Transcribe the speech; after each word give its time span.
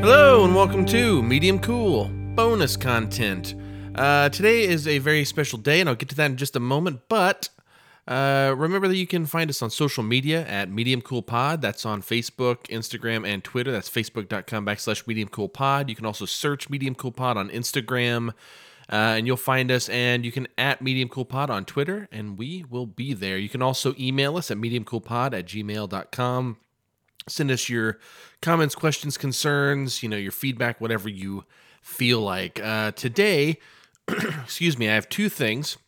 Hello 0.00 0.44
and 0.44 0.54
welcome 0.54 0.86
to 0.86 1.24
Medium 1.24 1.58
Cool 1.58 2.04
bonus 2.36 2.76
content. 2.76 3.56
Uh, 3.96 4.28
today 4.28 4.62
is 4.62 4.86
a 4.86 4.98
very 4.98 5.24
special 5.24 5.58
day, 5.58 5.80
and 5.80 5.88
I'll 5.88 5.96
get 5.96 6.08
to 6.10 6.14
that 6.14 6.30
in 6.30 6.36
just 6.36 6.54
a 6.54 6.60
moment. 6.60 7.00
But 7.08 7.48
uh, 8.06 8.54
remember 8.56 8.86
that 8.86 8.96
you 8.96 9.08
can 9.08 9.26
find 9.26 9.50
us 9.50 9.60
on 9.60 9.70
social 9.70 10.04
media 10.04 10.46
at 10.46 10.70
Medium 10.70 11.00
Cool 11.00 11.22
Pod. 11.22 11.60
That's 11.60 11.84
on 11.84 12.00
Facebook, 12.00 12.68
Instagram, 12.68 13.26
and 13.26 13.42
Twitter. 13.42 13.72
That's 13.72 13.90
facebook.com 13.90 14.64
backslash 14.64 15.04
Medium 15.08 15.28
Cool 15.30 15.48
Pod. 15.48 15.90
You 15.90 15.96
can 15.96 16.06
also 16.06 16.26
search 16.26 16.70
Medium 16.70 16.94
Cool 16.94 17.10
Pod 17.12 17.36
on 17.36 17.50
Instagram, 17.50 18.28
uh, 18.88 19.16
and 19.18 19.26
you'll 19.26 19.36
find 19.36 19.68
us. 19.72 19.88
And 19.88 20.24
you 20.24 20.30
can 20.30 20.46
at 20.56 20.80
Medium 20.80 21.08
Cool 21.08 21.24
Pod 21.24 21.50
on 21.50 21.64
Twitter, 21.64 22.08
and 22.12 22.38
we 22.38 22.64
will 22.70 22.86
be 22.86 23.14
there. 23.14 23.36
You 23.36 23.48
can 23.48 23.62
also 23.62 23.96
email 23.98 24.36
us 24.36 24.48
at 24.52 24.58
mediumcoolpod 24.58 25.36
at 25.36 25.44
gmail.com 25.46 26.58
send 27.28 27.50
us 27.50 27.68
your 27.68 27.98
comments 28.40 28.74
questions 28.74 29.18
concerns 29.18 30.02
you 30.02 30.08
know 30.08 30.16
your 30.16 30.32
feedback 30.32 30.80
whatever 30.80 31.08
you 31.08 31.44
feel 31.82 32.20
like. 32.20 32.60
Uh, 32.62 32.92
today 32.92 33.58
excuse 34.08 34.78
me 34.78 34.88
i 34.88 34.94
have 34.94 35.08
two 35.08 35.28
things. 35.28 35.78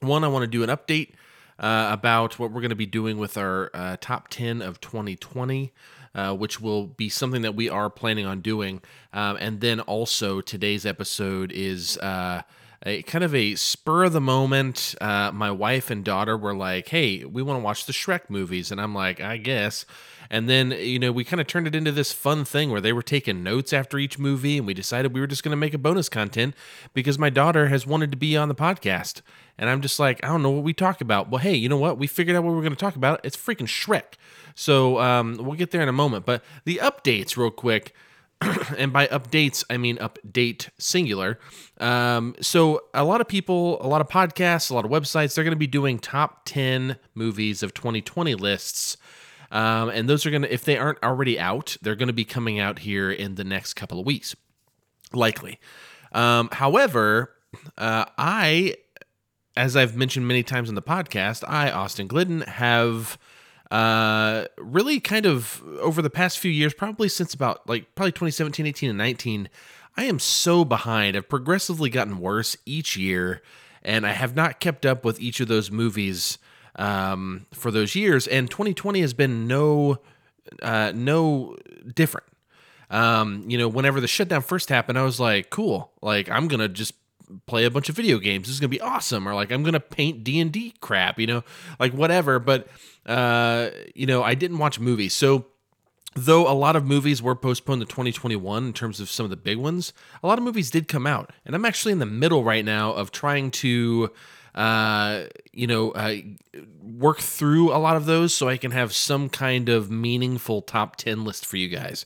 One 0.00 0.24
i 0.24 0.28
want 0.28 0.42
to 0.42 0.46
do 0.46 0.62
an 0.62 0.70
update 0.70 1.12
uh, 1.58 1.88
about 1.90 2.38
what 2.38 2.52
we're 2.52 2.60
going 2.60 2.70
to 2.70 2.76
be 2.76 2.86
doing 2.86 3.18
with 3.18 3.36
our 3.36 3.70
uh, 3.74 3.96
top 4.00 4.28
10 4.28 4.62
of 4.62 4.80
2020 4.80 5.72
uh, 6.14 6.34
which 6.34 6.60
will 6.60 6.86
be 6.86 7.08
something 7.08 7.42
that 7.42 7.54
we 7.54 7.68
are 7.68 7.88
planning 7.88 8.26
on 8.26 8.40
doing. 8.40 8.80
Um, 9.12 9.36
and 9.40 9.60
then 9.60 9.80
also 9.80 10.40
today's 10.40 10.84
episode 10.84 11.52
is 11.52 11.96
uh, 11.98 12.42
a 12.84 13.02
kind 13.02 13.24
of 13.24 13.34
a 13.34 13.54
spur 13.56 14.04
of 14.04 14.12
the 14.12 14.20
moment. 14.20 14.94
Uh, 15.00 15.30
my 15.32 15.50
wife 15.50 15.90
and 15.90 16.04
daughter 16.04 16.36
were 16.36 16.54
like, 16.54 16.88
"Hey, 16.88 17.24
we 17.24 17.42
want 17.42 17.58
to 17.58 17.64
watch 17.64 17.86
the 17.86 17.92
Shrek 17.92 18.30
movies," 18.30 18.70
and 18.70 18.80
I'm 18.80 18.94
like, 18.94 19.20
"I 19.20 19.36
guess." 19.36 19.84
And 20.30 20.48
then 20.48 20.70
you 20.70 20.98
know 20.98 21.10
we 21.10 21.24
kind 21.24 21.40
of 21.40 21.46
turned 21.46 21.66
it 21.66 21.74
into 21.74 21.90
this 21.90 22.12
fun 22.12 22.44
thing 22.44 22.70
where 22.70 22.80
they 22.80 22.92
were 22.92 23.02
taking 23.02 23.42
notes 23.42 23.72
after 23.72 23.98
each 23.98 24.18
movie, 24.18 24.58
and 24.58 24.66
we 24.66 24.74
decided 24.74 25.12
we 25.12 25.20
were 25.20 25.26
just 25.26 25.42
going 25.42 25.52
to 25.52 25.56
make 25.56 25.74
a 25.74 25.78
bonus 25.78 26.08
content 26.08 26.54
because 26.94 27.18
my 27.18 27.30
daughter 27.30 27.68
has 27.68 27.86
wanted 27.86 28.10
to 28.12 28.16
be 28.16 28.36
on 28.36 28.48
the 28.48 28.54
podcast, 28.54 29.22
and 29.56 29.68
I'm 29.68 29.80
just 29.80 29.98
like, 29.98 30.24
I 30.24 30.28
don't 30.28 30.42
know 30.42 30.50
what 30.50 30.64
we 30.64 30.72
talk 30.72 31.00
about. 31.00 31.30
Well, 31.30 31.40
hey, 31.40 31.54
you 31.54 31.68
know 31.68 31.78
what? 31.78 31.98
We 31.98 32.06
figured 32.06 32.36
out 32.36 32.44
what 32.44 32.54
we're 32.54 32.62
going 32.62 32.70
to 32.72 32.76
talk 32.76 32.96
about. 32.96 33.20
It's 33.24 33.36
freaking 33.36 33.66
Shrek. 33.66 34.14
So 34.54 34.98
um, 34.98 35.36
we'll 35.40 35.56
get 35.56 35.70
there 35.70 35.82
in 35.82 35.88
a 35.88 35.92
moment. 35.92 36.26
But 36.26 36.44
the 36.64 36.80
updates, 36.82 37.36
real 37.36 37.50
quick 37.50 37.94
and 38.76 38.92
by 38.92 39.06
updates, 39.08 39.64
I 39.68 39.76
mean 39.76 39.96
update 39.98 40.68
singular. 40.78 41.38
Um, 41.78 42.36
so, 42.40 42.82
a 42.94 43.04
lot 43.04 43.20
of 43.20 43.28
people, 43.28 43.84
a 43.84 43.88
lot 43.88 44.00
of 44.00 44.08
podcasts, 44.08 44.70
a 44.70 44.74
lot 44.74 44.84
of 44.84 44.90
websites, 44.90 45.34
they're 45.34 45.44
going 45.44 45.52
to 45.52 45.56
be 45.56 45.66
doing 45.66 45.98
top 45.98 46.42
10 46.44 46.96
movies 47.14 47.62
of 47.62 47.74
2020 47.74 48.34
lists. 48.34 48.96
Um, 49.50 49.88
and 49.88 50.08
those 50.08 50.26
are 50.26 50.30
going 50.30 50.42
to, 50.42 50.52
if 50.52 50.64
they 50.64 50.76
aren't 50.76 51.02
already 51.02 51.38
out, 51.38 51.76
they're 51.82 51.96
going 51.96 52.08
to 52.08 52.12
be 52.12 52.24
coming 52.24 52.58
out 52.58 52.80
here 52.80 53.10
in 53.10 53.36
the 53.36 53.44
next 53.44 53.74
couple 53.74 53.98
of 53.98 54.06
weeks, 54.06 54.36
likely. 55.12 55.58
Um, 56.12 56.48
however, 56.52 57.32
uh, 57.76 58.04
I, 58.16 58.76
as 59.56 59.76
I've 59.76 59.96
mentioned 59.96 60.28
many 60.28 60.42
times 60.42 60.68
in 60.68 60.74
the 60.74 60.82
podcast, 60.82 61.44
I, 61.48 61.70
Austin 61.70 62.06
Glidden, 62.06 62.42
have 62.42 63.18
uh, 63.70 64.44
really 64.56 65.00
kind 65.00 65.26
of 65.26 65.62
over 65.80 66.00
the 66.00 66.10
past 66.10 66.38
few 66.38 66.50
years, 66.50 66.74
probably 66.74 67.08
since 67.08 67.34
about 67.34 67.68
like 67.68 67.94
probably 67.94 68.12
2017, 68.12 68.66
18, 68.66 68.90
and 68.90 68.98
19, 68.98 69.48
I 69.96 70.04
am 70.04 70.18
so 70.18 70.64
behind. 70.64 71.16
I've 71.16 71.28
progressively 71.28 71.90
gotten 71.90 72.18
worse 72.18 72.56
each 72.64 72.96
year, 72.96 73.42
and 73.82 74.06
I 74.06 74.12
have 74.12 74.34
not 74.34 74.60
kept 74.60 74.86
up 74.86 75.04
with 75.04 75.20
each 75.20 75.40
of 75.40 75.48
those 75.48 75.70
movies 75.70 76.38
um, 76.76 77.46
for 77.52 77.70
those 77.70 77.94
years. 77.94 78.26
And 78.26 78.50
2020 78.50 79.00
has 79.00 79.12
been 79.12 79.46
no, 79.46 79.98
uh, 80.62 80.92
no 80.94 81.56
different. 81.94 82.26
Um, 82.90 83.44
you 83.48 83.58
know, 83.58 83.68
whenever 83.68 84.00
the 84.00 84.08
shutdown 84.08 84.40
first 84.40 84.70
happened, 84.70 84.98
I 84.98 85.02
was 85.02 85.20
like, 85.20 85.50
cool, 85.50 85.92
like 86.00 86.30
I'm 86.30 86.48
gonna 86.48 86.68
just 86.68 86.94
play 87.46 87.64
a 87.64 87.70
bunch 87.70 87.88
of 87.88 87.96
video 87.96 88.18
games. 88.18 88.46
This 88.46 88.54
is 88.54 88.60
gonna 88.60 88.68
be 88.68 88.80
awesome. 88.80 89.28
Or 89.28 89.34
like 89.34 89.50
I'm 89.50 89.62
gonna 89.62 89.80
paint 89.80 90.24
D 90.24 90.40
and 90.40 90.52
D 90.52 90.74
crap, 90.80 91.18
you 91.18 91.26
know, 91.26 91.44
like 91.78 91.92
whatever. 91.92 92.38
But 92.38 92.68
uh, 93.06 93.70
you 93.94 94.06
know, 94.06 94.22
I 94.22 94.34
didn't 94.34 94.58
watch 94.58 94.78
movies, 94.80 95.14
so 95.14 95.46
though 96.14 96.50
a 96.50 96.52
lot 96.52 96.76
of 96.76 96.84
movies 96.84 97.22
were 97.22 97.36
postponed 97.36 97.80
to 97.80 97.86
2021 97.86 98.66
in 98.66 98.72
terms 98.72 98.98
of 99.00 99.08
some 99.08 99.24
of 99.24 99.30
the 99.30 99.36
big 99.36 99.56
ones, 99.58 99.92
a 100.22 100.26
lot 100.26 100.38
of 100.38 100.44
movies 100.44 100.70
did 100.70 100.88
come 100.88 101.06
out, 101.06 101.30
and 101.44 101.54
I'm 101.54 101.64
actually 101.64 101.92
in 101.92 101.98
the 101.98 102.06
middle 102.06 102.44
right 102.44 102.64
now 102.64 102.92
of 102.92 103.10
trying 103.10 103.50
to. 103.52 104.12
Uh, 104.58 105.26
you 105.52 105.68
know, 105.68 105.92
uh, 105.92 106.16
work 106.82 107.20
through 107.20 107.72
a 107.72 107.78
lot 107.78 107.96
of 107.96 108.06
those 108.06 108.34
so 108.34 108.48
I 108.48 108.56
can 108.56 108.72
have 108.72 108.92
some 108.92 109.28
kind 109.28 109.68
of 109.68 109.88
meaningful 109.88 110.62
top 110.62 110.96
10 110.96 111.24
list 111.24 111.46
for 111.46 111.56
you 111.56 111.68
guys. 111.68 112.04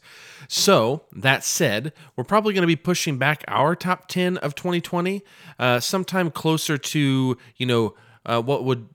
So, 0.49 1.05
that 1.13 1.45
said, 1.45 1.95
we're 2.15 2.25
probably 2.25 2.53
going 2.53 2.61
to 2.61 2.67
be 2.67 2.77
pushing 2.77 3.17
back 3.17 3.43
our 3.49 3.75
top 3.75 4.07
10 4.09 4.37
of 4.37 4.55
2020 4.55 5.23
uh, 5.59 5.81
sometime 5.81 6.31
closer 6.31 6.77
to, 6.77 7.39
you 7.57 7.65
know, 7.65 7.95
uh, 8.27 8.43
what 8.43 8.65
would 8.65 8.87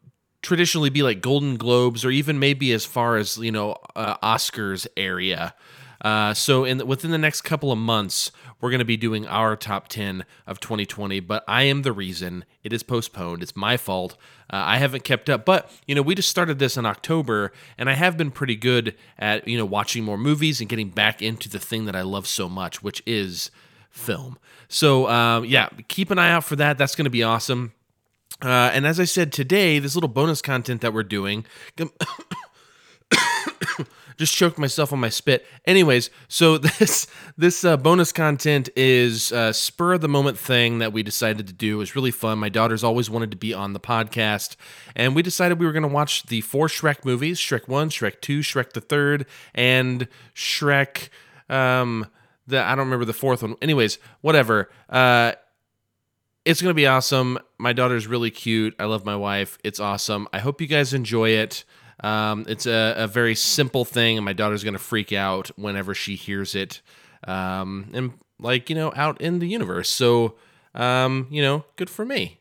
traditionally 0.44 0.91
be 0.91 1.01
like 1.01 1.19
Golden 1.19 1.57
Globes 1.57 2.06
or 2.06 2.12
even 2.12 2.38
maybe 2.38 2.72
as 2.74 2.85
far 2.85 3.18
as, 3.18 3.38
you 3.38 3.51
know, 3.51 3.75
uh, 3.95 4.18
Oscars 4.18 4.85
area. 4.95 5.56
Uh, 6.02 6.34
so 6.34 6.63
in 6.63 6.85
within 6.88 7.12
the 7.12 7.18
next 7.18 7.41
couple 7.41 7.72
of 7.72 7.78
months, 7.78 8.31
we're 8.59 8.69
going 8.69 8.80
to 8.80 8.85
be 8.85 8.97
doing 8.97 9.28
our 9.28 9.56
top 9.56 9.88
10 9.88 10.25
of 10.46 10.59
2020, 10.59 11.19
but 11.22 11.44
I 11.47 11.63
am 11.63 11.81
the 11.81 11.91
reason 11.91 12.46
it 12.63 12.74
is 12.74 12.84
postponed. 12.84 13.41
It's 13.41 13.56
my 13.56 13.78
fault. 13.78 14.13
Uh, 14.52 14.62
I 14.66 14.78
haven't 14.78 15.03
kept 15.03 15.30
up, 15.30 15.46
but 15.46 15.72
you 15.88 15.96
know, 15.96 16.02
we 16.02 16.16
just 16.16 16.30
started 16.30 16.59
this 16.59 16.78
in 16.78 16.86
October, 16.86 17.52
and 17.78 17.90
I 17.90 17.94
have 17.94 18.18
been 18.18 18.31
pretty 18.31 18.56
good 18.56 18.96
at 19.18 19.47
you 19.47 19.57
know 19.57 19.66
watching 19.66 20.03
more 20.03 20.18
movies 20.18 20.59
and 20.59 20.69
getting 20.69 20.90
back 20.90 21.22
into 21.22 21.50
the 21.50 21.59
thing 21.59 21.86
that 21.86 21.96
I 21.96 22.02
love 22.02 22.28
so 22.28 22.47
much, 22.47 22.84
which 22.84 23.02
is 23.06 23.52
film. 23.90 24.38
So 24.68 25.09
um, 25.09 25.46
yeah, 25.46 25.69
keep 25.88 26.12
an 26.12 26.19
eye 26.19 26.31
out 26.31 26.44
for 26.44 26.56
that. 26.57 26.78
That's 26.78 26.96
going 26.96 27.06
to 27.06 27.12
be 27.12 27.24
awesome. 27.24 27.74
Uh, 28.40 28.69
and 28.72 28.86
as 28.86 29.00
I 29.00 29.06
said 29.06 29.34
today, 29.34 29.80
this 29.80 29.96
little 29.96 30.09
bonus 30.09 30.44
content 30.44 30.81
that 30.81 30.94
we're 30.94 31.03
doing. 31.03 31.46
just 34.17 34.35
choked 34.35 34.57
myself 34.57 34.91
on 34.91 35.00
my 35.00 35.09
spit. 35.09 35.45
Anyways, 35.66 36.09
so 36.28 36.57
this 36.79 37.07
this 37.38 37.63
uh, 37.63 37.78
bonus 37.78 38.11
content 38.11 38.69
is 38.75 39.31
a 39.31 39.53
spur 39.53 39.94
of 39.94 40.01
the 40.01 40.09
moment 40.09 40.38
thing 40.38 40.79
that 40.79 40.91
we 40.91 41.03
decided 41.03 41.47
to 41.47 41.53
do. 41.53 41.75
It 41.75 41.79
was 41.79 41.95
really 41.95 42.11
fun. 42.11 42.39
My 42.39 42.50
daughter's 42.50 42.83
always 42.83 43.09
wanted 43.09 43.31
to 43.31 43.38
be 43.38 43.53
on 43.53 43.73
the 43.73 43.79
podcast, 43.79 44.56
and 44.95 45.16
we 45.16 45.22
decided 45.22 45.59
we 45.59 45.66
were 45.66 45.72
going 45.72 45.83
to 45.83 45.88
watch 45.88 46.23
the 46.23 46.41
four 46.41 46.67
Shrek 46.67 47.06
movies: 47.06 47.39
Shrek 47.39 47.67
One, 47.67 47.89
Shrek 47.89 48.22
Two, 48.22 48.39
Shrek 48.39 48.73
the 48.73 48.81
Third, 48.81 49.25
and 49.53 50.07
Shrek. 50.35 51.09
Um, 51.50 52.07
the 52.47 52.61
I 52.61 52.69
don't 52.69 52.85
remember 52.85 53.06
the 53.06 53.13
fourth 53.13 53.44
one. 53.44 53.56
Anyways, 53.61 54.00
whatever. 54.22 54.69
Uh, 54.89 55.33
it's 56.45 56.61
going 56.61 56.69
to 56.69 56.75
be 56.75 56.88
awesome. 56.88 57.38
My 57.57 57.73
daughter's 57.73 58.07
really 58.07 58.31
cute. 58.31 58.73
I 58.79 58.85
love 58.85 59.03
my 59.03 59.17
wife. 59.17 59.57
It's 59.66 59.81
awesome. 59.81 60.29
I 60.31 60.39
hope 60.39 60.61
you 60.61 60.67
guys 60.67 60.94
enjoy 60.94 61.31
it. 61.31 61.66
Um, 62.02 62.46
it's 62.47 62.66
a, 62.66 62.94
a, 62.97 63.08
very 63.08 63.34
simple 63.34 63.84
thing, 63.84 64.18
and 64.18 64.25
my 64.25 64.34
daughter's 64.34 64.63
going 64.63 64.75
to 64.75 64.80
freak 64.80 65.12
out 65.12 65.50
whenever 65.58 65.96
she 65.96 66.16
hears 66.16 66.53
it. 66.53 66.81
Um, 67.28 67.90
and, 67.91 68.13
like, 68.40 68.69
you 68.69 68.75
know, 68.75 68.94
out 68.96 69.19
in 69.19 69.40
the 69.40 69.47
universe. 69.47 69.90
So, 69.90 70.36
um, 70.75 71.28
you 71.31 71.41
know, 71.41 71.66
good 71.75 71.90
for 71.90 72.06
me. 72.06 72.40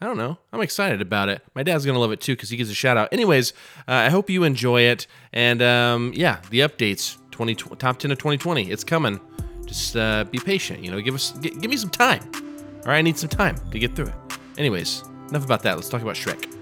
I 0.00 0.06
don't 0.06 0.16
know. 0.16 0.38
I'm 0.52 0.60
excited 0.60 1.02
about 1.02 1.28
it. 1.28 1.42
My 1.54 1.62
dad's 1.62 1.84
going 1.84 1.94
to 1.94 2.00
love 2.00 2.12
it 2.12 2.20
too 2.20 2.34
because 2.34 2.50
he 2.50 2.56
gives 2.56 2.70
a 2.70 2.74
shout 2.74 2.96
out. 2.96 3.12
Anyways, 3.12 3.52
uh, 3.88 3.92
I 3.92 4.10
hope 4.10 4.30
you 4.30 4.44
enjoy 4.44 4.82
it. 4.82 5.06
And 5.32 5.60
um, 5.60 6.12
yeah, 6.14 6.40
the 6.50 6.60
updates 6.60 7.16
20, 7.32 7.54
top 7.54 7.98
10 7.98 8.12
of 8.12 8.18
2020. 8.18 8.70
It's 8.70 8.84
coming. 8.84 9.20
Just 9.66 9.96
uh, 9.96 10.24
be 10.24 10.38
patient. 10.38 10.84
You 10.84 10.92
know, 10.92 11.00
give 11.00 11.14
us, 11.14 11.32
g- 11.32 11.50
give 11.50 11.70
me 11.70 11.76
some 11.76 11.90
time. 11.90 12.22
All 12.32 12.92
right, 12.92 12.98
I 12.98 13.02
need 13.02 13.18
some 13.18 13.28
time 13.28 13.56
to 13.70 13.78
get 13.78 13.96
through 13.96 14.06
it. 14.06 14.14
Anyways, 14.56 15.02
enough 15.28 15.44
about 15.44 15.62
that. 15.64 15.74
Let's 15.74 15.88
talk 15.88 16.02
about 16.02 16.14
Shrek. 16.14 16.57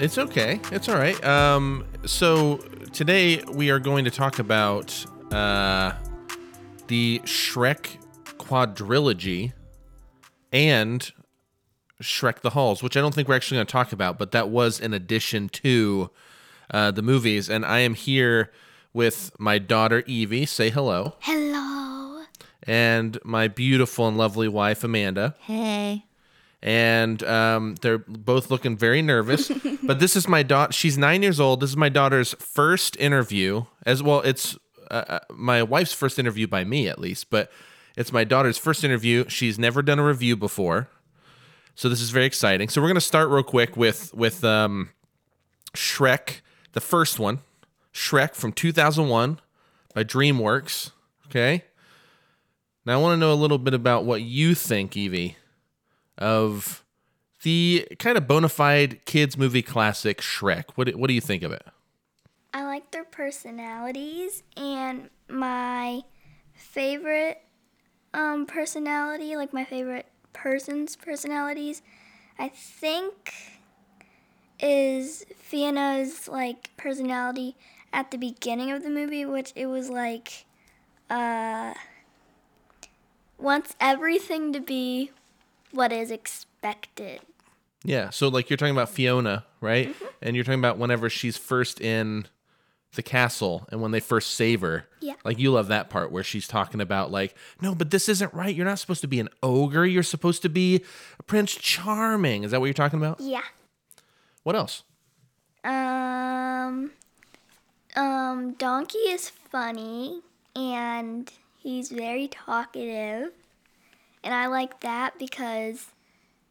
It's 0.00 0.16
okay. 0.16 0.58
It's 0.72 0.88
all 0.88 0.96
right. 0.96 1.22
Um, 1.22 1.86
so 2.06 2.56
today 2.94 3.42
we 3.52 3.68
are 3.68 3.78
going 3.78 4.06
to 4.06 4.10
talk 4.10 4.38
about 4.38 5.04
uh, 5.30 5.92
the 6.86 7.20
Shrek 7.24 7.98
quadrilogy 8.38 9.52
and 10.54 11.12
Shrek 12.00 12.40
the 12.40 12.48
Halls, 12.48 12.82
which 12.82 12.96
I 12.96 13.02
don't 13.02 13.14
think 13.14 13.28
we're 13.28 13.34
actually 13.34 13.58
going 13.58 13.66
to 13.66 13.72
talk 13.72 13.92
about, 13.92 14.16
but 14.16 14.32
that 14.32 14.48
was 14.48 14.80
in 14.80 14.94
addition 14.94 15.50
to 15.50 16.10
uh, 16.70 16.90
the 16.92 17.02
movies. 17.02 17.50
And 17.50 17.66
I 17.66 17.80
am 17.80 17.92
here 17.92 18.50
with 18.94 19.32
my 19.38 19.58
daughter 19.58 20.02
Evie. 20.06 20.46
Say 20.46 20.70
hello. 20.70 21.16
Hello. 21.20 22.24
And 22.62 23.18
my 23.22 23.48
beautiful 23.48 24.08
and 24.08 24.16
lovely 24.16 24.48
wife 24.48 24.82
Amanda. 24.82 25.34
Hey. 25.40 26.06
And 26.62 27.22
um, 27.22 27.76
they're 27.80 27.98
both 27.98 28.50
looking 28.50 28.76
very 28.76 29.02
nervous. 29.02 29.50
but 29.82 29.98
this 29.98 30.16
is 30.16 30.28
my 30.28 30.42
daughter. 30.42 30.72
She's 30.72 30.98
nine 30.98 31.22
years 31.22 31.40
old. 31.40 31.60
This 31.60 31.70
is 31.70 31.76
my 31.76 31.88
daughter's 31.88 32.34
first 32.34 32.96
interview, 32.98 33.64
as 33.86 34.02
well. 34.02 34.20
It's 34.20 34.58
uh, 34.90 35.04
uh, 35.08 35.18
my 35.32 35.62
wife's 35.62 35.92
first 35.92 36.18
interview 36.18 36.46
by 36.46 36.64
me, 36.64 36.88
at 36.88 36.98
least, 36.98 37.30
but 37.30 37.50
it's 37.96 38.12
my 38.12 38.24
daughter's 38.24 38.58
first 38.58 38.84
interview. 38.84 39.28
She's 39.28 39.58
never 39.58 39.82
done 39.82 39.98
a 39.98 40.04
review 40.04 40.36
before. 40.36 40.88
So 41.74 41.88
this 41.88 42.00
is 42.00 42.10
very 42.10 42.26
exciting. 42.26 42.68
So 42.68 42.82
we're 42.82 42.88
gonna 42.88 43.00
start 43.00 43.30
real 43.30 43.42
quick 43.42 43.76
with 43.76 44.12
with 44.12 44.44
um, 44.44 44.90
Shrek, 45.74 46.40
the 46.72 46.80
first 46.80 47.18
one, 47.18 47.40
Shrek 47.94 48.34
from 48.34 48.52
2001 48.52 49.40
by 49.94 50.04
DreamWorks. 50.04 50.90
Okay. 51.26 51.64
Now 52.84 52.94
I 52.98 53.02
want 53.02 53.12
to 53.14 53.16
know 53.18 53.32
a 53.32 53.34
little 53.34 53.58
bit 53.58 53.74
about 53.74 54.04
what 54.04 54.22
you 54.22 54.54
think, 54.54 54.96
Evie, 54.96 55.36
of 56.20 56.84
the 57.42 57.88
kind 57.98 58.18
of 58.18 58.28
bona 58.28 58.48
fide 58.48 59.04
kids 59.06 59.36
movie 59.36 59.62
classic 59.62 60.20
Shrek. 60.20 60.64
What 60.74 60.94
what 60.96 61.08
do 61.08 61.14
you 61.14 61.20
think 61.20 61.42
of 61.42 61.52
it? 61.52 61.66
I 62.52 62.64
like 62.64 62.90
their 62.90 63.04
personalities, 63.04 64.42
and 64.56 65.08
my 65.28 66.02
favorite 66.52 67.42
um, 68.12 68.46
personality, 68.46 69.36
like 69.36 69.52
my 69.52 69.64
favorite 69.64 70.06
person's 70.32 70.96
personalities, 70.96 71.82
I 72.38 72.48
think 72.48 73.32
is 74.58 75.24
Fiona's 75.36 76.28
like 76.28 76.70
personality 76.76 77.56
at 77.92 78.10
the 78.10 78.18
beginning 78.18 78.70
of 78.70 78.82
the 78.82 78.90
movie, 78.90 79.24
which 79.24 79.52
it 79.54 79.66
was 79.66 79.88
like 79.88 80.44
uh, 81.08 81.74
wants 83.38 83.74
everything 83.80 84.52
to 84.52 84.60
be 84.60 85.10
what 85.72 85.92
is 85.92 86.10
expected. 86.10 87.20
Yeah. 87.84 88.10
So 88.10 88.28
like 88.28 88.50
you're 88.50 88.56
talking 88.56 88.74
about 88.74 88.90
Fiona, 88.90 89.44
right? 89.60 89.88
Mm-hmm. 89.88 90.04
And 90.22 90.36
you're 90.36 90.44
talking 90.44 90.60
about 90.60 90.78
whenever 90.78 91.08
she's 91.08 91.36
first 91.36 91.80
in 91.80 92.26
the 92.94 93.02
castle 93.02 93.66
and 93.70 93.80
when 93.80 93.92
they 93.92 94.00
first 94.00 94.32
save 94.32 94.60
her. 94.62 94.86
Yeah. 95.00 95.14
Like 95.24 95.38
you 95.38 95.52
love 95.52 95.68
that 95.68 95.90
part 95.90 96.10
where 96.10 96.24
she's 96.24 96.48
talking 96.48 96.80
about 96.80 97.10
like, 97.10 97.34
no, 97.60 97.74
but 97.74 97.90
this 97.90 98.08
isn't 98.08 98.34
right. 98.34 98.54
You're 98.54 98.66
not 98.66 98.78
supposed 98.78 99.00
to 99.02 99.08
be 99.08 99.20
an 99.20 99.28
ogre. 99.42 99.86
You're 99.86 100.02
supposed 100.02 100.42
to 100.42 100.48
be 100.48 100.84
a 101.18 101.22
Prince 101.22 101.54
Charming. 101.54 102.44
Is 102.44 102.50
that 102.50 102.60
what 102.60 102.66
you're 102.66 102.74
talking 102.74 102.98
about? 102.98 103.20
Yeah. 103.20 103.42
What 104.42 104.56
else? 104.56 104.82
Um, 105.62 106.90
um, 107.96 108.52
Donkey 108.54 108.98
is 108.98 109.28
funny 109.28 110.22
and 110.56 111.30
he's 111.58 111.90
very 111.90 112.28
talkative, 112.28 113.32
and 114.22 114.34
I 114.34 114.46
like 114.46 114.80
that 114.80 115.18
because 115.18 115.86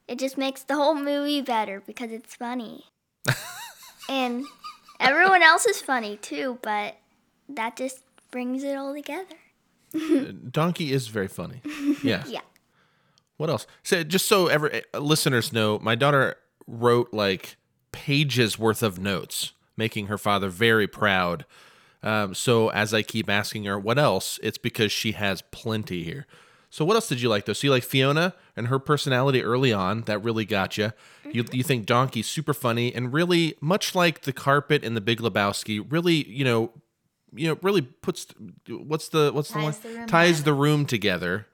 it 0.08 0.18
just 0.20 0.38
makes 0.38 0.64
the 0.64 0.76
whole 0.76 0.96
movie 0.96 1.42
better 1.42 1.82
because 1.86 2.12
it's 2.12 2.36
funny. 2.36 2.86
and 4.10 4.46
everyone 5.00 5.44
else 5.44 5.66
is 5.66 5.82
funny 5.82 6.18
too, 6.18 6.58
but 6.62 6.98
that 7.48 7.76
just 7.76 8.02
brings 8.32 8.64
it 8.64 8.76
all 8.76 8.94
together. 8.94 9.36
Donkey 10.52 10.92
is 10.94 11.08
very 11.08 11.28
funny. 11.28 11.62
Yeah. 12.02 12.24
Yeah. 12.28 12.42
What 13.36 13.50
else? 13.50 13.68
So 13.84 14.04
just 14.04 14.28
so 14.28 14.48
ever 14.48 14.82
uh, 14.94 15.00
listeners 15.00 15.52
know, 15.52 15.80
my 15.80 15.96
daughter 15.96 16.38
wrote 16.66 17.14
like 17.14 17.58
pages 17.92 18.58
worth 18.58 18.82
of 18.82 19.00
notes, 19.00 19.52
making 19.76 20.08
her 20.08 20.18
father 20.18 20.48
very 20.48 20.88
proud. 20.88 21.46
Um, 22.02 22.34
so 22.34 22.70
as 22.70 22.94
I 22.94 23.02
keep 23.02 23.30
asking 23.30 23.66
her 23.66 23.78
what 23.78 24.00
else, 24.00 24.40
it's 24.42 24.58
because 24.58 24.94
she 24.94 25.12
has 25.14 25.42
plenty 25.52 26.04
here. 26.04 26.26
So 26.70 26.86
what 26.86 26.96
else 26.96 27.08
did 27.08 27.22
you 27.22 27.30
like 27.30 27.46
though? 27.46 27.54
So 27.54 27.68
you 27.68 27.72
like 27.72 27.84
Fiona 27.84 28.34
and 28.56 28.68
her 28.68 28.80
personality 28.80 29.44
early 29.44 29.74
on 29.74 30.02
that 30.04 30.20
really 30.20 30.46
got 30.46 30.78
you. 30.78 30.92
You 31.32 31.46
you 31.52 31.64
think 31.64 31.86
Donkey's 31.86 32.28
super 32.28 32.54
funny 32.54 32.94
and 32.94 33.12
really 33.12 33.56
much 33.62 33.96
like 33.96 34.22
the 34.22 34.34
carpet 34.34 34.84
in 34.84 34.94
the 34.94 35.02
Big 35.02 35.20
Lebowski, 35.20 35.86
really 35.90 36.28
you 36.30 36.44
know, 36.44 36.72
you 37.34 37.48
know 37.48 37.58
really 37.62 37.82
puts 37.82 38.28
what's 38.68 39.10
the 39.10 39.32
what's 39.34 39.50
the 39.50 39.62
Ties 39.62 39.64
one 39.64 39.94
the 39.94 40.00
room 40.00 40.08
ties 40.08 40.44
the 40.44 40.54
room 40.54 40.86
together 40.86 41.48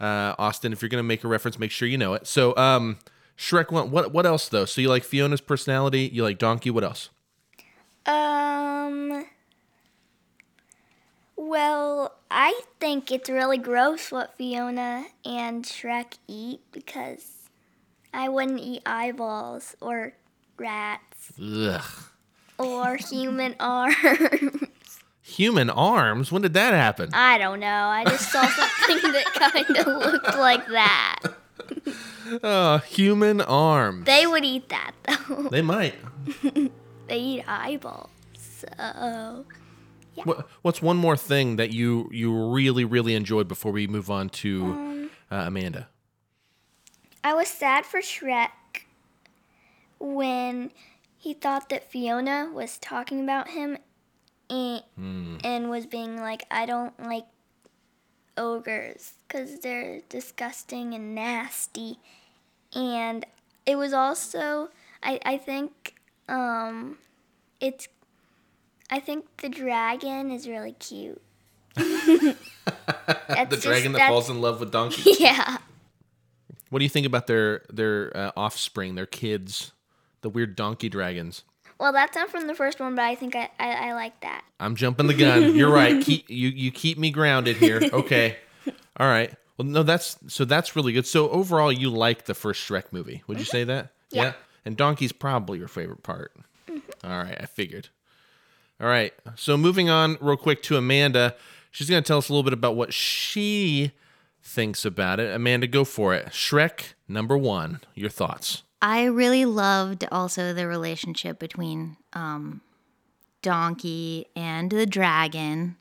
uh, 0.00 0.34
Austin. 0.38 0.72
If 0.72 0.82
you're 0.82 0.88
gonna 0.88 1.02
make 1.02 1.24
a 1.24 1.28
reference, 1.28 1.58
make 1.58 1.70
sure 1.70 1.86
you 1.86 1.98
know 1.98 2.14
it. 2.14 2.26
So, 2.26 2.56
um, 2.56 2.98
Shrek 3.36 3.70
one. 3.70 3.90
What 3.90 4.12
what 4.12 4.26
else 4.26 4.48
though? 4.48 4.64
So 4.64 4.80
you 4.80 4.88
like 4.88 5.04
Fiona's 5.04 5.40
personality? 5.40 6.10
You 6.12 6.22
like 6.22 6.38
Donkey? 6.38 6.70
What 6.70 6.84
else? 6.84 7.10
Um. 8.06 9.26
Well, 11.50 12.14
I 12.30 12.60
think 12.78 13.10
it's 13.10 13.28
really 13.28 13.58
gross 13.58 14.12
what 14.12 14.36
Fiona 14.36 15.06
and 15.24 15.64
Shrek 15.64 16.18
eat 16.28 16.60
because 16.70 17.48
I 18.14 18.28
wouldn't 18.28 18.60
eat 18.60 18.82
eyeballs 18.86 19.74
or 19.80 20.12
rats 20.56 21.32
Ugh. 21.42 21.82
or 22.56 22.94
human 23.10 23.56
arms. 23.60 25.00
Human 25.24 25.70
arms. 25.70 26.30
When 26.30 26.42
did 26.42 26.54
that 26.54 26.72
happen? 26.72 27.10
I 27.12 27.36
don't 27.38 27.58
know. 27.58 27.66
I 27.66 28.04
just 28.04 28.30
saw 28.30 28.46
something 28.46 29.10
that 29.10 29.24
kind 29.34 29.76
of 29.76 29.86
looked 29.88 30.38
like 30.38 30.64
that. 30.68 31.18
Uh, 32.44 32.78
human 32.78 33.40
arms. 33.40 34.06
They 34.06 34.24
would 34.24 34.44
eat 34.44 34.68
that 34.68 34.92
though. 35.02 35.48
They 35.48 35.62
might. 35.62 35.96
They 37.08 37.18
eat 37.18 37.44
eyeballs. 37.48 38.10
So, 38.38 39.44
What, 40.14 40.48
what's 40.62 40.82
one 40.82 40.96
more 40.96 41.16
thing 41.16 41.56
that 41.56 41.72
you 41.72 42.08
you 42.12 42.52
really 42.52 42.84
really 42.84 43.14
enjoyed 43.14 43.48
before 43.48 43.72
we 43.72 43.86
move 43.86 44.10
on 44.10 44.28
to 44.30 45.08
uh, 45.30 45.44
Amanda? 45.46 45.88
I 47.22 47.34
was 47.34 47.48
sad 47.48 47.84
for 47.84 48.00
Shrek 48.00 48.50
when 49.98 50.70
he 51.16 51.34
thought 51.34 51.68
that 51.68 51.90
Fiona 51.90 52.50
was 52.52 52.78
talking 52.78 53.22
about 53.22 53.48
him 53.48 53.76
and, 54.48 54.82
and 55.44 55.70
was 55.70 55.84
being 55.86 56.16
like, 56.16 56.44
I 56.50 56.64
don't 56.64 56.98
like 56.98 57.26
ogres 58.38 59.12
because 59.28 59.60
they're 59.60 60.00
disgusting 60.08 60.94
and 60.94 61.14
nasty. 61.14 61.98
And 62.74 63.26
it 63.66 63.76
was 63.76 63.92
also, 63.92 64.70
I, 65.02 65.20
I 65.24 65.36
think, 65.36 65.96
um, 66.26 66.96
it's, 67.60 67.88
I 68.90 69.00
think 69.00 69.24
the 69.38 69.48
dragon 69.48 70.30
is 70.30 70.48
really 70.48 70.72
cute. 70.72 71.20
the 71.76 72.36
That's 73.28 73.62
dragon 73.62 73.92
that 73.92 74.08
falls 74.08 74.28
in 74.28 74.40
love 74.40 74.60
with 74.60 74.72
Donkey. 74.72 75.14
Yeah. 75.20 75.58
What 76.70 76.78
do 76.78 76.84
you 76.84 76.88
think 76.88 77.06
about 77.06 77.26
their 77.26 77.62
their 77.68 78.16
uh, 78.16 78.30
offspring, 78.36 78.94
their 78.94 79.06
kids, 79.06 79.72
the 80.20 80.30
weird 80.30 80.54
donkey 80.54 80.88
dragons? 80.88 81.42
Well, 81.78 81.92
that's 81.92 82.14
not 82.14 82.30
from 82.30 82.46
the 82.46 82.54
first 82.54 82.78
one, 82.78 82.94
but 82.94 83.02
I 83.02 83.16
think 83.16 83.34
I, 83.34 83.50
I, 83.58 83.88
I 83.88 83.94
like 83.94 84.20
that. 84.20 84.44
I'm 84.60 84.76
jumping 84.76 85.08
the 85.08 85.14
gun. 85.14 85.54
You're 85.56 85.72
right. 85.72 86.00
Keep 86.00 86.30
you 86.30 86.48
you 86.48 86.70
keep 86.70 86.96
me 86.96 87.10
grounded 87.10 87.56
here. 87.56 87.80
Okay. 87.92 88.36
All 88.98 89.08
right. 89.08 89.34
Well, 89.58 89.66
no, 89.66 89.82
that's 89.82 90.16
so 90.28 90.44
that's 90.44 90.76
really 90.76 90.92
good. 90.92 91.06
So 91.06 91.28
overall, 91.30 91.72
you 91.72 91.90
like 91.90 92.26
the 92.26 92.34
first 92.34 92.66
Shrek 92.68 92.92
movie? 92.92 93.24
Would 93.26 93.38
you 93.40 93.44
say 93.44 93.64
that? 93.64 93.92
Yeah. 94.10 94.34
And 94.64 94.76
Donkey's 94.76 95.12
probably 95.12 95.58
your 95.58 95.68
favorite 95.68 96.02
part. 96.04 96.36
All 97.02 97.10
right, 97.10 97.36
I 97.40 97.46
figured. 97.46 97.88
All 98.80 98.86
right. 98.88 99.12
So 99.36 99.56
moving 99.56 99.90
on 99.90 100.16
real 100.20 100.36
quick 100.36 100.62
to 100.64 100.76
Amanda. 100.76 101.34
She's 101.70 101.90
going 101.90 102.02
to 102.02 102.06
tell 102.06 102.18
us 102.18 102.28
a 102.28 102.32
little 102.32 102.42
bit 102.42 102.52
about 102.52 102.76
what 102.76 102.94
she 102.94 103.92
thinks 104.42 104.84
about 104.84 105.20
it. 105.20 105.34
Amanda, 105.34 105.66
go 105.66 105.84
for 105.84 106.14
it. 106.14 106.26
Shrek 106.28 106.94
number 107.06 107.36
one. 107.36 107.80
Your 107.94 108.10
thoughts? 108.10 108.62
I 108.82 109.04
really 109.04 109.44
loved 109.44 110.06
also 110.10 110.54
the 110.54 110.66
relationship 110.66 111.38
between 111.38 111.98
um, 112.14 112.62
Donkey 113.42 114.26
and 114.34 114.70
the 114.70 114.86
dragon. 114.86 115.76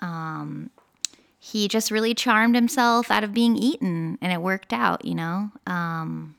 Um, 0.00 0.70
he 1.38 1.66
just 1.68 1.90
really 1.90 2.14
charmed 2.14 2.54
himself 2.54 3.10
out 3.10 3.24
of 3.24 3.32
being 3.32 3.56
eaten, 3.56 4.18
and 4.20 4.32
it 4.32 4.42
worked 4.42 4.72
out, 4.72 5.04
you 5.04 5.14
know. 5.14 5.50
Um, 5.66 6.34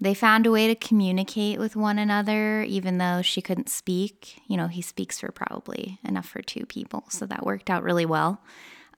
they 0.00 0.14
found 0.14 0.46
a 0.46 0.50
way 0.50 0.68
to 0.68 0.74
communicate 0.74 1.58
with 1.58 1.74
one 1.74 1.98
another, 1.98 2.62
even 2.62 2.98
though 2.98 3.20
she 3.22 3.42
couldn't 3.42 3.68
speak. 3.68 4.40
You 4.46 4.56
know, 4.56 4.68
he 4.68 4.80
speaks 4.80 5.20
for 5.20 5.32
probably 5.32 5.98
enough 6.04 6.28
for 6.28 6.40
two 6.40 6.66
people, 6.66 7.04
so 7.08 7.26
that 7.26 7.44
worked 7.44 7.68
out 7.68 7.82
really 7.82 8.06
well. 8.06 8.40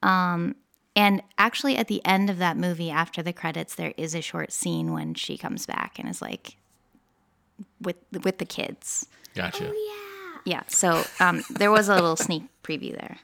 Um, 0.03 0.57
and 0.95 1.23
actually, 1.39 1.77
at 1.77 1.89
the 1.89 2.05
end 2.05 2.29
of 2.29 2.39
that 2.39 2.57
movie, 2.57 2.91
after 2.91 3.23
the 3.23 3.33
credits, 3.33 3.75
there 3.75 3.95
is 3.97 4.15
a 4.15 4.21
short 4.21 4.53
scene 4.53 4.93
when 4.93 5.15
she 5.15 5.39
comes 5.39 5.65
back 5.65 5.99
and 5.99 6.09
is 6.09 6.21
like 6.21 6.57
with 7.81 7.97
with 8.23 8.39
the 8.39 8.45
kids. 8.45 9.07
Gotcha. 9.35 9.65
Yeah. 9.65 10.41
Yeah. 10.45 10.63
So 10.67 11.05
um, 11.21 11.43
there 11.51 11.71
was 11.71 11.89
a 11.89 11.95
little 11.95 12.17
sneak 12.29 12.45
preview 12.63 12.93
there. 12.93 13.19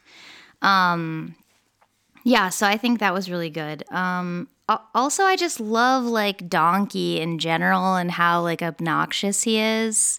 Um, 0.62 1.34
yeah. 2.24 2.48
So 2.48 2.66
I 2.66 2.76
think 2.76 3.00
that 3.00 3.12
was 3.12 3.30
really 3.30 3.50
good. 3.50 3.84
Um, 3.90 4.48
al- 4.48 4.55
also, 4.68 5.22
I 5.24 5.36
just 5.36 5.60
love 5.60 6.04
like 6.04 6.48
Donkey 6.48 7.20
in 7.20 7.38
general 7.38 7.96
and 7.96 8.10
how 8.10 8.42
like 8.42 8.62
obnoxious 8.62 9.42
he 9.42 9.58
is. 9.58 10.18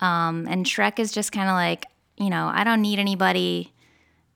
Um, 0.00 0.46
and 0.48 0.66
Shrek 0.66 0.98
is 0.98 1.12
just 1.12 1.32
kind 1.32 1.48
of 1.48 1.54
like, 1.54 1.86
you 2.16 2.30
know, 2.30 2.50
I 2.52 2.64
don't 2.64 2.82
need 2.82 2.98
anybody. 2.98 3.72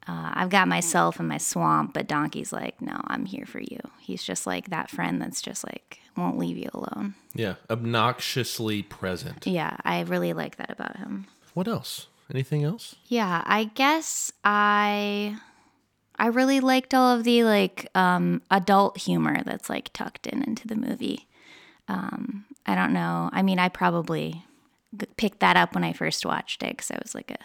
Uh, 0.07 0.33
I've 0.35 0.51
got 0.51 0.69
myself 0.69 1.19
and 1.19 1.29
my 1.29 1.39
swamp, 1.39 1.95
but 1.95 2.09
Donkey's 2.09 2.53
like, 2.53 2.81
no, 2.81 3.01
I'm 3.07 3.27
here 3.27 3.45
for 3.47 3.61
you. 3.61 3.79
He's 4.01 4.23
just 4.23 4.47
like 4.47 4.71
that 4.71 4.91
friend 4.91 5.21
that's 5.21 5.43
just 5.43 5.65
like 5.65 5.99
won't 6.17 6.39
leave 6.39 6.57
you 6.57 6.71
alone. 6.73 7.15
Yeah. 7.35 7.55
Obnoxiously 7.69 8.83
present. 8.83 9.47
Yeah, 9.47 9.77
I 9.85 10.01
really 10.01 10.33
like 10.33 10.57
that 10.57 10.71
about 10.71 10.97
him. 10.97 11.27
What 11.55 11.69
else? 11.69 12.07
Anything 12.33 12.65
else? 12.65 12.95
Yeah, 13.07 13.43
I 13.45 13.65
guess 13.65 14.33
I 14.45 15.37
I 16.21 16.27
really 16.27 16.61
liked 16.61 16.95
all 16.95 17.17
of 17.17 17.25
the 17.25 17.43
like 17.45 17.89
um 17.97 18.43
adult 18.51 18.99
humor 18.99 19.43
that's 19.45 19.69
like 19.71 19.93
tucked 19.93 20.27
in 20.29 20.43
into 20.45 20.69
the 20.69 20.77
movie. 20.77 21.27
um, 21.89 22.45
I 22.67 22.75
don't 22.77 22.93
know. 22.93 23.31
I 23.33 23.43
mean, 23.43 23.59
I 23.59 23.69
probably 23.71 24.45
g- 24.97 25.07
picked 25.17 25.41
that 25.41 25.57
up 25.57 25.75
when 25.75 25.83
I 25.83 25.93
first 25.93 26.25
watched 26.25 26.63
it 26.63 26.77
because 26.77 26.91
I 26.93 26.99
was 27.03 27.15
like 27.15 27.31
a 27.33 27.39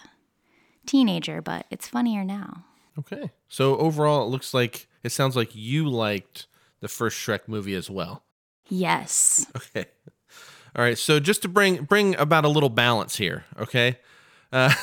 teenager, 0.85 1.41
but 1.41 1.65
it's 1.71 1.87
funnier 1.87 2.23
now. 2.23 2.65
Okay. 2.99 3.31
So 3.47 3.77
overall, 3.77 4.27
it 4.27 4.29
looks 4.29 4.53
like 4.53 4.87
it 5.03 5.11
sounds 5.11 5.35
like 5.35 5.55
you 5.55 5.89
liked 5.89 6.47
the 6.81 6.87
first 6.87 7.17
Shrek 7.17 7.47
movie 7.47 7.75
as 7.75 7.89
well. 7.89 8.23
Yes. 8.67 9.47
Okay. 9.55 9.85
All 10.75 10.83
right. 10.83 10.97
So 10.97 11.19
just 11.21 11.41
to 11.43 11.47
bring 11.47 11.83
bring 11.85 12.15
about 12.17 12.43
a 12.43 12.49
little 12.49 12.69
balance 12.69 13.15
here, 13.15 13.45
okay? 13.57 13.97
Uh, 14.51 14.73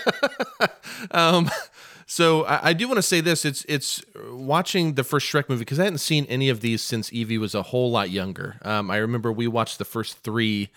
um, 1.10 1.50
so 2.06 2.44
I, 2.44 2.68
I 2.68 2.72
do 2.72 2.86
want 2.86 2.98
to 2.98 3.02
say 3.02 3.20
this: 3.20 3.44
it's 3.44 3.64
it's 3.68 4.02
watching 4.30 4.94
the 4.94 5.04
first 5.04 5.26
Shrek 5.26 5.48
movie 5.48 5.60
because 5.60 5.80
I 5.80 5.84
hadn't 5.84 5.98
seen 5.98 6.24
any 6.26 6.48
of 6.48 6.60
these 6.60 6.80
since 6.80 7.12
Evie 7.12 7.38
was 7.38 7.54
a 7.54 7.62
whole 7.62 7.90
lot 7.90 8.10
younger. 8.10 8.56
Um, 8.62 8.90
I 8.90 8.96
remember 8.98 9.32
we 9.32 9.48
watched 9.48 9.78
the 9.78 9.84
first 9.84 10.18
three, 10.18 10.70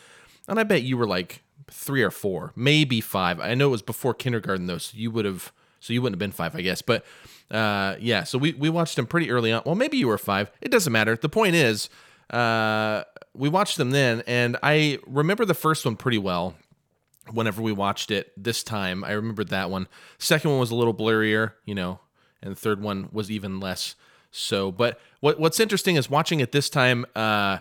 and 0.48 0.60
I 0.60 0.64
bet 0.64 0.82
you 0.82 0.98
were 0.98 1.08
like 1.08 1.44
three 1.70 2.02
or 2.02 2.12
four, 2.12 2.52
maybe 2.56 3.00
five. 3.00 3.40
I 3.40 3.54
know 3.54 3.68
it 3.68 3.72
was 3.72 3.82
before 3.84 4.14
kindergarten 4.14 4.66
though, 4.66 4.80
so 4.80 4.98
you 4.98 5.12
would 5.12 5.26
have 5.26 5.52
so 5.80 5.94
you 5.94 6.02
wouldn't 6.02 6.16
have 6.16 6.20
been 6.20 6.32
five, 6.32 6.56
I 6.56 6.62
guess. 6.62 6.82
But 6.82 7.06
uh, 7.52 7.96
yeah, 8.00 8.24
so 8.24 8.38
we 8.38 8.54
we 8.54 8.70
watched 8.70 8.96
them 8.96 9.06
pretty 9.06 9.32
early 9.32 9.52
on. 9.52 9.62
Well, 9.66 9.76
maybe 9.76 9.98
you 9.98 10.08
were 10.08 10.18
five. 10.18 10.52
It 10.62 10.72
doesn't 10.72 10.92
matter. 10.92 11.16
The 11.16 11.30
point 11.30 11.56
is, 11.56 11.90
uh, 12.30 13.04
we 13.34 13.50
watched 13.50 13.78
them 13.78 13.92
then, 13.92 14.24
and 14.28 14.58
I 14.64 15.00
remember 15.06 15.46
the 15.46 15.54
first 15.54 15.86
one 15.86 15.96
pretty 15.96 16.18
well. 16.18 16.56
Whenever 17.32 17.62
we 17.62 17.72
watched 17.72 18.12
it 18.12 18.32
this 18.36 18.64
time, 18.64 19.04
I 19.04 19.12
remembered 19.12 19.50
that 19.50 19.70
one. 19.70 19.88
Second 20.18 20.52
one 20.52 20.60
was 20.60 20.72
a 20.72 20.76
little 20.76 20.94
blurrier, 20.94 21.54
you 21.66 21.76
know, 21.76 22.00
and 22.42 22.52
the 22.52 22.60
third 22.60 22.82
one 22.82 23.10
was 23.12 23.30
even 23.30 23.60
less 23.60 23.96
so. 24.32 24.72
But 24.72 25.00
what 25.20 25.40
what's 25.40 25.60
interesting 25.60 25.96
is 25.96 26.10
watching 26.10 26.40
it 26.40 26.52
this 26.52 26.70
time. 26.70 27.06
Uh, 27.16 27.60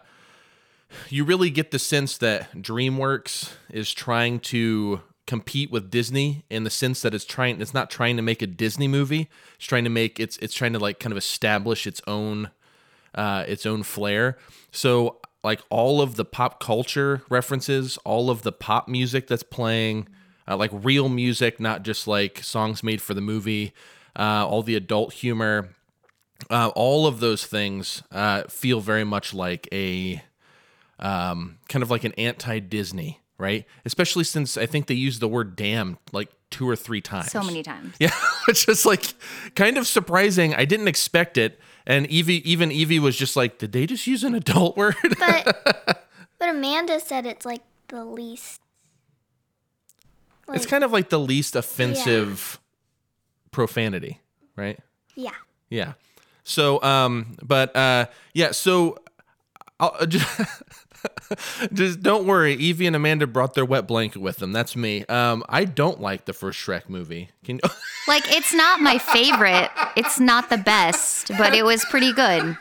you 1.11 1.25
really 1.25 1.51
get 1.51 1.71
the 1.71 1.79
sense 1.79 2.17
that 2.19 2.53
DreamWorks 2.53 3.53
is 3.71 3.93
trying 3.93 4.41
to 4.41 5.03
compete 5.27 5.71
with 5.71 5.91
Disney 5.91 6.45
in 6.49 6.65
the 6.65 6.71
sense 6.71 7.03
that 7.03 7.13
it's 7.13 7.27
trying 7.27 7.61
it's 7.61 7.75
not 7.75 7.91
trying 7.91 8.17
to 8.17 8.23
make 8.23 8.41
a 8.41 8.47
Disney 8.47 8.89
movie. 8.89 9.29
It's 9.57 9.67
trying 9.67 9.85
to 9.85 9.91
make 9.91 10.19
it's 10.19 10.39
it's 10.39 10.55
trying 10.55 10.73
to 10.73 10.79
like 10.79 10.99
kind 10.99 11.13
of 11.13 11.19
establish 11.19 11.87
its 11.87 12.01
own 12.07 12.51
uh 13.15 13.45
its 13.47 13.67
own 13.67 13.83
flair. 13.83 14.39
So 14.73 15.19
like 15.45 15.61
all 15.71 16.00
of 16.00 16.16
the 16.16 16.25
pop 16.25 16.61
culture 16.61 17.23
references, 17.28 17.97
all 18.04 18.30
of 18.30 18.42
the 18.42 18.52
pop 18.52 18.88
music 18.88 19.26
that's 19.28 19.42
playing, 19.42 20.09
uh, 20.49 20.57
like 20.57 20.71
real 20.73 21.09
music, 21.09 21.61
not 21.61 21.83
just 21.83 22.07
like 22.07 22.42
songs 22.42 22.83
made 22.83 23.00
for 23.00 23.14
the 23.14 23.21
movie, 23.21 23.73
uh, 24.16 24.47
all 24.47 24.62
the 24.62 24.75
adult 24.75 25.12
humor, 25.12 25.71
uh, 26.50 26.71
all 26.75 27.07
of 27.07 27.21
those 27.21 27.47
things 27.47 28.02
uh, 28.12 28.42
feel 28.45 28.80
very 28.80 29.04
much 29.04 29.35
like 29.35 29.68
a 29.73 30.23
um, 30.99 31.59
kind 31.68 31.83
of 31.83 31.90
like 31.90 32.04
an 32.04 32.12
anti 32.12 32.59
Disney, 32.61 33.21
right? 33.38 33.64
Especially 33.85 34.25
since 34.25 34.57
I 34.57 34.66
think 34.66 34.87
they 34.87 34.95
use 34.95 35.18
the 35.18 35.28
word 35.28 35.57
damn 35.57 35.99
like 36.12 36.30
two 36.50 36.68
or 36.68 36.76
three 36.76 37.00
times. 37.00 37.30
So 37.30 37.42
many 37.42 37.62
times. 37.62 37.95
Yeah, 38.00 38.14
it's 38.49 38.64
just 38.64 38.87
like 38.87 39.04
kind 39.54 39.78
of 39.78 39.87
surprising. 39.87 40.54
I 40.54 40.64
didn't 40.64 40.88
expect 40.88 41.38
it. 41.38 41.61
And 41.88 42.07
Evie, 42.09 42.49
even 42.49 42.71
Evie 42.71 42.99
was 42.99 43.16
just 43.16 43.35
like, 43.35 43.57
did 43.57 43.73
they 43.73 43.87
just 43.87 44.07
use 44.07 44.23
an 44.23 44.35
adult 44.35 44.76
word? 44.76 44.95
But 45.18 46.04
but 46.38 46.49
Amanda 46.50 47.00
said 47.00 47.26
it's 47.26 47.45
like 47.45 47.62
the 47.88 48.04
least. 48.04 48.61
it's 50.52 50.66
kind 50.66 50.85
of 50.85 50.92
like 50.92 51.09
the 51.09 51.18
least 51.18 51.57
offensive 51.57 52.61
profanity, 53.50 54.21
right? 54.54 54.78
Yeah. 55.16 55.33
Yeah. 55.68 55.95
So, 56.45 56.80
um, 56.83 57.37
but 57.42 57.75
uh, 57.75 58.07
yeah. 58.35 58.52
So, 58.52 58.99
I'll 59.80 59.97
uh, 59.99 60.07
just, 60.07 60.40
just 61.73 62.02
don't 62.02 62.26
worry. 62.26 62.54
Evie 62.54 62.87
and 62.87 62.97
Amanda 62.97 63.26
brought 63.26 63.54
their 63.54 63.64
wet 63.64 63.87
blanket 63.87 64.20
with 64.20 64.37
them. 64.38 64.52
That's 64.52 64.75
me. 64.76 65.04
Um, 65.06 65.44
I 65.49 65.64
don't 65.64 66.00
like 66.00 66.25
the 66.25 66.32
first 66.32 66.58
Shrek 66.58 66.88
movie. 66.88 67.30
Can 67.44 67.61
Like, 68.08 68.25
it's 68.35 68.54
not 68.54 68.80
my 68.80 68.99
favorite. 68.99 69.70
It's 69.97 70.18
not 70.18 70.49
the 70.50 70.58
best, 70.58 71.28
but 71.37 71.54
it 71.54 71.64
was 71.64 71.85
pretty 71.87 72.12
good. 72.12 72.56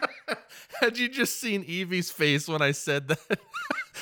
had 0.82 0.98
you 0.98 1.08
just 1.10 1.40
seen 1.40 1.64
Evie's 1.64 2.12
face 2.12 2.48
when 2.48 2.62
I 2.62 2.72
said 2.72 3.08
that? 3.10 3.20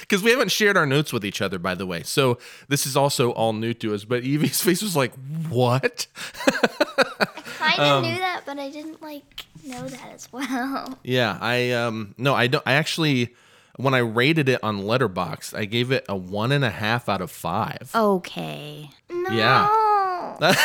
Because 0.01 0.21
we 0.21 0.29
haven't 0.29 0.51
shared 0.51 0.75
our 0.75 0.85
notes 0.85 1.13
with 1.13 1.23
each 1.23 1.41
other, 1.41 1.57
by 1.57 1.73
the 1.73 1.85
way. 1.85 2.03
So 2.03 2.37
this 2.67 2.85
is 2.85 2.97
also 2.97 3.31
all 3.31 3.53
new 3.53 3.73
to 3.75 3.95
us. 3.95 4.03
But 4.03 4.23
Evie's 4.25 4.61
face 4.61 4.81
was 4.81 4.93
like, 4.93 5.13
"What?" 5.47 6.07
I 6.45 7.71
kind 7.75 7.79
Um, 7.79 8.03
of 8.03 8.11
knew 8.11 8.17
that, 8.19 8.41
but 8.45 8.59
I 8.59 8.69
didn't 8.69 9.01
like 9.01 9.45
know 9.65 9.87
that 9.87 10.11
as 10.13 10.31
well. 10.33 10.99
Yeah, 11.03 11.37
I 11.39 11.71
um 11.71 12.13
no, 12.17 12.35
I 12.35 12.47
don't. 12.47 12.63
I 12.67 12.73
actually 12.73 13.33
when 13.77 13.93
I 13.93 13.99
rated 13.99 14.49
it 14.49 14.63
on 14.63 14.81
Letterboxd, 14.81 15.57
I 15.57 15.65
gave 15.65 15.91
it 15.91 16.05
a 16.07 16.15
one 16.15 16.51
and 16.51 16.63
a 16.63 16.69
half 16.69 17.09
out 17.09 17.21
of 17.21 17.31
five. 17.31 17.91
Okay. 17.93 18.89
No. 19.09 19.29
Yeah. 19.29 20.35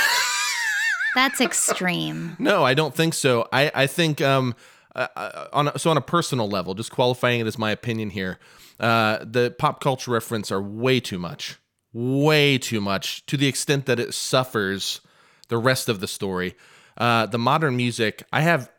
That's 1.14 1.40
extreme. 1.40 2.36
No, 2.38 2.64
I 2.64 2.74
don't 2.74 2.94
think 2.94 3.14
so. 3.14 3.48
I 3.52 3.70
I 3.74 3.86
think 3.86 4.20
um 4.20 4.54
uh, 4.94 5.06
uh, 5.14 5.46
on 5.52 5.68
a, 5.68 5.78
so 5.78 5.90
on 5.90 5.96
a 5.96 6.00
personal 6.02 6.48
level, 6.48 6.74
just 6.74 6.90
qualifying 6.90 7.40
it 7.40 7.46
as 7.46 7.56
my 7.56 7.70
opinion 7.70 8.10
here, 8.10 8.38
uh, 8.80 9.18
the 9.22 9.54
pop 9.56 9.80
culture 9.80 10.10
reference 10.10 10.50
are 10.50 10.60
way 10.60 10.98
too 10.98 11.18
much, 11.18 11.58
way 11.92 12.58
too 12.58 12.80
much 12.80 13.24
to 13.26 13.36
the 13.36 13.46
extent 13.46 13.86
that 13.86 14.00
it 14.00 14.12
suffers 14.14 15.00
the 15.48 15.58
rest 15.58 15.88
of 15.88 16.00
the 16.00 16.08
story. 16.08 16.56
Uh, 16.96 17.26
the 17.26 17.38
modern 17.38 17.76
music, 17.76 18.24
I 18.32 18.40
have. 18.42 18.70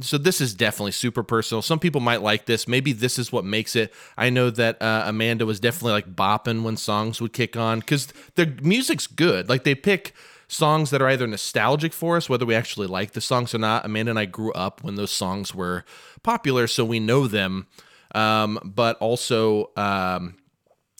So 0.00 0.18
this 0.18 0.40
is 0.40 0.54
definitely 0.54 0.92
super 0.92 1.22
personal. 1.22 1.62
Some 1.62 1.78
people 1.78 2.00
might 2.00 2.22
like 2.22 2.46
this. 2.46 2.68
Maybe 2.68 2.92
this 2.92 3.18
is 3.18 3.32
what 3.32 3.44
makes 3.44 3.74
it. 3.74 3.92
I 4.16 4.30
know 4.30 4.50
that 4.50 4.80
uh, 4.80 5.04
Amanda 5.06 5.44
was 5.44 5.60
definitely 5.60 5.92
like 5.92 6.14
bopping 6.14 6.62
when 6.62 6.76
songs 6.76 7.20
would 7.20 7.32
kick 7.32 7.56
on 7.56 7.80
because 7.80 8.08
the 8.34 8.46
music's 8.62 9.06
good. 9.06 9.48
Like 9.48 9.64
they 9.64 9.74
pick 9.74 10.14
songs 10.46 10.90
that 10.90 11.02
are 11.02 11.08
either 11.08 11.26
nostalgic 11.26 11.92
for 11.92 12.16
us, 12.16 12.28
whether 12.28 12.46
we 12.46 12.54
actually 12.54 12.86
like 12.86 13.12
the 13.12 13.20
songs 13.20 13.54
or 13.54 13.58
not. 13.58 13.84
Amanda 13.84 14.10
and 14.10 14.18
I 14.18 14.24
grew 14.24 14.52
up 14.52 14.82
when 14.82 14.94
those 14.94 15.10
songs 15.10 15.54
were 15.54 15.84
popular, 16.22 16.66
so 16.66 16.84
we 16.84 17.00
know 17.00 17.26
them. 17.26 17.66
Um, 18.14 18.58
but 18.64 18.96
also, 18.98 19.70
um, 19.76 20.36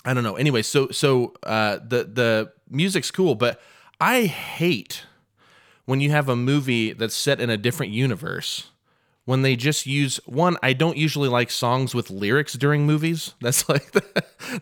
I 0.05 0.13
don't 0.15 0.25
know. 0.25 0.37
Anyway, 0.37 0.63
so 0.63 0.89
so 0.91 1.35
uh, 1.43 1.79
the 1.79 2.05
the 2.05 2.53
music's 2.69 3.11
cool, 3.11 3.35
but 3.35 3.61
I 4.01 4.27
hate 4.27 5.05
when 5.87 6.01
you 6.01 6.11
have 6.11 6.29
a 6.29 6.37
movie 6.37 6.93
that's 6.93 7.17
set 7.17 7.41
in 7.41 7.49
a 7.49 7.57
different 7.57 7.93
universe 7.93 8.71
when 9.29 9.43
they 9.43 9.55
just 9.55 9.85
use 9.85 10.19
one 10.25 10.57
i 10.63 10.73
don't 10.73 10.97
usually 10.97 11.29
like 11.29 11.51
songs 11.51 11.95
with 11.95 12.09
lyrics 12.09 12.55
during 12.55 12.87
movies. 12.87 13.35
That's 13.43 13.69
like 13.69 13.93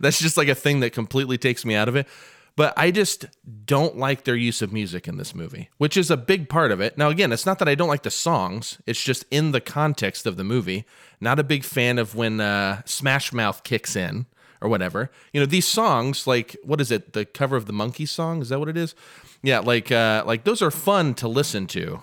that's 0.01 0.19
just 0.19 0.37
like 0.37 0.49
a 0.49 0.57
thing 0.57 0.81
that 0.81 0.93
completely 0.93 1.39
takes 1.39 1.65
me 1.65 1.77
out 1.77 1.89
of 1.89 1.95
it. 1.95 2.09
But 2.57 2.75
i 2.77 2.91
just 2.91 3.27
don't 3.65 3.97
like 3.97 4.25
their 4.25 4.35
use 4.35 4.63
of 4.63 4.73
music 4.73 5.07
in 5.07 5.19
this 5.19 5.37
movie 5.37 5.71
which 5.79 5.97
is 5.97 6.11
a 6.11 6.17
big 6.17 6.49
part 6.49 6.73
of 6.73 6.81
it. 6.81 6.99
Now 6.99 7.11
again 7.11 7.31
it's 7.31 7.47
not 7.47 7.61
that 7.61 7.69
i 7.69 7.77
don't 7.77 7.87
like 7.87 8.03
the 8.03 8.11
songs. 8.11 8.79
It's 8.87 9.05
just 9.05 9.25
in 9.31 9.53
the 9.53 9.61
context 9.61 10.27
of 10.27 10.37
the 10.37 10.43
movie. 10.43 10.85
Not 11.21 11.39
a 11.39 11.45
big 11.45 11.63
fan 11.63 11.97
of 12.01 12.17
when 12.17 12.41
uh, 12.41 12.83
smash 12.85 13.33
mouth 13.33 13.63
kicks 13.63 13.95
in 13.95 14.27
or 14.61 14.69
whatever. 14.69 15.13
You 15.33 15.39
know 15.39 15.47
these 15.47 15.69
songs 15.69 16.27
like 16.27 16.57
what 16.65 16.81
is 16.81 16.91
it? 16.91 17.13
The 17.13 17.25
cover 17.25 17.55
of 17.55 17.67
the 17.67 17.73
monkey 17.73 18.07
song? 18.07 18.43
Is 18.43 18.49
that 18.49 18.59
what 18.59 18.69
it 18.69 18.77
is? 18.77 18.97
Yeah 19.45 19.61
like 19.61 19.93
uh 19.93 20.25
like 20.27 20.43
those 20.43 20.61
are 20.61 20.73
fun 20.73 21.15
to 21.15 21.29
listen 21.29 21.69
to 21.69 22.03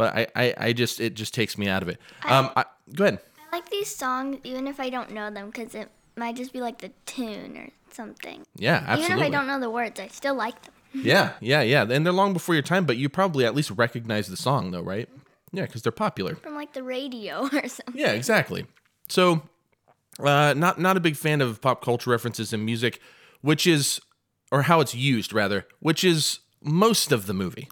but 0.00 0.16
I, 0.16 0.26
I, 0.34 0.54
I 0.56 0.72
just 0.72 0.98
it 0.98 1.12
just 1.12 1.34
takes 1.34 1.58
me 1.58 1.68
out 1.68 1.82
of 1.82 1.90
it. 1.90 1.98
Um, 2.24 2.48
I, 2.56 2.64
go 2.94 3.04
ahead. 3.04 3.18
I 3.52 3.56
like 3.56 3.68
these 3.68 3.94
songs 3.94 4.38
even 4.44 4.66
if 4.66 4.80
I 4.80 4.88
don't 4.88 5.10
know 5.10 5.30
them 5.30 5.50
because 5.50 5.74
it 5.74 5.90
might 6.16 6.36
just 6.36 6.54
be 6.54 6.60
like 6.62 6.78
the 6.78 6.90
tune 7.04 7.58
or 7.58 7.68
something. 7.92 8.46
Yeah, 8.56 8.82
absolutely. 8.86 9.04
Even 9.04 9.18
if 9.18 9.26
I 9.26 9.28
don't 9.28 9.46
know 9.46 9.60
the 9.60 9.68
words, 9.68 10.00
I 10.00 10.08
still 10.08 10.34
like 10.34 10.62
them. 10.62 10.72
Yeah, 11.04 11.34
yeah, 11.40 11.60
yeah. 11.60 11.82
And 11.82 12.06
they're 12.06 12.14
long 12.14 12.32
before 12.32 12.54
your 12.54 12.62
time, 12.62 12.86
but 12.86 12.96
you 12.96 13.10
probably 13.10 13.44
at 13.44 13.54
least 13.54 13.70
recognize 13.72 14.26
the 14.26 14.38
song, 14.38 14.70
though, 14.70 14.80
right? 14.80 15.06
Yeah, 15.52 15.66
because 15.66 15.82
they're 15.82 15.92
popular. 15.92 16.34
From 16.36 16.54
like 16.54 16.72
the 16.72 16.82
radio 16.82 17.42
or 17.52 17.68
something. 17.68 17.94
Yeah, 17.94 18.12
exactly. 18.12 18.64
So, 19.10 19.42
uh, 20.18 20.54
not 20.56 20.80
not 20.80 20.96
a 20.96 21.00
big 21.00 21.14
fan 21.14 21.42
of 21.42 21.60
pop 21.60 21.84
culture 21.84 22.08
references 22.08 22.54
in 22.54 22.64
music, 22.64 23.00
which 23.42 23.66
is, 23.66 24.00
or 24.50 24.62
how 24.62 24.80
it's 24.80 24.94
used 24.94 25.34
rather, 25.34 25.66
which 25.78 26.04
is 26.04 26.40
most 26.62 27.12
of 27.12 27.26
the 27.26 27.34
movie. 27.34 27.68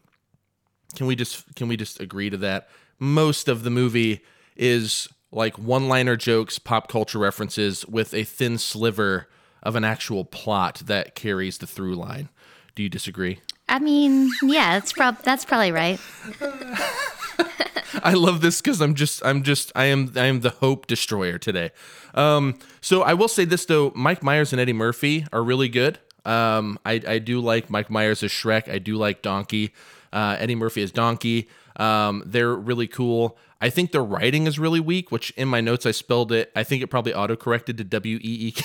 Can 0.94 1.06
we 1.06 1.16
just 1.16 1.54
can 1.54 1.68
we 1.68 1.76
just 1.76 2.00
agree 2.00 2.30
to 2.30 2.36
that? 2.38 2.68
Most 2.98 3.48
of 3.48 3.62
the 3.62 3.70
movie 3.70 4.20
is 4.56 5.08
like 5.30 5.58
one-liner 5.58 6.16
jokes, 6.16 6.58
pop 6.58 6.88
culture 6.88 7.18
references 7.18 7.86
with 7.86 8.14
a 8.14 8.24
thin 8.24 8.58
sliver 8.58 9.28
of 9.62 9.76
an 9.76 9.84
actual 9.84 10.24
plot 10.24 10.82
that 10.86 11.14
carries 11.14 11.58
the 11.58 11.66
through 11.66 11.94
line. 11.94 12.28
Do 12.74 12.82
you 12.82 12.88
disagree? 12.88 13.40
I 13.68 13.78
mean, 13.78 14.30
yeah, 14.42 14.78
that's 14.78 14.92
prob- 14.92 15.22
that's 15.22 15.44
probably 15.44 15.72
right. 15.72 16.00
I 18.02 18.14
love 18.14 18.40
this 18.40 18.60
because 18.60 18.80
I'm 18.80 18.94
just 18.94 19.24
I'm 19.24 19.42
just 19.42 19.72
I 19.74 19.84
am 19.86 20.12
I 20.16 20.26
am 20.26 20.40
the 20.40 20.50
hope 20.50 20.86
destroyer 20.86 21.38
today. 21.38 21.70
Um, 22.14 22.58
so 22.80 23.02
I 23.02 23.14
will 23.14 23.28
say 23.28 23.44
this 23.44 23.64
though, 23.66 23.92
Mike 23.94 24.22
Myers 24.22 24.52
and 24.52 24.60
Eddie 24.60 24.72
Murphy 24.72 25.26
are 25.32 25.42
really 25.42 25.68
good. 25.68 25.98
Um, 26.24 26.78
I 26.84 27.00
I 27.06 27.18
do 27.18 27.40
like 27.40 27.70
Mike 27.70 27.90
Myers 27.90 28.22
as 28.22 28.30
Shrek. 28.30 28.70
I 28.72 28.78
do 28.78 28.96
like 28.96 29.22
Donkey. 29.22 29.72
Uh, 30.12 30.36
Eddie 30.38 30.54
Murphy 30.54 30.82
as 30.82 30.90
Donkey. 30.90 31.48
Um, 31.76 32.22
they're 32.26 32.54
really 32.54 32.86
cool. 32.86 33.38
I 33.60 33.70
think 33.70 33.92
the 33.92 34.00
writing 34.00 34.46
is 34.46 34.58
really 34.58 34.80
weak, 34.80 35.10
which 35.10 35.30
in 35.32 35.48
my 35.48 35.60
notes 35.60 35.84
I 35.86 35.90
spelled 35.90 36.30
it. 36.32 36.52
I 36.54 36.62
think 36.62 36.82
it 36.82 36.88
probably 36.88 37.12
auto 37.14 37.36
corrected 37.36 37.76
to 37.78 37.84
W 37.84 38.16
E 38.16 38.20
E 38.22 38.52
K. 38.52 38.64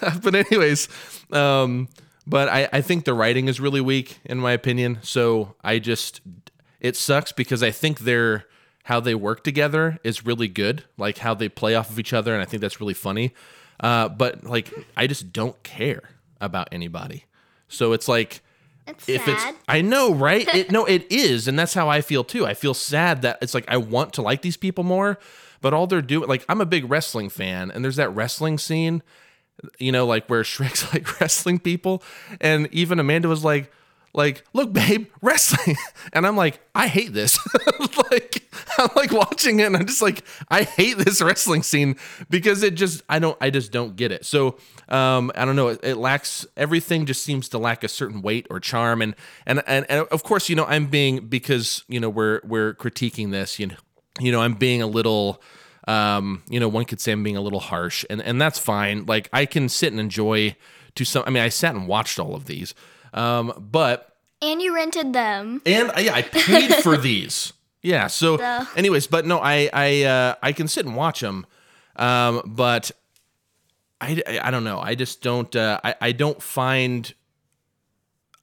but 0.22 0.34
anyways, 0.34 0.88
um, 1.32 1.88
but 2.26 2.48
I, 2.48 2.68
I 2.72 2.80
think 2.80 3.04
the 3.04 3.14
writing 3.14 3.48
is 3.48 3.60
really 3.60 3.80
weak 3.80 4.18
in 4.24 4.38
my 4.38 4.52
opinion. 4.52 4.98
So 5.02 5.54
I 5.62 5.78
just 5.78 6.20
it 6.80 6.96
sucks 6.96 7.32
because 7.32 7.62
I 7.62 7.70
think 7.70 8.00
they're 8.00 8.46
how 8.84 9.00
they 9.00 9.14
work 9.14 9.42
together 9.42 9.98
is 10.04 10.24
really 10.24 10.48
good, 10.48 10.84
like 10.96 11.18
how 11.18 11.34
they 11.34 11.48
play 11.48 11.74
off 11.74 11.90
of 11.90 11.98
each 11.98 12.12
other, 12.12 12.32
and 12.32 12.40
I 12.42 12.44
think 12.44 12.60
that's 12.60 12.80
really 12.80 12.94
funny. 12.94 13.34
Uh, 13.80 14.08
but 14.08 14.44
like 14.44 14.72
I 14.96 15.06
just 15.06 15.32
don't 15.32 15.60
care 15.62 16.02
about 16.40 16.68
anybody. 16.72 17.24
So 17.68 17.92
it's 17.92 18.08
like 18.08 18.40
It's 18.86 19.08
if 19.08 19.24
sad. 19.24 19.54
it's 19.54 19.58
I 19.68 19.80
know, 19.82 20.14
right? 20.14 20.46
It 20.54 20.70
no, 20.70 20.84
it 20.96 21.10
is, 21.10 21.48
and 21.48 21.58
that's 21.58 21.74
how 21.74 21.88
I 21.88 22.00
feel 22.00 22.24
too. 22.24 22.46
I 22.46 22.54
feel 22.54 22.74
sad 22.74 23.22
that 23.22 23.38
it's 23.42 23.54
like 23.54 23.64
I 23.68 23.76
want 23.76 24.12
to 24.14 24.22
like 24.22 24.42
these 24.42 24.56
people 24.56 24.84
more, 24.84 25.18
but 25.60 25.74
all 25.74 25.86
they're 25.86 26.02
doing 26.02 26.28
like 26.28 26.44
I'm 26.48 26.60
a 26.60 26.66
big 26.66 26.88
wrestling 26.90 27.28
fan, 27.28 27.70
and 27.70 27.84
there's 27.84 27.96
that 27.96 28.14
wrestling 28.14 28.58
scene, 28.58 29.02
you 29.78 29.92
know, 29.92 30.06
like 30.06 30.28
where 30.28 30.42
Shrek's 30.44 30.92
like 30.94 31.20
wrestling 31.20 31.58
people, 31.58 32.02
and 32.40 32.68
even 32.72 32.98
Amanda 33.00 33.28
was 33.28 33.44
like, 33.44 33.70
like, 34.16 34.44
look, 34.52 34.72
babe, 34.72 35.06
wrestling, 35.22 35.76
and 36.12 36.26
I'm 36.26 36.36
like, 36.36 36.60
I 36.74 36.88
hate 36.88 37.12
this. 37.12 37.38
like, 38.10 38.50
I'm 38.78 38.88
like 38.96 39.12
watching 39.12 39.60
it, 39.60 39.66
and 39.66 39.76
I'm 39.76 39.86
just 39.86 40.02
like, 40.02 40.24
I 40.48 40.62
hate 40.62 40.98
this 40.98 41.22
wrestling 41.22 41.62
scene 41.62 41.96
because 42.30 42.62
it 42.62 42.74
just, 42.74 43.02
I 43.08 43.18
don't, 43.18 43.36
I 43.40 43.50
just 43.50 43.72
don't 43.72 43.94
get 43.94 44.10
it. 44.10 44.24
So, 44.24 44.56
um, 44.88 45.30
I 45.34 45.44
don't 45.44 45.56
know, 45.56 45.68
it, 45.68 45.80
it 45.82 45.96
lacks 45.96 46.46
everything. 46.56 47.06
Just 47.06 47.22
seems 47.22 47.48
to 47.50 47.58
lack 47.58 47.84
a 47.84 47.88
certain 47.88 48.22
weight 48.22 48.46
or 48.50 48.58
charm, 48.58 49.02
and 49.02 49.14
and 49.46 49.62
and, 49.66 49.86
and 49.88 50.06
of 50.08 50.22
course, 50.22 50.48
you 50.48 50.56
know, 50.56 50.64
I'm 50.64 50.86
being 50.86 51.26
because 51.26 51.84
you 51.88 52.00
know 52.00 52.08
we're 52.08 52.40
we're 52.42 52.74
critiquing 52.74 53.30
this, 53.30 53.58
you 53.58 53.68
know, 53.68 53.76
you 54.18 54.32
know, 54.32 54.40
I'm 54.40 54.54
being 54.54 54.82
a 54.82 54.86
little 54.86 55.42
um, 55.86 56.42
you 56.48 56.58
know, 56.58 56.68
one 56.68 56.84
could 56.84 57.00
say 57.00 57.12
I'm 57.12 57.22
being 57.22 57.36
a 57.36 57.40
little 57.40 57.60
harsh, 57.60 58.04
and 58.10 58.20
and 58.20 58.40
that's 58.40 58.58
fine. 58.58 59.06
Like 59.06 59.28
I 59.32 59.46
can 59.46 59.68
sit 59.68 59.92
and 59.92 60.00
enjoy 60.00 60.56
to 60.96 61.04
some. 61.04 61.22
I 61.26 61.30
mean, 61.30 61.42
I 61.42 61.48
sat 61.48 61.74
and 61.74 61.86
watched 61.86 62.18
all 62.18 62.34
of 62.34 62.46
these, 62.46 62.74
um, 63.16 63.52
but 63.58 64.16
and 64.42 64.60
you 64.62 64.74
rented 64.74 65.12
them. 65.12 65.62
and 65.66 65.90
uh, 65.90 66.00
yeah, 66.00 66.14
I 66.14 66.22
paid 66.22 66.74
for 66.76 66.96
these. 67.08 67.52
Yeah. 67.82 68.06
So, 68.08 68.36
So- 68.36 68.66
anyways, 68.76 69.06
but 69.06 69.26
no, 69.26 69.40
I 69.40 69.68
I 69.72 70.02
uh, 70.04 70.34
I 70.42 70.52
can 70.52 70.68
sit 70.68 70.86
and 70.86 70.94
watch 70.94 71.20
them, 71.20 71.46
um, 71.96 72.42
but 72.44 72.90
I, 74.00 74.22
I 74.26 74.40
I 74.44 74.50
don't 74.50 74.64
know. 74.64 74.78
I 74.78 74.94
just 74.94 75.22
don't. 75.22 75.54
Uh, 75.56 75.80
I 75.82 75.94
I 76.00 76.12
don't 76.12 76.42
find. 76.42 77.12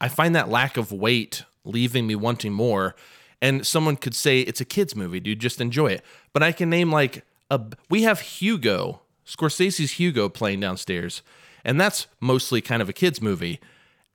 I 0.01 0.09
find 0.09 0.35
that 0.35 0.49
lack 0.49 0.75
of 0.77 0.91
weight 0.91 1.43
leaving 1.63 2.07
me 2.07 2.15
wanting 2.15 2.51
more. 2.53 2.95
And 3.41 3.67
someone 3.67 3.97
could 3.97 4.15
say 4.15 4.39
it's 4.41 4.61
a 4.61 4.65
kids 4.65 4.95
movie, 4.95 5.19
dude. 5.19 5.39
Just 5.39 5.59
enjoy 5.59 5.87
it. 5.87 6.03
But 6.31 6.43
I 6.43 6.51
can 6.53 6.69
name 6.69 6.91
like 6.91 7.25
a. 7.51 7.59
We 7.89 8.03
have 8.03 8.21
Hugo, 8.21 9.01
Scorsese's 9.27 9.91
Hugo 9.99 10.29
playing 10.29 10.61
downstairs, 10.61 11.21
and 11.65 11.79
that's 11.79 12.07
mostly 12.21 12.61
kind 12.61 12.81
of 12.81 12.87
a 12.87 12.93
kids 12.93 13.21
movie, 13.21 13.59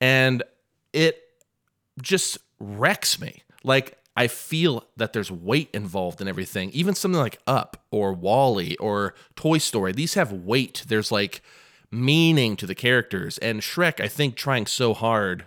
and 0.01 0.43
it 0.93 1.21
just 2.01 2.37
wrecks 2.59 3.19
me. 3.19 3.43
Like 3.63 3.97
I 4.15 4.27
feel 4.27 4.85
that 4.97 5.13
there's 5.13 5.31
weight 5.31 5.69
involved 5.73 6.19
in 6.21 6.27
everything. 6.27 6.71
Even 6.71 6.95
something 6.95 7.19
like 7.19 7.39
Up 7.47 7.85
or 7.91 8.13
WALL-E 8.13 8.75
or 8.79 9.13
Toy 9.35 9.59
Story, 9.59 9.93
these 9.93 10.15
have 10.15 10.31
weight. 10.31 10.83
There's 10.87 11.11
like 11.11 11.41
meaning 11.91 12.55
to 12.57 12.67
the 12.67 12.75
characters. 12.75 13.37
And 13.37 13.61
Shrek, 13.61 13.99
I 13.99 14.07
think, 14.07 14.35
trying 14.35 14.65
so 14.65 14.93
hard 14.93 15.45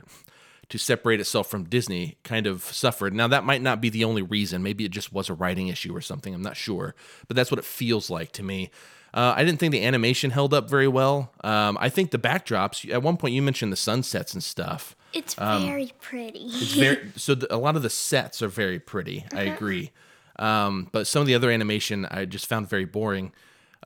to 0.70 0.78
separate 0.78 1.20
itself 1.20 1.50
from 1.50 1.64
Disney 1.64 2.16
kind 2.24 2.46
of 2.46 2.62
suffered. 2.62 3.12
Now 3.12 3.28
that 3.28 3.44
might 3.44 3.60
not 3.60 3.82
be 3.82 3.90
the 3.90 4.04
only 4.04 4.22
reason. 4.22 4.62
Maybe 4.62 4.86
it 4.86 4.90
just 4.90 5.12
was 5.12 5.28
a 5.28 5.34
writing 5.34 5.68
issue 5.68 5.94
or 5.94 6.00
something. 6.00 6.34
I'm 6.34 6.40
not 6.40 6.56
sure, 6.56 6.94
but 7.28 7.36
that's 7.36 7.50
what 7.50 7.58
it 7.58 7.66
feels 7.66 8.08
like 8.08 8.32
to 8.32 8.42
me. 8.42 8.70
Uh, 9.14 9.34
I 9.36 9.44
didn't 9.44 9.58
think 9.60 9.72
the 9.72 9.84
animation 9.84 10.30
held 10.30 10.54
up 10.54 10.70
very 10.70 10.88
well. 10.88 11.32
Um, 11.44 11.76
I 11.80 11.88
think 11.90 12.10
the 12.12 12.18
backdrops. 12.18 12.90
At 12.90 13.02
one 13.02 13.16
point, 13.18 13.34
you 13.34 13.42
mentioned 13.42 13.70
the 13.72 13.76
sunsets 13.76 14.32
and 14.32 14.42
stuff. 14.42 14.96
It's 15.12 15.34
Um, 15.38 15.62
very 15.66 15.92
pretty. 16.00 16.44
It's 16.46 16.72
very 16.74 17.12
so. 17.16 17.34
The, 17.34 17.54
a 17.54 17.58
lot 17.58 17.76
of 17.76 17.82
the 17.82 17.90
sets 17.90 18.40
are 18.40 18.48
very 18.48 18.78
pretty. 18.78 19.26
I 19.34 19.42
agree, 19.42 19.90
um, 20.38 20.88
but 20.92 21.06
some 21.06 21.20
of 21.20 21.26
the 21.26 21.34
other 21.34 21.50
animation 21.50 22.06
I 22.10 22.24
just 22.24 22.46
found 22.46 22.68
very 22.70 22.86
boring. 22.86 23.32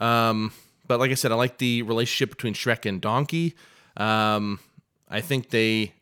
Um, 0.01 0.53
but 0.87 1.01
like 1.01 1.11
I 1.11 1.15
said, 1.15 1.33
I 1.33 1.35
like 1.35 1.59
the 1.59 1.83
relationship 1.83 2.31
between 2.31 2.55
Shrek 2.55 2.87
and 2.87 3.01
Donkey. 3.01 3.57
Um, 3.97 4.61
I 5.09 5.21
think 5.21 5.51
they, 5.51 5.95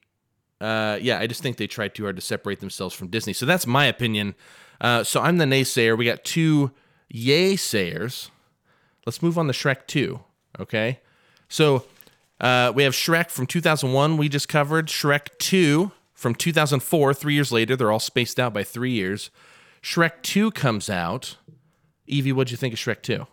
uh, 0.61 0.99
yeah, 1.01 1.19
I 1.21 1.27
just 1.27 1.43
think 1.43 1.57
they 1.57 1.67
tried 1.67 1.95
too 1.95 2.03
hard 2.03 2.17
to 2.17 2.23
separate 2.23 2.61
themselves 2.61 2.95
from 2.95 3.09
Disney. 3.09 3.33
So 3.33 3.47
that's 3.47 3.67
my 3.67 3.87
opinion. 3.87 4.35
Uh, 4.81 5.03
so 5.05 5.21
I'm 5.23 5.39
the 5.39 5.45
naysayer. 5.47 5.97
We 5.97 6.05
got 6.05 6.25
two 6.25 6.73
yay 7.09 7.57
sayers. 7.57 8.31
Let's 9.07 9.23
move 9.23 9.39
on 9.39 9.47
to 9.47 9.53
Shrek 9.53 9.87
2. 9.87 10.21
Okay. 10.61 11.01
So 11.49 11.85
uh, 12.41 12.73
we 12.75 12.83
have 12.83 12.93
Shrek 12.93 13.31
from 13.31 13.47
2001, 13.47 14.17
we 14.17 14.29
just 14.29 14.49
covered. 14.49 14.89
Shrek 14.89 15.39
2 15.39 15.93
from 16.13 16.35
2004, 16.35 17.15
three 17.15 17.35
years 17.35 17.53
later. 17.53 17.77
They're 17.77 17.93
all 17.93 18.01
spaced 18.01 18.41
out 18.41 18.55
by 18.55 18.65
three 18.65 18.93
years. 18.93 19.31
Shrek 19.83 20.23
2 20.23 20.51
comes 20.53 20.89
out. 20.89 21.37
Evie, 22.07 22.33
what'd 22.33 22.51
you 22.51 22.57
think 22.57 22.75
of 22.75 22.81
Shrek 22.81 23.03
2? 23.03 23.27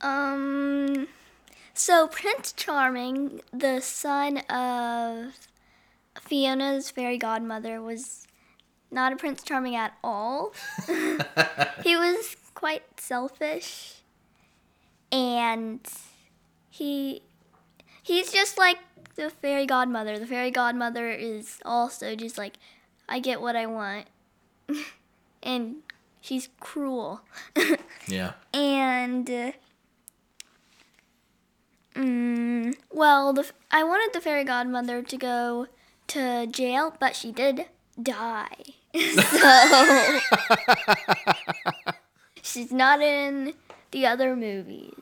Um, 0.00 1.08
so 1.74 2.08
Prince 2.08 2.52
Charming, 2.52 3.40
the 3.52 3.80
son 3.80 4.38
of 4.50 5.32
Fiona's 6.20 6.90
fairy 6.90 7.18
godmother, 7.18 7.80
was 7.80 8.26
not 8.90 9.12
a 9.12 9.16
Prince 9.16 9.42
Charming 9.42 9.76
at 9.76 9.94
all. 10.02 10.52
he 11.84 11.96
was 11.96 12.36
quite 12.54 12.82
selfish, 13.00 14.02
and 15.10 15.80
he 16.70 17.22
he's 18.02 18.32
just 18.32 18.58
like 18.58 18.78
the 19.16 19.30
fairy 19.30 19.66
godmother. 19.66 20.18
The 20.18 20.26
fairy 20.26 20.50
godmother 20.50 21.10
is 21.10 21.58
also 21.64 22.14
just 22.14 22.38
like, 22.38 22.54
I 23.08 23.18
get 23.18 23.40
what 23.40 23.56
I 23.56 23.66
want, 23.66 24.06
and 25.42 25.76
she's 26.20 26.48
cruel. 26.60 27.22
Yeah. 28.08 28.32
And 28.54 29.28
uh, 29.30 29.52
mm, 31.94 32.74
well, 32.90 33.32
the 33.34 33.50
I 33.70 33.84
wanted 33.84 34.14
the 34.14 34.20
fairy 34.20 34.44
godmother 34.44 35.02
to 35.02 35.16
go 35.16 35.66
to 36.08 36.46
jail, 36.46 36.96
but 36.98 37.14
she 37.14 37.32
did 37.32 37.66
die. 38.02 38.56
so 38.94 40.18
she's 42.42 42.72
not 42.72 43.02
in 43.02 43.52
the 43.90 44.06
other 44.06 44.34
movies. 44.34 44.97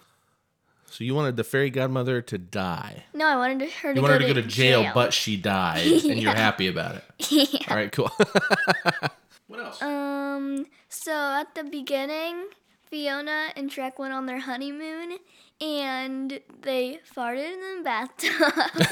So 0.97 1.05
you 1.05 1.15
wanted 1.15 1.37
the 1.37 1.45
fairy 1.45 1.69
godmother 1.69 2.23
to 2.23 2.39
die. 2.39 3.05
No, 3.13 3.27
I 3.27 3.37
wanted 3.37 3.71
her 3.71 3.93
to, 3.93 3.95
You 3.95 3.95
go, 3.97 4.01
wanted 4.01 4.23
her 4.23 4.29
to 4.29 4.35
go 4.35 4.41
to 4.41 4.49
jail, 4.49 4.91
but 4.95 5.13
she 5.13 5.37
died, 5.37 5.87
and 5.87 6.19
you're 6.19 6.33
happy 6.35 6.69
about 6.69 6.95
it. 6.95 7.05
yeah. 7.31 7.59
All 7.69 7.77
right, 7.77 7.93
cool. 7.93 8.11
what 9.47 9.61
else? 9.61 9.83
Um. 9.83 10.65
So 10.89 11.13
at 11.13 11.55
the 11.55 11.65
beginning, 11.65 12.47
Fiona 12.81 13.49
and 13.57 13.71
Shrek 13.71 13.99
went 13.99 14.15
on 14.15 14.25
their 14.25 14.41
honeymoon, 14.41 15.19
and 15.61 16.41
they 16.63 17.01
farted 17.15 17.53
in 17.53 17.77
the 17.77 17.85
bathtub. 17.85 18.87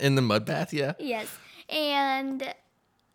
In 0.00 0.14
the 0.14 0.22
mud 0.22 0.44
bath, 0.44 0.72
yeah. 0.72 0.92
Yes. 1.00 1.26
And 1.68 2.54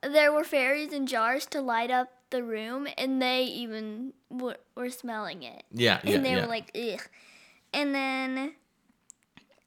there 0.04 0.34
were 0.34 0.44
fairies 0.44 0.92
in 0.92 1.08
jars 1.08 1.46
to 1.46 1.62
light 1.62 1.92
up 1.92 2.10
the 2.30 2.44
room, 2.44 2.90
and 2.98 3.22
they 3.22 3.44
even 3.44 4.12
w- 4.30 4.58
were 4.76 4.90
smelling 4.90 5.44
it. 5.44 5.64
Yeah, 5.72 6.02
yeah, 6.04 6.16
and 6.16 6.26
they 6.26 6.32
yeah. 6.32 6.42
were 6.42 6.48
like, 6.48 6.72
ugh. 6.76 7.00
And 7.74 7.96
then, 7.96 8.54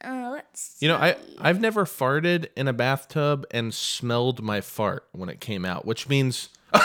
uh, 0.05 0.31
let's. 0.33 0.77
You 0.81 0.89
know, 0.89 0.97
I 0.97 1.15
see. 1.15 1.37
I've 1.41 1.61
never 1.61 1.85
farted 1.85 2.47
in 2.57 2.69
a 2.69 2.73
bathtub 2.73 3.47
and 3.51 3.73
smelled 3.73 4.43
my 4.43 4.61
fart 4.61 5.07
when 5.13 5.29
it 5.29 5.41
came 5.41 5.65
out, 5.65 5.85
which 5.87 6.09
means 6.09 6.49
You 6.75 6.81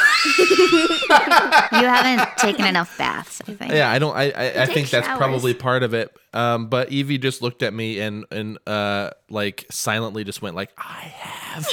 haven't 1.86 2.38
taken 2.38 2.66
enough 2.66 2.96
baths, 2.98 3.42
I 3.48 3.54
think. 3.56 3.72
yeah, 3.74 3.90
I 3.90 3.98
don't. 4.00 4.16
I 4.16 4.26
I, 4.32 4.48
I 4.50 4.66
take 4.66 4.74
think 4.76 4.90
that's 4.92 5.08
showers. 5.08 5.18
probably 5.18 5.54
part 5.56 5.82
of 5.84 5.94
it. 5.96 6.16
Um, 6.34 6.68
but 6.68 6.92
Evie 6.92 7.18
just 7.18 7.42
looked 7.42 7.64
at 7.64 7.74
me 7.74 8.00
and 8.00 8.24
and 8.32 8.60
uh 8.68 9.10
like 9.30 9.66
silently 9.72 10.24
just 10.24 10.42
went 10.44 10.56
like 10.56 10.72
I 10.78 11.12
have. 11.16 11.68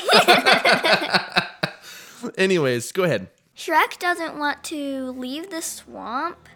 Anyways, 2.38 2.90
go 2.92 3.04
ahead. 3.04 3.28
Shrek 3.56 3.98
doesn't 3.98 4.38
want 4.38 4.64
to 4.64 5.10
leave 5.12 5.50
the 5.50 5.60
swamp, 5.62 6.48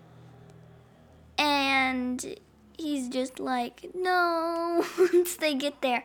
and 1.39 2.37
he's 2.81 3.09
just 3.09 3.39
like, 3.39 3.91
no, 3.95 4.85
once 4.99 5.37
they 5.37 5.55
get 5.55 5.81
there. 5.83 6.05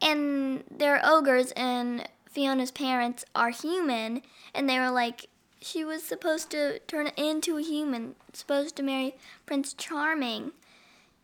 And 0.00 0.64
they're 0.70 1.00
ogres, 1.04 1.52
and 1.52 2.08
Fiona's 2.28 2.70
parents 2.70 3.24
are 3.34 3.50
human, 3.50 4.22
and 4.54 4.68
they 4.68 4.78
were 4.78 4.90
like, 4.90 5.28
she 5.60 5.84
was 5.84 6.02
supposed 6.02 6.50
to 6.50 6.78
turn 6.80 7.08
into 7.16 7.56
a 7.56 7.62
human, 7.62 8.16
supposed 8.32 8.76
to 8.76 8.82
marry 8.82 9.16
Prince 9.46 9.72
Charming. 9.72 10.52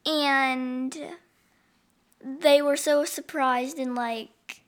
And 0.07 0.97
they 2.25 2.63
were 2.63 2.77
so 2.77 3.05
surprised 3.05 3.79
and 3.79 3.95
like, 3.95 4.63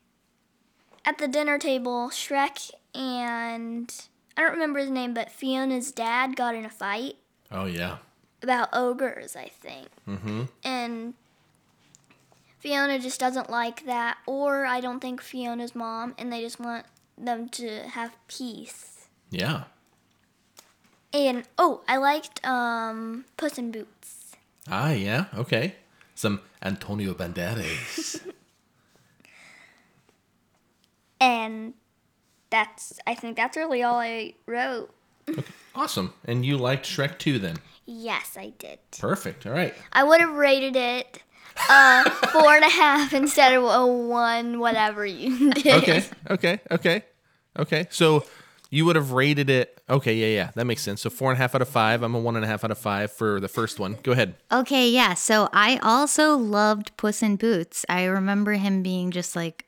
at 1.07 1.17
the 1.17 1.27
dinner 1.27 1.59
table, 1.59 2.11
Shrek 2.11 2.71
and 2.95 3.93
I 4.37 4.43
don't 4.43 4.53
remember 4.53 4.81
his 4.81 4.91
name, 4.91 5.15
but 5.15 5.33
Fiona's 5.33 5.91
dad 5.91 6.37
got 6.37 6.55
in 6.55 6.67
a 6.67 6.71
fight 6.71 7.17
Oh 7.53 7.67
yeah. 7.67 7.99
About 8.43 8.69
ogres, 8.73 9.37
I 9.37 9.49
think. 9.49 9.89
Mm-hmm. 10.09 10.43
And 10.65 11.15
Fiona 12.59 12.99
just 12.99 13.21
doesn't 13.21 13.51
like 13.51 13.87
that, 13.87 14.19
or 14.27 14.67
I 14.67 14.81
don't 14.81 15.01
think 15.01 15.21
Fiona's 15.21 15.75
mom, 15.75 16.15
and 16.19 16.33
they 16.33 16.41
just 16.41 16.61
want 16.61 16.87
them 17.19 17.49
to 17.51 17.89
have 17.89 18.17
peace. 18.29 19.09
Yeah. 19.31 19.65
And 21.13 21.45
oh, 21.59 21.83
I 21.87 21.99
liked 21.99 22.45
um, 22.47 23.25
Puss 23.37 23.59
in 23.59 23.71
Boots. 23.71 24.37
Ah, 24.69 24.93
yeah. 24.93 25.27
Okay. 25.37 25.77
Some 26.15 26.41
Antonio 26.63 27.15
Banderas. 27.15 28.21
And 31.23 31.75
that's 32.51 32.99
I 33.07 33.15
think 33.15 33.37
that's 33.37 33.57
really 33.57 33.81
all 33.85 34.01
I 34.01 34.35
wrote. 34.45 34.93
okay. 35.29 35.45
awesome. 35.73 36.15
And 36.25 36.45
you 36.45 36.59
liked 36.59 36.85
Shrek 36.85 37.17
2 37.19 37.39
then? 37.39 37.59
Yes, 37.85 38.37
I 38.39 38.53
did. 38.59 38.79
Perfect. 38.99 39.47
All 39.47 39.53
right. 39.53 39.75
I 39.93 40.05
would 40.05 40.21
have 40.21 40.33
rated 40.35 40.77
it 40.77 41.23
uh, 41.69 42.09
four 42.33 42.55
and 42.55 42.65
a 42.65 42.69
half 42.69 43.13
instead 43.13 43.53
of 43.55 43.65
a 43.65 43.87
one, 43.87 44.59
whatever 44.59 45.05
you 45.05 45.53
did. 45.53 45.83
Okay. 45.83 46.05
Okay. 46.31 46.61
Okay. 46.71 47.05
Okay. 47.59 47.87
So 47.91 48.25
you 48.71 48.85
would 48.87 48.97
have 48.97 49.13
rated 49.13 49.51
it. 49.51 49.81
Okay. 49.91 50.15
Yeah. 50.15 50.27
Yeah. 50.45 50.51
That 50.55 50.65
makes 50.65 50.83
sense. 50.83 51.03
So 51.03 51.11
four 51.11 51.31
and 51.31 51.39
a 51.39 51.43
half 51.43 51.55
out 51.55 51.63
of 51.63 51.69
five. 51.69 52.03
I'm 52.03 52.15
a 52.15 52.21
one 52.21 52.37
and 52.37 52.45
a 52.45 52.49
half 52.49 52.65
out 52.65 52.71
of 52.71 52.79
five 52.79 53.13
for 53.13 53.41
the 53.41 53.49
first 53.49 53.79
one. 53.79 53.99
Go 54.03 54.13
ahead. 54.13 54.35
Okay, 54.51 54.89
yeah. 54.89 55.15
So 55.15 55.49
I 55.53 55.79
also 55.83 56.37
loved 56.37 56.97
Puss 56.97 57.23
in 57.23 57.37
Boots. 57.37 57.85
I 57.89 58.05
remember 58.05 58.53
him 58.53 58.83
being 58.83 59.11
just 59.11 59.37
like 59.37 59.67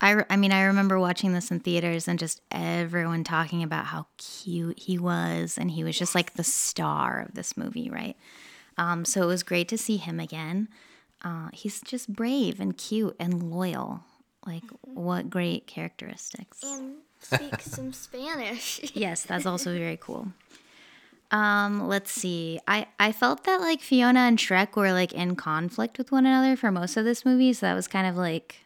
I, 0.00 0.10
re- 0.12 0.24
I 0.30 0.36
mean, 0.36 0.52
I 0.52 0.62
remember 0.64 0.98
watching 0.98 1.32
this 1.32 1.50
in 1.50 1.60
theaters 1.60 2.06
and 2.06 2.18
just 2.18 2.40
everyone 2.50 3.24
talking 3.24 3.62
about 3.62 3.86
how 3.86 4.06
cute 4.16 4.78
he 4.78 4.98
was. 4.98 5.58
And 5.58 5.70
he 5.70 5.82
was 5.82 5.98
just 5.98 6.14
like 6.14 6.34
the 6.34 6.44
star 6.44 7.20
of 7.20 7.34
this 7.34 7.56
movie, 7.56 7.90
right? 7.90 8.16
Um, 8.76 9.04
so 9.04 9.22
it 9.22 9.26
was 9.26 9.42
great 9.42 9.68
to 9.68 9.78
see 9.78 9.96
him 9.96 10.20
again. 10.20 10.68
Uh, 11.24 11.48
he's 11.52 11.80
just 11.80 12.12
brave 12.12 12.60
and 12.60 12.76
cute 12.76 13.16
and 13.18 13.50
loyal. 13.50 14.04
Like, 14.46 14.62
what 14.82 15.28
great 15.28 15.66
characteristics. 15.66 16.62
And 16.62 16.98
speak 17.20 17.60
some 17.60 17.92
Spanish. 17.92 18.80
Yes, 18.94 19.24
that's 19.24 19.46
also 19.46 19.76
very 19.76 19.98
cool. 20.00 20.28
Um, 21.30 21.88
let's 21.88 22.10
see. 22.10 22.58
I 22.66 22.86
I 22.98 23.12
felt 23.12 23.44
that 23.44 23.60
like 23.60 23.82
Fiona 23.82 24.20
and 24.20 24.38
Shrek 24.38 24.76
were 24.76 24.92
like 24.92 25.12
in 25.12 25.36
conflict 25.36 25.98
with 25.98 26.10
one 26.10 26.24
another 26.24 26.56
for 26.56 26.72
most 26.72 26.96
of 26.96 27.04
this 27.04 27.24
movie, 27.24 27.52
so 27.52 27.66
that 27.66 27.74
was 27.74 27.86
kind 27.86 28.06
of 28.06 28.16
like 28.16 28.60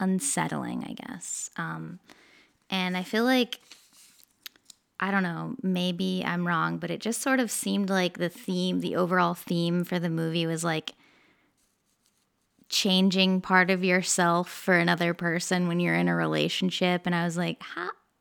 unsettling, 0.00 0.84
I 0.88 0.94
guess. 0.94 1.50
Um, 1.56 2.00
and 2.68 2.96
I 2.96 3.02
feel 3.02 3.24
like 3.24 3.60
I 5.02 5.10
don't 5.10 5.22
know, 5.22 5.54
maybe 5.62 6.22
I'm 6.26 6.46
wrong, 6.46 6.76
but 6.76 6.90
it 6.90 7.00
just 7.00 7.22
sort 7.22 7.40
of 7.40 7.50
seemed 7.50 7.88
like 7.88 8.18
the 8.18 8.28
theme, 8.28 8.80
the 8.80 8.96
overall 8.96 9.32
theme 9.32 9.82
for 9.82 9.98
the 9.98 10.10
movie 10.10 10.46
was 10.46 10.62
like 10.62 10.92
changing 12.68 13.40
part 13.40 13.70
of 13.70 13.82
yourself 13.82 14.50
for 14.50 14.78
another 14.78 15.14
person 15.14 15.68
when 15.68 15.80
you're 15.80 15.94
in 15.94 16.08
a 16.08 16.14
relationship. 16.14 17.02
And 17.06 17.14
I 17.14 17.24
was 17.24 17.38
like, 17.38 17.62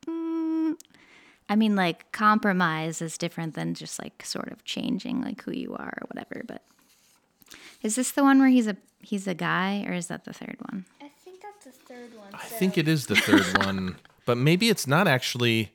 mm, 0.07 0.73
I 1.49 1.55
mean, 1.57 1.75
like 1.75 2.11
compromise 2.13 3.01
is 3.01 3.17
different 3.17 3.55
than 3.55 3.73
just 3.73 4.01
like 4.01 4.25
sort 4.25 4.49
of 4.49 4.63
changing 4.63 5.21
like 5.21 5.41
who 5.43 5.51
you 5.51 5.73
are 5.75 5.97
or 6.01 6.07
whatever. 6.07 6.43
But 6.47 6.63
is 7.81 7.95
this 7.95 8.11
the 8.11 8.23
one 8.23 8.39
where 8.39 8.47
he's 8.47 8.67
a 8.67 8.77
he's 9.01 9.27
a 9.27 9.33
guy, 9.33 9.83
or 9.85 9.93
is 9.93 10.07
that 10.07 10.23
the 10.23 10.33
third 10.33 10.57
one? 10.69 10.85
I 11.69 11.71
think 11.71 11.87
the 11.87 11.93
third 11.93 12.17
one. 12.17 12.27
I 12.33 12.37
think 12.45 12.77
it 12.77 12.87
is 12.87 13.05
the 13.07 13.15
third 13.15 13.57
one, 13.65 13.97
but 14.25 14.37
maybe 14.37 14.69
it's 14.69 14.87
not 14.87 15.07
actually. 15.07 15.71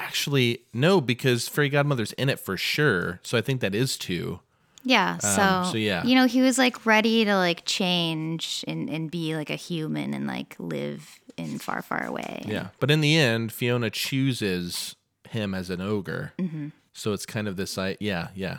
Actually, 0.00 0.58
no, 0.72 1.00
because 1.00 1.46
Fairy 1.48 1.68
Godmother's 1.68 2.12
in 2.14 2.28
it 2.28 2.40
for 2.40 2.56
sure. 2.56 3.20
So 3.22 3.38
I 3.38 3.40
think 3.40 3.60
that 3.60 3.74
is 3.76 3.96
two. 3.96 4.40
Yeah. 4.82 5.18
So, 5.18 5.40
Um, 5.42 5.64
so 5.66 5.76
yeah. 5.78 6.04
you 6.04 6.14
know, 6.16 6.26
he 6.26 6.42
was 6.42 6.58
like 6.58 6.84
ready 6.84 7.24
to 7.24 7.36
like 7.36 7.64
change 7.64 8.64
and 8.66 8.90
and 8.90 9.10
be 9.10 9.36
like 9.36 9.50
a 9.50 9.56
human 9.56 10.12
and 10.12 10.26
like 10.26 10.56
live 10.58 11.20
in 11.36 11.58
far 11.58 11.80
far 11.80 12.04
away. 12.04 12.42
Yeah. 12.44 12.68
But 12.80 12.90
in 12.90 13.00
the 13.00 13.16
end, 13.16 13.52
Fiona 13.52 13.88
chooses 13.88 14.96
him 15.30 15.54
as 15.54 15.70
an 15.70 15.80
ogre. 15.80 16.32
Mm-hmm. 16.38 16.68
So 16.92 17.12
it's 17.12 17.24
kind 17.24 17.48
of 17.48 17.56
this, 17.56 17.78
I 17.78 17.96
yeah, 18.00 18.28
yeah. 18.34 18.58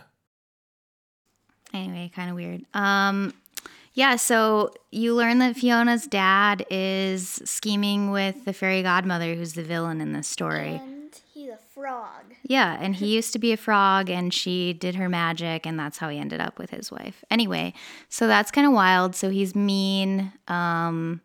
Anyway, 1.74 2.10
kind 2.16 2.30
of 2.30 2.36
weird. 2.36 2.64
Um, 2.74 3.34
yeah. 3.96 4.18
So 4.18 4.72
you 4.92 5.16
learn 5.16 5.40
that 5.40 5.56
Fiona's 5.56 6.06
dad 6.06 6.66
is 6.70 7.42
scheming 7.46 8.12
with 8.12 8.46
the 8.46 8.54
fairy 8.54 8.84
godmother, 8.84 9.34
who's 9.34 9.54
the 9.54 9.64
villain 9.64 10.02
in 10.02 10.14
this 10.14 10.28
story. 10.28 10.76
And 10.76 11.20
he's 11.34 11.50
a 11.50 11.58
frog. 11.58 12.36
Yeah, 12.44 12.78
and 12.80 12.96
he 12.96 13.08
used 13.16 13.34
to 13.34 13.40
be 13.40 13.52
a 13.52 13.58
frog, 13.58 14.10
and 14.10 14.34
she 14.34 14.74
did 14.74 14.96
her 14.96 15.10
magic, 15.10 15.66
and 15.66 15.80
that's 15.80 15.98
how 15.98 16.10
he 16.10 16.20
ended 16.20 16.42
up 16.42 16.60
with 16.60 16.70
his 16.70 16.92
wife. 16.92 17.24
Anyway, 17.32 17.74
so 18.10 18.28
that's 18.28 18.52
kind 18.52 18.68
of 18.68 18.74
wild. 18.74 19.16
So 19.16 19.30
he's 19.30 19.56
mean. 19.56 20.32
Um, 20.48 21.22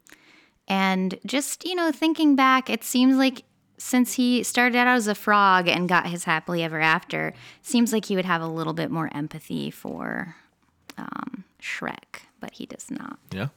and 0.68 1.18
just, 1.26 1.66
you 1.66 1.74
know, 1.74 1.90
thinking 1.90 2.36
back, 2.36 2.70
it 2.70 2.84
seems 2.84 3.16
like 3.16 3.42
since 3.76 4.14
he 4.14 4.42
started 4.44 4.76
out 4.76 4.86
as 4.86 5.08
a 5.08 5.14
frog 5.14 5.66
and 5.66 5.88
got 5.88 6.06
his 6.06 6.24
happily 6.24 6.62
ever 6.62 6.80
after, 6.80 7.32
seems 7.62 7.92
like 7.92 8.04
he 8.04 8.14
would 8.14 8.26
have 8.26 8.42
a 8.42 8.46
little 8.46 8.74
bit 8.74 8.90
more 8.90 9.10
empathy 9.12 9.70
for 9.70 10.36
um, 10.98 11.44
Shrek, 11.60 12.20
but 12.40 12.52
he 12.54 12.66
does 12.66 12.90
not. 12.90 13.18
Yeah. 13.32 13.48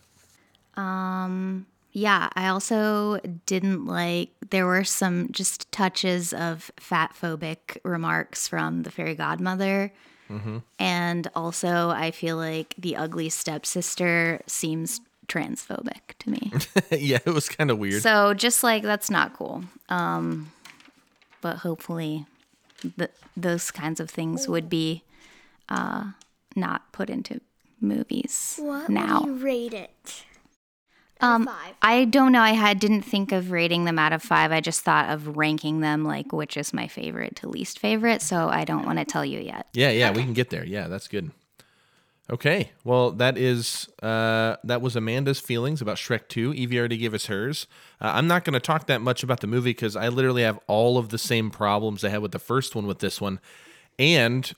Um 0.75 1.65
Yeah, 1.91 2.29
I 2.35 2.47
also 2.47 3.19
didn't 3.45 3.85
like, 3.85 4.29
there 4.49 4.65
were 4.65 4.83
some 4.83 5.31
just 5.31 5.71
touches 5.71 6.33
of 6.33 6.71
fat 6.79 7.13
phobic 7.19 7.77
remarks 7.83 8.47
from 8.47 8.83
the 8.83 8.91
fairy 8.91 9.15
godmother. 9.15 9.91
Mm-hmm. 10.29 10.57
And 10.79 11.27
also, 11.35 11.89
I 11.89 12.09
feel 12.11 12.37
like 12.37 12.73
the 12.77 12.95
ugly 12.95 13.29
stepsister 13.29 14.41
seems 14.47 15.01
transphobic 15.27 16.15
to 16.19 16.29
me. 16.31 16.51
yeah, 16.91 17.19
it 17.25 17.33
was 17.33 17.47
kind 17.49 17.69
of 17.69 17.77
weird. 17.77 18.01
so, 18.01 18.33
just 18.33 18.63
like, 18.63 18.81
that's 18.83 19.11
not 19.11 19.33
cool. 19.33 19.63
Um, 19.89 20.51
but 21.41 21.57
hopefully, 21.57 22.25
th- 22.97 23.11
those 23.37 23.69
kinds 23.69 23.99
of 23.99 24.09
things 24.09 24.47
would 24.47 24.69
be 24.69 25.03
uh, 25.69 26.11
not 26.55 26.91
put 26.93 27.09
into 27.09 27.41
movies 27.83 28.57
What 28.61 28.89
now. 28.89 29.21
would 29.21 29.27
you 29.27 29.35
rate 29.45 29.73
it? 29.73 30.23
Um, 31.19 31.45
five. 31.45 31.75
I 31.81 32.05
don't 32.05 32.31
know. 32.33 32.41
I 32.41 32.51
had 32.51 32.79
didn't 32.79 33.03
think 33.03 33.31
of 33.31 33.51
rating 33.51 33.85
them 33.85 33.97
out 33.97 34.11
of 34.11 34.21
five. 34.21 34.51
I 34.51 34.59
just 34.59 34.81
thought 34.81 35.09
of 35.09 35.37
ranking 35.37 35.79
them 35.79 36.03
like 36.03 36.33
which 36.33 36.57
is 36.57 36.73
my 36.73 36.87
favorite 36.87 37.35
to 37.37 37.47
least 37.47 37.79
favorite. 37.79 38.21
So 38.21 38.49
I 38.49 38.65
don't 38.65 38.85
want 38.85 38.99
to 38.99 39.05
tell 39.05 39.23
you 39.23 39.39
yet. 39.39 39.67
Yeah, 39.73 39.91
yeah, 39.91 40.11
we 40.11 40.23
can 40.23 40.33
get 40.33 40.49
there. 40.49 40.65
Yeah, 40.65 40.87
that's 40.87 41.07
good. 41.07 41.31
Okay, 42.31 42.71
well, 42.85 43.11
that 43.11 43.37
is 43.37 43.89
uh, 44.01 44.55
that 44.63 44.81
was 44.81 44.95
Amanda's 44.95 45.41
feelings 45.41 45.81
about 45.81 45.97
Shrek 45.97 46.29
Two. 46.29 46.53
Evie 46.53 46.79
already 46.79 46.97
gave 46.97 47.13
us 47.13 47.25
hers. 47.25 47.67
Uh, 47.99 48.11
I'm 48.15 48.27
not 48.27 48.45
going 48.45 48.53
to 48.53 48.61
talk 48.61 48.87
that 48.87 49.01
much 49.01 49.23
about 49.23 49.41
the 49.41 49.47
movie 49.47 49.71
because 49.71 49.97
I 49.97 50.07
literally 50.07 50.43
have 50.43 50.57
all 50.67 50.97
of 50.97 51.09
the 51.09 51.17
same 51.17 51.51
problems 51.51 52.03
I 52.03 52.09
had 52.09 52.21
with 52.21 52.31
the 52.31 52.39
first 52.39 52.75
one 52.75 52.87
with 52.87 52.99
this 52.99 53.19
one, 53.19 53.41
and 53.99 54.53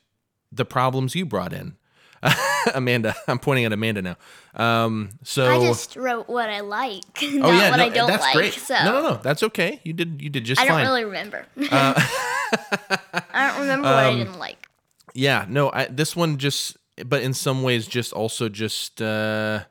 the 0.52 0.66
problems 0.66 1.16
you 1.16 1.26
brought 1.26 1.54
in, 1.54 1.76
Amanda. 2.74 3.16
I'm 3.28 3.40
pointing 3.40 3.66
at 3.66 3.74
Amanda 3.74 4.02
now. 4.02 4.16
Um, 4.56 5.12
so 5.24 5.46
I 5.46 5.60
just 5.60 5.96
wrote 5.96 6.28
what 6.30 6.50
I 6.50 6.62
like, 6.62 7.04
oh 7.22 7.28
not 7.28 7.48
yeah, 7.54 7.70
what 7.72 7.78
no, 7.78 7.84
I 7.84 7.90
don't 7.90 8.08
that's 8.08 8.24
like. 8.24 8.34
great. 8.36 8.54
So 8.54 8.74
No, 8.74 8.92
no, 8.94 9.02
no, 9.02 9.20
that's 9.22 9.44
okay. 9.44 9.80
You 9.84 9.94
did 9.94 10.22
you 10.22 10.30
did 10.30 10.46
just 10.46 10.62
I 10.62 10.66
don't 10.66 10.76
fine. 10.76 10.86
really 10.88 11.06
remember. 11.06 11.46
Uh, 11.72 11.94
I 13.34 13.48
don't 13.50 13.62
remember 13.62 13.88
what 13.88 14.06
um, 14.06 14.14
I 14.14 14.18
didn't 14.18 14.40
like. 14.40 14.68
Yeah, 15.14 15.46
no, 15.50 15.72
I, 15.72 15.86
this 15.88 16.16
one 16.16 16.38
just, 16.38 16.78
but 17.06 17.24
in 17.24 17.34
some 17.34 17.64
ways, 17.64 17.88
just 17.88 18.14
also 18.14 18.50
just 18.50 19.02
uh, 19.02 19.64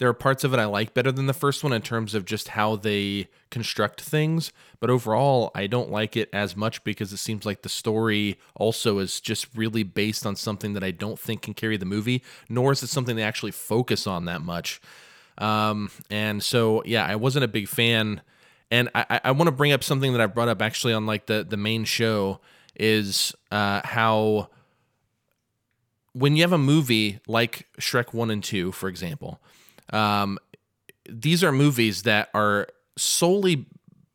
there 0.00 0.08
are 0.08 0.14
parts 0.14 0.44
of 0.44 0.54
it 0.54 0.58
I 0.58 0.64
like 0.64 0.94
better 0.94 1.12
than 1.12 1.26
the 1.26 1.34
first 1.34 1.62
one 1.62 1.74
in 1.74 1.82
terms 1.82 2.14
of 2.14 2.24
just 2.24 2.48
how 2.48 2.74
they 2.74 3.28
construct 3.50 4.00
things. 4.00 4.50
But 4.80 4.88
overall, 4.88 5.50
I 5.54 5.66
don't 5.66 5.90
like 5.90 6.16
it 6.16 6.30
as 6.32 6.56
much 6.56 6.82
because 6.84 7.12
it 7.12 7.18
seems 7.18 7.44
like 7.44 7.60
the 7.60 7.68
story 7.68 8.38
also 8.56 8.98
is 8.98 9.20
just 9.20 9.46
really 9.54 9.82
based 9.82 10.24
on 10.24 10.36
something 10.36 10.72
that 10.72 10.82
I 10.82 10.90
don't 10.90 11.18
think 11.18 11.42
can 11.42 11.52
carry 11.52 11.76
the 11.76 11.84
movie, 11.84 12.24
nor 12.48 12.72
is 12.72 12.82
it 12.82 12.86
something 12.86 13.14
they 13.14 13.22
actually 13.22 13.50
focus 13.52 14.06
on 14.06 14.24
that 14.24 14.40
much. 14.40 14.80
Um, 15.36 15.90
and 16.08 16.42
so, 16.42 16.82
yeah, 16.86 17.04
I 17.04 17.16
wasn't 17.16 17.44
a 17.44 17.48
big 17.48 17.68
fan. 17.68 18.22
And 18.70 18.88
I, 18.94 19.20
I- 19.22 19.30
want 19.32 19.48
to 19.48 19.52
bring 19.52 19.72
up 19.72 19.84
something 19.84 20.12
that 20.12 20.20
I 20.22 20.26
brought 20.26 20.48
up 20.48 20.62
actually 20.62 20.94
on 20.94 21.04
like 21.04 21.26
the 21.26 21.44
the 21.44 21.58
main 21.58 21.84
show 21.84 22.40
is 22.74 23.34
uh, 23.50 23.82
how 23.84 24.48
when 26.12 26.36
you 26.36 26.42
have 26.42 26.52
a 26.52 26.58
movie 26.58 27.20
like 27.26 27.68
Shrek 27.78 28.14
1 28.14 28.30
and 28.30 28.42
2, 28.42 28.72
for 28.72 28.88
example, 28.88 29.40
um, 29.92 30.38
these 31.08 31.42
are 31.42 31.52
movies 31.52 32.02
that 32.02 32.28
are 32.34 32.68
solely 32.96 33.66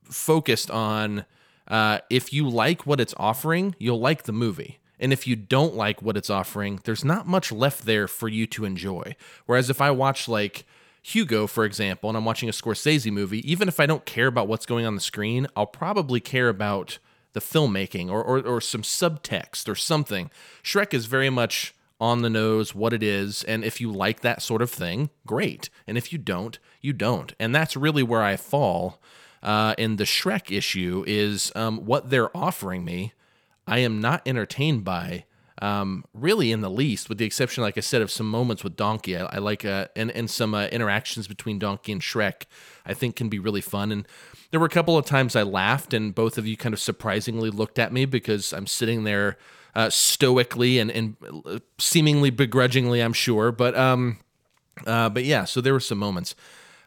focused 0.03 0.69
on 0.71 1.25
uh, 1.67 1.99
if 2.09 2.31
you 2.31 2.47
like 2.47 2.85
what 2.85 2.99
it's 2.99 3.13
offering, 3.17 3.75
you'll 3.79 3.99
like 3.99 4.23
the 4.23 4.31
movie. 4.31 4.79
And 4.99 5.11
if 5.11 5.27
you 5.27 5.35
don't 5.35 5.75
like 5.75 6.01
what 6.01 6.15
it's 6.15 6.29
offering, 6.29 6.79
there's 6.83 7.03
not 7.03 7.27
much 7.27 7.51
left 7.51 7.85
there 7.85 8.07
for 8.07 8.29
you 8.29 8.47
to 8.47 8.65
enjoy. 8.65 9.15
Whereas 9.45 9.69
if 9.69 9.81
I 9.81 9.91
watch 9.91 10.27
like, 10.27 10.65
Hugo, 11.01 11.45
for 11.45 11.65
example, 11.65 12.09
and 12.09 12.17
I'm 12.17 12.25
watching 12.25 12.49
a 12.49 12.51
Scorsese 12.51 13.11
movie, 13.11 13.47
even 13.49 13.67
if 13.67 13.79
I 13.79 13.85
don't 13.85 14.05
care 14.05 14.25
about 14.25 14.47
what's 14.47 14.65
going 14.65 14.88
on 14.88 14.95
the 14.95 15.01
screen, 15.01 15.45
I'll 15.55 15.67
probably 15.67 16.19
care 16.19 16.49
about 16.49 16.97
the 17.33 17.39
filmmaking 17.39 18.09
or, 18.09 18.23
or, 18.23 18.39
or 18.39 18.59
some 18.59 18.81
subtext 18.81 19.69
or 19.69 19.75
something. 19.75 20.31
Shrek 20.63 20.95
is 20.95 21.05
very 21.05 21.29
much 21.29 21.75
on 22.05 22.21
the 22.21 22.29
nose 22.29 22.75
what 22.75 22.93
it 22.93 23.01
is. 23.01 23.43
And 23.45 23.63
if 23.63 23.81
you 23.81 23.91
like 23.91 24.21
that 24.21 24.43
sort 24.43 24.61
of 24.61 24.69
thing, 24.69 25.09
great. 25.25 25.71
And 25.87 25.97
if 25.97 26.13
you 26.13 26.19
don't, 26.19 26.59
you 26.79 26.93
don't. 26.93 27.33
And 27.39 27.53
that's 27.53 27.75
really 27.75 28.03
where 28.03 28.21
I 28.21 28.37
fall 28.37 29.01
uh, 29.41 29.73
in 29.79 29.95
the 29.95 30.03
Shrek 30.03 30.55
issue 30.55 31.03
is 31.07 31.51
um, 31.55 31.85
what 31.85 32.11
they're 32.11 32.35
offering 32.37 32.85
me. 32.85 33.13
I 33.67 33.79
am 33.79 33.99
not 33.99 34.21
entertained 34.27 34.83
by 34.83 35.25
um, 35.61 36.05
really 36.13 36.51
in 36.51 36.61
the 36.61 36.69
least, 36.69 37.09
with 37.09 37.17
the 37.17 37.25
exception, 37.25 37.63
like 37.63 37.77
I 37.77 37.81
said, 37.81 38.03
of 38.03 38.11
some 38.11 38.29
moments 38.29 38.63
with 38.63 38.75
Donkey. 38.75 39.17
I, 39.17 39.25
I 39.25 39.37
like 39.39 39.65
uh, 39.65 39.87
and 39.95 40.11
and 40.11 40.29
some 40.29 40.53
uh, 40.53 40.67
interactions 40.67 41.27
between 41.27 41.57
Donkey 41.57 41.91
and 41.91 42.01
Shrek. 42.01 42.43
I 42.85 42.93
think 42.93 43.15
can 43.15 43.29
be 43.29 43.39
really 43.39 43.61
fun. 43.61 43.91
And 43.91 44.07
there 44.51 44.59
were 44.59 44.67
a 44.67 44.69
couple 44.69 44.95
of 44.95 45.05
times 45.05 45.35
I 45.35 45.41
laughed, 45.41 45.93
and 45.93 46.13
both 46.13 46.37
of 46.37 46.45
you 46.45 46.55
kind 46.55 46.73
of 46.73 46.79
surprisingly 46.79 47.49
looked 47.49 47.79
at 47.79 47.91
me 47.91 48.05
because 48.05 48.53
I'm 48.53 48.67
sitting 48.67 49.05
there 49.05 49.37
uh, 49.75 49.89
stoically 49.89 50.79
and 50.79 50.89
and 50.89 51.15
seemingly 51.77 52.29
begrudgingly, 52.29 53.01
I'm 53.01 53.13
sure. 53.13 53.51
But 53.51 53.75
um, 53.75 54.17
uh, 54.85 55.09
but 55.09 55.23
yeah, 55.25 55.45
so 55.45 55.61
there 55.61 55.73
were 55.73 55.79
some 55.79 55.97
moments. 55.97 56.35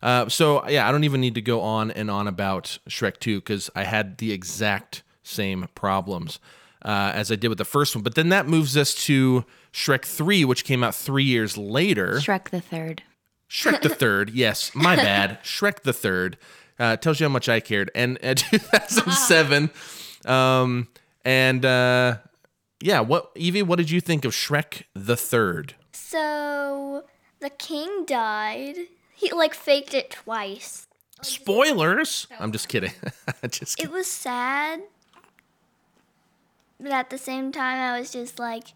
Uh, 0.02 0.28
so 0.28 0.66
yeah, 0.68 0.88
I 0.88 0.92
don't 0.92 1.04
even 1.04 1.20
need 1.20 1.34
to 1.34 1.42
go 1.42 1.60
on 1.60 1.90
and 1.90 2.10
on 2.10 2.28
about 2.28 2.78
Shrek 2.88 3.18
2 3.18 3.40
because 3.40 3.68
I 3.74 3.84
had 3.84 4.18
the 4.18 4.32
exact 4.32 5.02
same 5.22 5.68
problems 5.74 6.38
uh, 6.84 7.12
as 7.14 7.32
I 7.32 7.36
did 7.36 7.48
with 7.48 7.58
the 7.58 7.64
first 7.64 7.94
one. 7.94 8.02
But 8.02 8.14
then 8.14 8.28
that 8.28 8.46
moves 8.46 8.76
us 8.76 8.94
to 9.06 9.44
Shrek 9.72 10.04
3, 10.04 10.44
which 10.44 10.64
came 10.64 10.84
out 10.84 10.94
three 10.94 11.24
years 11.24 11.56
later. 11.56 12.14
Shrek 12.14 12.50
the 12.50 12.60
Third. 12.60 13.02
Shrek 13.50 13.82
the 13.82 13.88
Third, 13.88 14.30
yes, 14.34 14.74
my 14.74 14.96
bad. 14.96 15.42
Shrek 15.42 15.82
the 15.82 15.92
Third 15.92 16.38
uh, 16.78 16.96
tells 16.96 17.18
you 17.18 17.26
how 17.26 17.32
much 17.32 17.48
I 17.48 17.60
cared. 17.60 17.90
And 17.94 18.18
uh, 18.22 18.34
2007, 18.36 19.70
um, 20.26 20.88
and 21.24 21.64
uh, 21.64 22.18
yeah, 22.80 23.00
what 23.00 23.30
Evie, 23.34 23.62
what 23.62 23.76
did 23.76 23.90
you 23.90 24.00
think 24.00 24.24
of 24.24 24.32
Shrek 24.32 24.84
the 24.94 25.16
Third? 25.16 25.74
So 25.92 27.04
the 27.40 27.50
king 27.50 28.04
died. 28.04 28.76
He 29.14 29.32
like 29.32 29.54
faked 29.54 29.94
it 29.94 30.10
twice. 30.10 30.86
Spoilers. 31.22 32.28
I'm 32.38 32.52
just 32.52 32.68
kidding. 32.68 32.92
just 33.50 33.80
It 33.82 33.90
was 33.90 34.06
sad, 34.06 34.82
but 36.78 36.92
at 36.92 37.10
the 37.10 37.18
same 37.18 37.50
time, 37.50 37.78
I 37.78 37.98
was 37.98 38.12
just 38.12 38.38
like, 38.38 38.68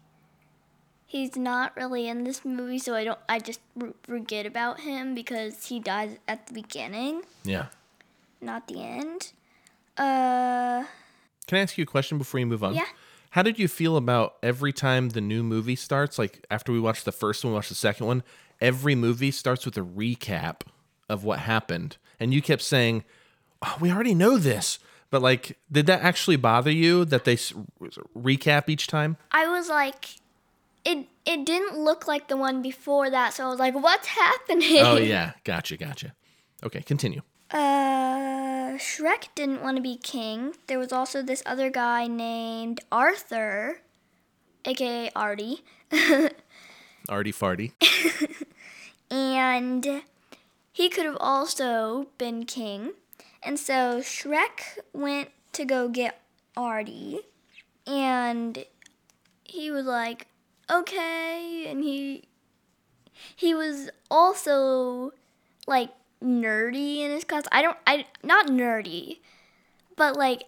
he's 1.05 1.37
not 1.37 1.75
really 1.77 2.07
in 2.09 2.25
this 2.25 2.43
movie, 2.43 2.79
so 2.79 2.95
I 2.95 3.05
don't. 3.05 3.19
I 3.29 3.39
just 3.39 3.61
r- 3.81 3.93
forget 4.03 4.45
about 4.45 4.81
him 4.81 5.15
because 5.15 5.67
he 5.67 5.79
dies 5.79 6.17
at 6.27 6.47
the 6.47 6.53
beginning, 6.53 7.21
yeah. 7.45 7.67
not 8.41 8.67
the 8.67 8.81
end. 8.81 9.31
Uh, 9.97 10.83
Can 11.47 11.59
I 11.59 11.61
ask 11.61 11.77
you 11.77 11.83
a 11.83 11.87
question 11.87 12.17
before 12.17 12.41
you 12.41 12.45
move 12.45 12.63
on? 12.63 12.75
Yeah. 12.75 12.87
How 13.33 13.41
did 13.41 13.57
you 13.57 13.67
feel 13.67 13.97
about 13.97 14.35
every 14.43 14.71
time 14.71 15.09
the 15.09 15.19
new 15.19 15.41
movie 15.41 15.75
starts? 15.75 16.19
Like 16.19 16.45
after 16.51 16.71
we 16.71 16.79
watched 16.79 17.03
the 17.03 17.11
first 17.11 17.43
one, 17.43 17.51
we 17.51 17.55
watched 17.55 17.69
the 17.69 17.75
second 17.75 18.05
one. 18.05 18.21
Every 18.61 18.93
movie 18.93 19.31
starts 19.31 19.65
with 19.65 19.75
a 19.75 19.81
recap 19.81 20.61
of 21.09 21.23
what 21.23 21.39
happened, 21.39 21.97
and 22.19 22.31
you 22.31 22.43
kept 22.43 22.61
saying, 22.61 23.03
oh, 23.63 23.75
"We 23.81 23.91
already 23.91 24.13
know 24.13 24.37
this." 24.37 24.77
But 25.09 25.23
like, 25.23 25.57
did 25.71 25.87
that 25.87 26.03
actually 26.03 26.35
bother 26.35 26.69
you 26.69 27.05
that 27.05 27.25
they 27.25 27.33
s- 27.33 27.53
recap 28.15 28.69
each 28.69 28.85
time? 28.85 29.17
I 29.31 29.47
was 29.47 29.67
like, 29.67 30.17
it 30.85 31.07
it 31.25 31.43
didn't 31.43 31.79
look 31.79 32.07
like 32.07 32.27
the 32.27 32.37
one 32.37 32.61
before 32.61 33.09
that, 33.09 33.33
so 33.33 33.47
I 33.47 33.49
was 33.49 33.57
like, 33.57 33.73
what's 33.73 34.09
happening? 34.09 34.77
Oh 34.79 34.97
yeah, 35.13 35.31
gotcha, 35.43 35.75
gotcha. 35.75 36.13
Okay, 36.63 36.83
continue. 36.83 37.21
Uh, 37.53 38.77
Shrek 38.79 39.27
didn't 39.35 39.61
want 39.61 39.77
to 39.77 39.83
be 39.83 39.95
king. 39.95 40.55
There 40.65 40.79
was 40.79 40.91
also 40.91 41.21
this 41.21 41.43
other 41.45 41.69
guy 41.69 42.07
named 42.07 42.81
Arthur, 42.91 43.81
aka 44.65 45.11
Artie, 45.15 45.63
Artie 47.09 47.31
farty. 47.31 47.73
and 49.11 50.01
he 50.71 50.89
could 50.89 51.05
have 51.05 51.17
also 51.19 52.07
been 52.17 52.45
king. 52.45 52.93
And 53.43 53.59
so 53.59 53.99
Shrek 53.99 54.79
went 54.91 55.29
to 55.51 55.63
go 55.63 55.89
get 55.89 56.19
Artie, 56.57 57.19
and 57.85 58.65
he 59.43 59.69
was 59.69 59.85
like, 59.85 60.25
"Okay," 60.71 61.67
and 61.67 61.83
he 61.83 62.23
he 63.35 63.53
was 63.53 63.91
also 64.09 65.11
like 65.67 65.91
nerdy 66.23 66.99
in 66.99 67.11
his 67.11 67.23
class. 67.23 67.43
I 67.51 67.61
don't, 67.61 67.77
I 67.85 68.05
not 68.23 68.47
nerdy, 68.47 69.19
but 69.95 70.15
like 70.15 70.45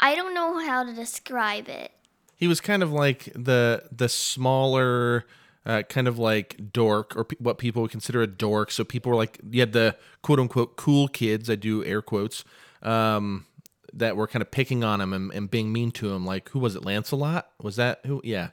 I 0.00 0.14
don't 0.14 0.34
know 0.34 0.58
how 0.64 0.84
to 0.84 0.92
describe 0.92 1.68
it. 1.68 1.92
He 2.36 2.48
was 2.48 2.60
kind 2.60 2.82
of 2.82 2.92
like 2.92 3.32
the 3.34 3.84
the 3.90 4.08
smaller, 4.08 5.24
uh, 5.64 5.82
kind 5.88 6.06
of 6.06 6.18
like 6.18 6.72
dork, 6.72 7.16
or 7.16 7.24
pe- 7.24 7.36
what 7.38 7.58
people 7.58 7.82
would 7.82 7.90
consider 7.90 8.22
a 8.22 8.26
dork. 8.26 8.70
So 8.70 8.84
people 8.84 9.10
were 9.10 9.16
like, 9.16 9.40
you 9.50 9.60
had 9.60 9.72
the 9.72 9.96
quote 10.22 10.38
unquote 10.38 10.76
cool 10.76 11.08
kids. 11.08 11.48
I 11.48 11.54
do 11.54 11.84
air 11.84 12.02
quotes. 12.02 12.44
Um, 12.82 13.46
that 13.92 14.14
were 14.16 14.26
kind 14.26 14.42
of 14.42 14.50
picking 14.50 14.84
on 14.84 15.00
him 15.00 15.14
and, 15.14 15.32
and 15.32 15.50
being 15.50 15.72
mean 15.72 15.90
to 15.90 16.12
him. 16.12 16.26
Like 16.26 16.50
who 16.50 16.58
was 16.58 16.76
it? 16.76 16.84
Lancelot? 16.84 17.48
Was 17.60 17.76
that 17.76 18.00
who? 18.04 18.20
Yeah. 18.22 18.50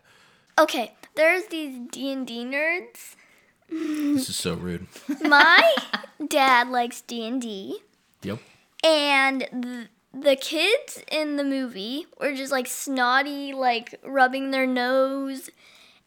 Okay, 0.58 0.94
there's 1.16 1.48
these 1.48 1.80
D 1.92 2.12
and 2.12 2.26
D 2.26 2.46
nerds. 2.46 3.16
This 3.70 4.30
is 4.30 4.36
so 4.36 4.56
rude. 4.56 4.88
My 5.22 5.76
dad 6.28 6.70
likes 6.70 7.02
D 7.02 7.26
and 7.28 7.42
D, 7.42 7.80
Yep. 8.24 8.40
and 8.84 9.42
the, 9.52 9.88
the 10.14 10.36
kids 10.36 11.02
in 11.12 11.38
the 11.38 11.44
movie 11.44 12.06
were 12.20 12.34
just 12.34 12.52
like 12.52 12.68
snotty, 12.68 13.54
like 13.54 14.00
rubbing 14.06 14.52
their 14.52 14.68
nose, 14.68 15.50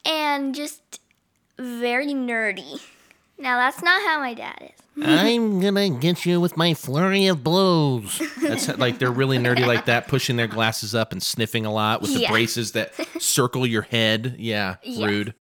and 0.05 0.55
just 0.55 1.01
very 1.59 2.09
nerdy. 2.14 2.81
Now 3.38 3.59
that's 3.59 3.83
not 3.83 4.01
how 4.03 4.19
my 4.21 4.33
dad 4.35 4.73
is. 4.75 4.83
I'm 5.05 5.61
gonna 5.61 5.90
get 5.90 6.25
you 6.25 6.40
with 6.40 6.57
my 6.57 6.73
flurry 6.73 7.27
of 7.27 7.45
blows. 7.45 8.23
That's 8.40 8.69
like 8.79 8.99
they're 8.99 9.11
really 9.11 9.37
nerdy 9.37 9.66
like 9.66 9.85
that, 9.87 10.09
pushing 10.09 10.37
their 10.37 10.47
glasses 10.47 10.95
up 10.95 11.12
and 11.12 11.23
sniffing 11.23 11.66
a 11.66 11.73
lot 11.73 12.01
with 12.01 12.14
the 12.14 12.21
Yeah. 12.21 12.31
braces 12.31 12.73
that 12.73 12.95
circle 13.21 13.66
your 13.66 13.83
head. 13.83 14.37
Yeah, 14.38 14.77
Yeah. 14.83 15.07
rude. 15.07 15.35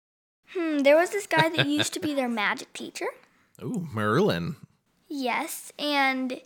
Hmm, 0.54 0.78
there 0.78 0.96
was 0.96 1.10
this 1.10 1.26
guy 1.26 1.48
that 1.48 1.66
used 1.66 1.92
to 1.94 2.00
be 2.00 2.14
their 2.14 2.28
magic 2.28 2.72
teacher. 2.72 3.06
Ooh, 3.62 3.88
Merlin. 3.92 4.56
Yes, 5.08 5.72
and 5.78 6.40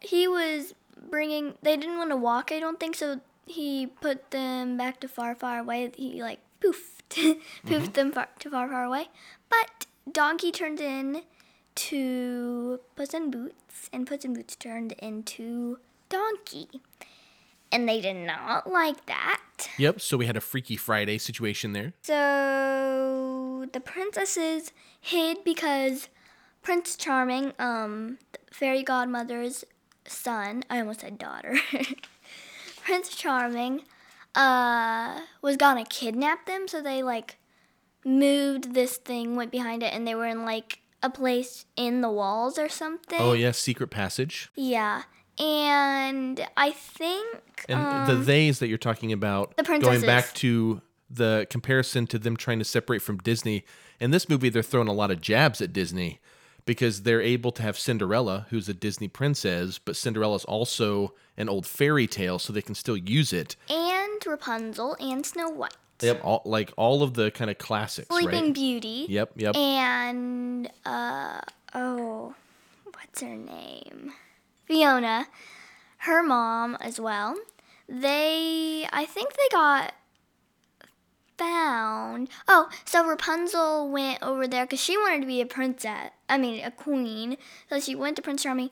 he 0.00 0.28
was 0.28 0.74
bringing. 1.10 1.54
They 1.62 1.76
didn't 1.76 1.98
want 1.98 2.10
to 2.10 2.16
walk, 2.16 2.52
I 2.52 2.60
don't 2.60 2.78
think, 2.78 2.96
so 2.96 3.20
he 3.46 3.86
put 3.86 4.30
them 4.30 4.76
back 4.76 5.00
to 5.00 5.08
far, 5.08 5.34
far 5.34 5.58
away. 5.58 5.90
He 5.96 6.22
like 6.22 6.40
poofed, 6.60 7.40
poofed 7.66 7.94
them 7.94 8.12
far, 8.12 8.28
to 8.38 8.50
far, 8.50 8.68
far 8.68 8.84
away. 8.84 9.08
But 9.48 9.86
Donkey 10.10 10.52
turned 10.52 10.80
in 10.80 11.22
to 11.76 12.80
Puss 12.96 13.14
in 13.14 13.30
Boots, 13.30 13.88
and 13.92 14.06
Puss 14.06 14.24
in 14.24 14.34
Boots 14.34 14.56
turned 14.56 14.92
into 14.92 15.78
Donkey, 16.08 16.68
and 17.72 17.88
they 17.88 18.00
did 18.00 18.16
not 18.16 18.70
like 18.70 19.06
that. 19.06 19.40
Yep. 19.78 20.00
So 20.00 20.16
we 20.16 20.26
had 20.26 20.36
a 20.36 20.40
Freaky 20.40 20.76
Friday 20.76 21.18
situation 21.18 21.72
there. 21.72 21.92
So 22.02 23.66
the 23.72 23.80
princesses 23.80 24.72
hid 25.00 25.44
because 25.44 26.08
Prince 26.62 26.96
Charming, 26.96 27.52
um, 27.58 28.18
fairy 28.52 28.82
godmother's 28.82 29.64
son, 30.06 30.64
I 30.70 30.80
almost 30.80 31.00
said 31.00 31.18
daughter, 31.18 31.56
Prince 32.84 33.14
Charming, 33.14 33.82
uh, 34.34 35.20
was 35.42 35.56
gonna 35.56 35.84
kidnap 35.84 36.46
them. 36.46 36.68
So 36.68 36.82
they 36.82 37.02
like 37.02 37.36
moved 38.04 38.74
this 38.74 38.96
thing, 38.96 39.36
went 39.36 39.52
behind 39.52 39.82
it, 39.82 39.92
and 39.92 40.06
they 40.06 40.14
were 40.14 40.26
in 40.26 40.44
like 40.44 40.80
a 41.02 41.10
place 41.10 41.64
in 41.76 42.00
the 42.00 42.10
walls 42.10 42.58
or 42.58 42.68
something. 42.68 43.20
Oh 43.20 43.32
yeah, 43.32 43.52
secret 43.52 43.88
passage. 43.88 44.50
Yeah. 44.54 45.02
And 45.40 46.46
I 46.56 46.70
think 46.72 47.64
And 47.68 48.06
the 48.08 48.22
theys 48.24 48.58
that 48.58 48.68
you're 48.68 48.78
talking 48.78 49.12
about, 49.12 49.56
The 49.56 49.64
princesses. 49.64 50.02
going 50.02 50.06
back 50.06 50.32
to 50.34 50.82
the 51.08 51.46
comparison 51.50 52.06
to 52.08 52.18
them 52.18 52.36
trying 52.36 52.58
to 52.58 52.64
separate 52.64 53.02
from 53.02 53.18
Disney. 53.18 53.64
In 53.98 54.10
this 54.12 54.28
movie, 54.28 54.48
they're 54.48 54.62
throwing 54.62 54.86
a 54.88 54.92
lot 54.92 55.10
of 55.10 55.20
jabs 55.20 55.60
at 55.60 55.72
Disney 55.72 56.20
because 56.66 57.02
they're 57.02 57.22
able 57.22 57.50
to 57.52 57.62
have 57.62 57.78
Cinderella, 57.78 58.46
who's 58.50 58.68
a 58.68 58.74
Disney 58.74 59.08
princess, 59.08 59.78
but 59.78 59.96
Cinderella's 59.96 60.44
also 60.44 61.14
an 61.36 61.48
old 61.48 61.66
fairy 61.66 62.06
tale, 62.06 62.38
so 62.38 62.52
they 62.52 62.62
can 62.62 62.74
still 62.74 62.96
use 62.96 63.32
it. 63.32 63.56
and 63.68 64.24
Rapunzel 64.26 64.96
and 65.00 65.24
Snow 65.24 65.48
White. 65.48 65.74
Yep, 66.02 66.20
all, 66.22 66.42
like 66.44 66.72
all 66.76 67.02
of 67.02 67.14
the 67.14 67.30
kind 67.30 67.50
of 67.50 67.58
classics, 67.58 68.08
Sleeping 68.08 68.44
right? 68.44 68.54
Beauty. 68.54 69.06
Yep, 69.08 69.32
yep. 69.36 69.56
and 69.56 70.70
uh 70.86 71.40
oh 71.74 72.34
what's 72.94 73.20
her 73.20 73.36
name 73.36 74.12
fiona 74.70 75.26
her 75.98 76.22
mom 76.22 76.76
as 76.80 77.00
well 77.00 77.34
they 77.88 78.86
i 78.92 79.04
think 79.04 79.32
they 79.32 79.48
got 79.50 79.94
found. 81.40 82.28
Oh, 82.46 82.68
so 82.84 83.04
Rapunzel 83.04 83.90
went 83.90 84.22
over 84.22 84.46
there 84.46 84.66
because 84.66 84.80
she 84.80 84.98
wanted 84.98 85.22
to 85.22 85.26
be 85.26 85.40
a 85.40 85.46
princess. 85.46 86.10
I 86.28 86.36
mean, 86.36 86.62
a 86.62 86.70
queen. 86.70 87.38
So 87.70 87.80
she 87.80 87.94
went 87.94 88.16
to 88.16 88.22
Prince 88.22 88.42
Charming. 88.42 88.68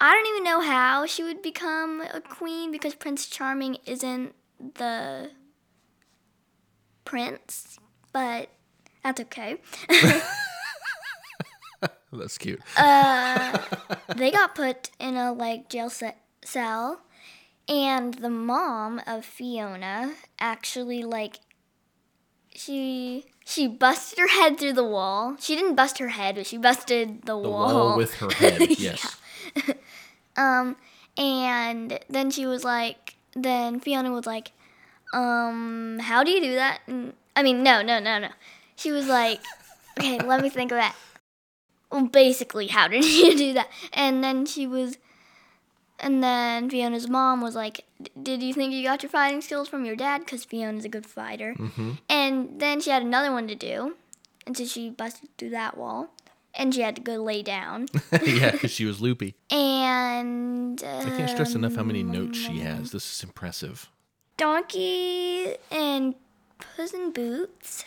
I 0.00 0.14
don't 0.14 0.26
even 0.26 0.44
know 0.44 0.60
how 0.60 1.06
she 1.06 1.22
would 1.22 1.40
become 1.40 2.02
a 2.12 2.20
queen 2.20 2.72
because 2.72 2.94
Prince 2.94 3.26
Charming 3.26 3.78
isn't 3.86 4.34
the 4.74 5.30
prince, 7.04 7.78
but 8.12 8.48
that's 9.04 9.20
okay. 9.20 9.58
That's 12.12 12.38
cute. 12.38 12.60
Uh, 12.76 13.58
they 14.16 14.30
got 14.30 14.54
put 14.54 14.90
in 14.98 15.16
a 15.16 15.32
like 15.32 15.68
jail 15.68 15.90
ce- 15.90 16.16
cell, 16.44 17.02
and 17.68 18.14
the 18.14 18.30
mom 18.30 19.00
of 19.06 19.24
Fiona 19.24 20.14
actually 20.40 21.02
like 21.02 21.40
she 22.54 23.26
she 23.44 23.68
busted 23.68 24.18
her 24.18 24.28
head 24.28 24.58
through 24.58 24.72
the 24.74 24.84
wall. 24.84 25.36
She 25.38 25.54
didn't 25.54 25.74
bust 25.74 25.98
her 25.98 26.08
head, 26.08 26.36
but 26.36 26.46
she 26.46 26.56
busted 26.56 27.22
the, 27.22 27.26
the 27.26 27.48
wall. 27.48 27.74
wall 27.74 27.96
with 27.96 28.14
her 28.14 28.30
head. 28.34 28.78
Yes. 28.78 29.16
Um, 30.38 30.76
and 31.16 31.98
then 32.08 32.30
she 32.30 32.46
was 32.46 32.62
like, 32.64 33.16
then 33.34 33.80
Fiona 33.80 34.12
was 34.12 34.24
like, 34.24 34.52
um, 35.12 35.98
how 36.00 36.22
do 36.22 36.30
you 36.30 36.40
do 36.40 36.54
that? 36.54 36.80
And, 36.86 37.12
I 37.34 37.42
mean, 37.42 37.64
no, 37.64 37.82
no, 37.82 37.98
no, 37.98 38.20
no. 38.20 38.28
She 38.76 38.92
was 38.92 39.08
like, 39.08 39.40
okay, 39.98 40.20
let 40.20 40.40
me 40.40 40.48
think 40.48 40.70
of 40.70 40.76
that. 40.78 40.94
Well, 41.90 42.06
basically, 42.06 42.66
how 42.68 42.88
did 42.88 43.04
you 43.18 43.36
do 43.36 43.52
that? 43.54 43.68
And 43.92 44.22
then 44.22 44.44
she 44.46 44.66
was, 44.66 44.98
and 45.98 46.22
then 46.22 46.68
Fiona's 46.70 47.08
mom 47.08 47.40
was 47.40 47.54
like, 47.54 47.84
did 48.22 48.42
you 48.42 48.52
think 48.54 48.72
you 48.72 48.82
got 48.84 49.02
your 49.02 49.10
fighting 49.10 49.40
skills 49.40 49.68
from 49.68 49.84
your 49.84 49.96
dad? 49.96 50.20
Because 50.20 50.44
Fiona's 50.44 50.84
a 50.84 50.88
good 50.88 51.06
fighter. 51.06 51.54
And 52.08 52.60
then 52.60 52.80
she 52.80 52.90
had 52.90 53.02
another 53.02 53.32
one 53.32 53.48
to 53.48 53.54
do. 53.54 53.96
And 54.46 54.56
so 54.56 54.64
she 54.64 54.90
busted 54.90 55.28
through 55.38 55.50
that 55.50 55.76
wall. 55.76 56.10
And 56.54 56.74
she 56.74 56.80
had 56.80 56.96
to 56.96 57.02
go 57.02 57.16
lay 57.16 57.42
down. 57.42 57.86
yeah, 58.24 58.50
because 58.50 58.70
she 58.72 58.84
was 58.84 59.00
loopy. 59.00 59.34
and 59.50 60.82
I 60.82 61.04
can't 61.04 61.30
stress 61.30 61.54
enough 61.54 61.74
how 61.76 61.82
many 61.84 62.02
notes 62.02 62.38
Um, 62.46 62.54
she 62.54 62.60
has. 62.60 62.90
This 62.90 63.10
is 63.18 63.22
impressive. 63.22 63.88
Donkey 64.36 65.54
and 65.70 66.14
Puss 66.58 66.92
in 66.94 67.12
Boots 67.12 67.84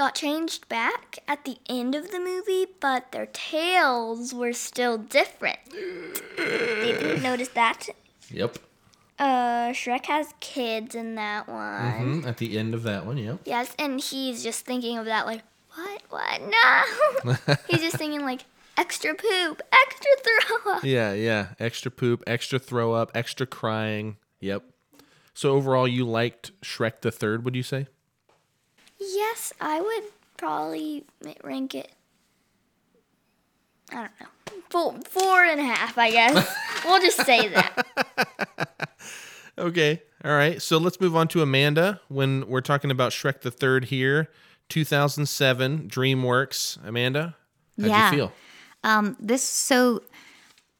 got 0.00 0.14
changed 0.14 0.66
back 0.70 1.18
at 1.28 1.44
the 1.44 1.58
end 1.68 1.94
of 1.94 2.10
the 2.10 2.18
movie, 2.18 2.64
but 2.80 3.12
their 3.12 3.26
tails 3.26 4.32
were 4.32 4.54
still 4.54 4.96
different. 4.96 5.58
they 6.38 6.92
didn't 6.92 7.22
notice 7.30 7.48
that. 7.48 7.86
Yep. 8.30 8.56
Uh, 9.18 9.72
Shrek 9.72 10.06
has 10.06 10.32
kids 10.40 10.94
in 10.94 11.16
that 11.16 11.46
one. 11.48 11.58
Mm-hmm, 11.92 12.26
At 12.26 12.38
the 12.38 12.56
end 12.56 12.72
of 12.72 12.82
that 12.84 13.04
one, 13.04 13.18
yep. 13.18 13.40
Yes, 13.44 13.74
and 13.78 14.00
he's 14.00 14.42
just 14.42 14.64
thinking 14.64 14.96
of 14.96 15.04
that 15.04 15.26
like, 15.26 15.42
what, 15.74 16.00
what, 16.08 16.40
no. 16.40 17.54
he's 17.68 17.82
just 17.82 17.96
thinking 17.96 18.22
like, 18.22 18.46
extra 18.78 19.14
poop, 19.14 19.60
extra 19.70 20.10
throw 20.24 20.72
up. 20.72 20.82
Yeah, 20.82 21.12
yeah. 21.12 21.48
Extra 21.60 21.90
poop, 21.90 22.24
extra 22.26 22.58
throw 22.58 22.94
up, 22.94 23.10
extra 23.14 23.44
crying. 23.46 24.16
Yep. 24.40 24.62
So 25.34 25.50
overall, 25.50 25.86
you 25.86 26.06
liked 26.06 26.58
Shrek 26.62 27.02
the 27.02 27.10
Third, 27.10 27.44
would 27.44 27.54
you 27.54 27.62
say? 27.62 27.86
Yes, 29.00 29.52
I 29.60 29.80
would 29.80 30.04
probably 30.36 31.04
rank 31.42 31.74
it. 31.74 31.90
I 33.90 33.94
don't 33.94 34.10
know. 34.20 34.26
Four, 34.68 34.94
four 35.08 35.44
and 35.44 35.60
a 35.60 35.64
half, 35.64 35.98
I 35.98 36.10
guess. 36.10 36.56
we'll 36.84 37.00
just 37.00 37.24
say 37.24 37.48
that. 37.48 37.86
Okay. 39.58 40.00
All 40.24 40.30
right. 40.30 40.62
So 40.62 40.78
let's 40.78 40.98
move 41.02 41.14
on 41.14 41.28
to 41.28 41.42
Amanda 41.42 42.00
when 42.08 42.48
we're 42.48 42.62
talking 42.62 42.90
about 42.90 43.12
Shrek 43.12 43.42
the 43.42 43.50
Third 43.50 43.86
here. 43.86 44.30
2007, 44.70 45.88
DreamWorks. 45.88 46.78
Amanda, 46.86 47.36
how'd 47.78 47.88
Yeah. 47.90 48.10
you 48.10 48.16
feel? 48.16 48.32
Um, 48.84 49.16
this 49.20 49.42
so 49.42 50.02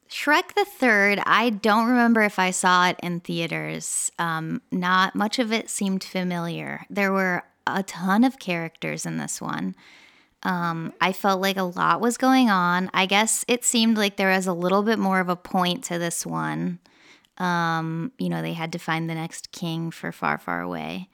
Shrek 0.08 0.54
the 0.54 0.64
Third. 0.64 1.20
I 1.26 1.50
don't 1.50 1.88
remember 1.88 2.22
if 2.22 2.38
I 2.38 2.52
saw 2.52 2.88
it 2.88 2.96
in 3.02 3.20
theaters. 3.20 4.10
Um, 4.18 4.62
not 4.72 5.14
much 5.14 5.38
of 5.38 5.52
it 5.52 5.68
seemed 5.68 6.02
familiar. 6.02 6.86
There 6.88 7.12
were 7.12 7.42
a 7.78 7.82
ton 7.82 8.24
of 8.24 8.38
characters 8.38 9.06
in 9.06 9.18
this 9.18 9.40
one. 9.40 9.74
Um, 10.42 10.94
I 11.00 11.12
felt 11.12 11.40
like 11.40 11.56
a 11.58 11.64
lot 11.64 12.00
was 12.00 12.16
going 12.16 12.48
on. 12.48 12.90
I 12.94 13.06
guess 13.06 13.44
it 13.46 13.64
seemed 13.64 13.98
like 13.98 14.16
there 14.16 14.30
was 14.30 14.46
a 14.46 14.52
little 14.52 14.82
bit 14.82 14.98
more 14.98 15.20
of 15.20 15.28
a 15.28 15.36
point 15.36 15.84
to 15.84 15.98
this 15.98 16.24
one. 16.24 16.78
Um, 17.36 18.12
you 18.18 18.28
know, 18.28 18.42
they 18.42 18.54
had 18.54 18.72
to 18.72 18.78
find 18.78 19.08
the 19.08 19.14
next 19.14 19.52
king 19.52 19.90
for 19.90 20.12
Far, 20.12 20.38
Far 20.38 20.62
Away. 20.62 21.08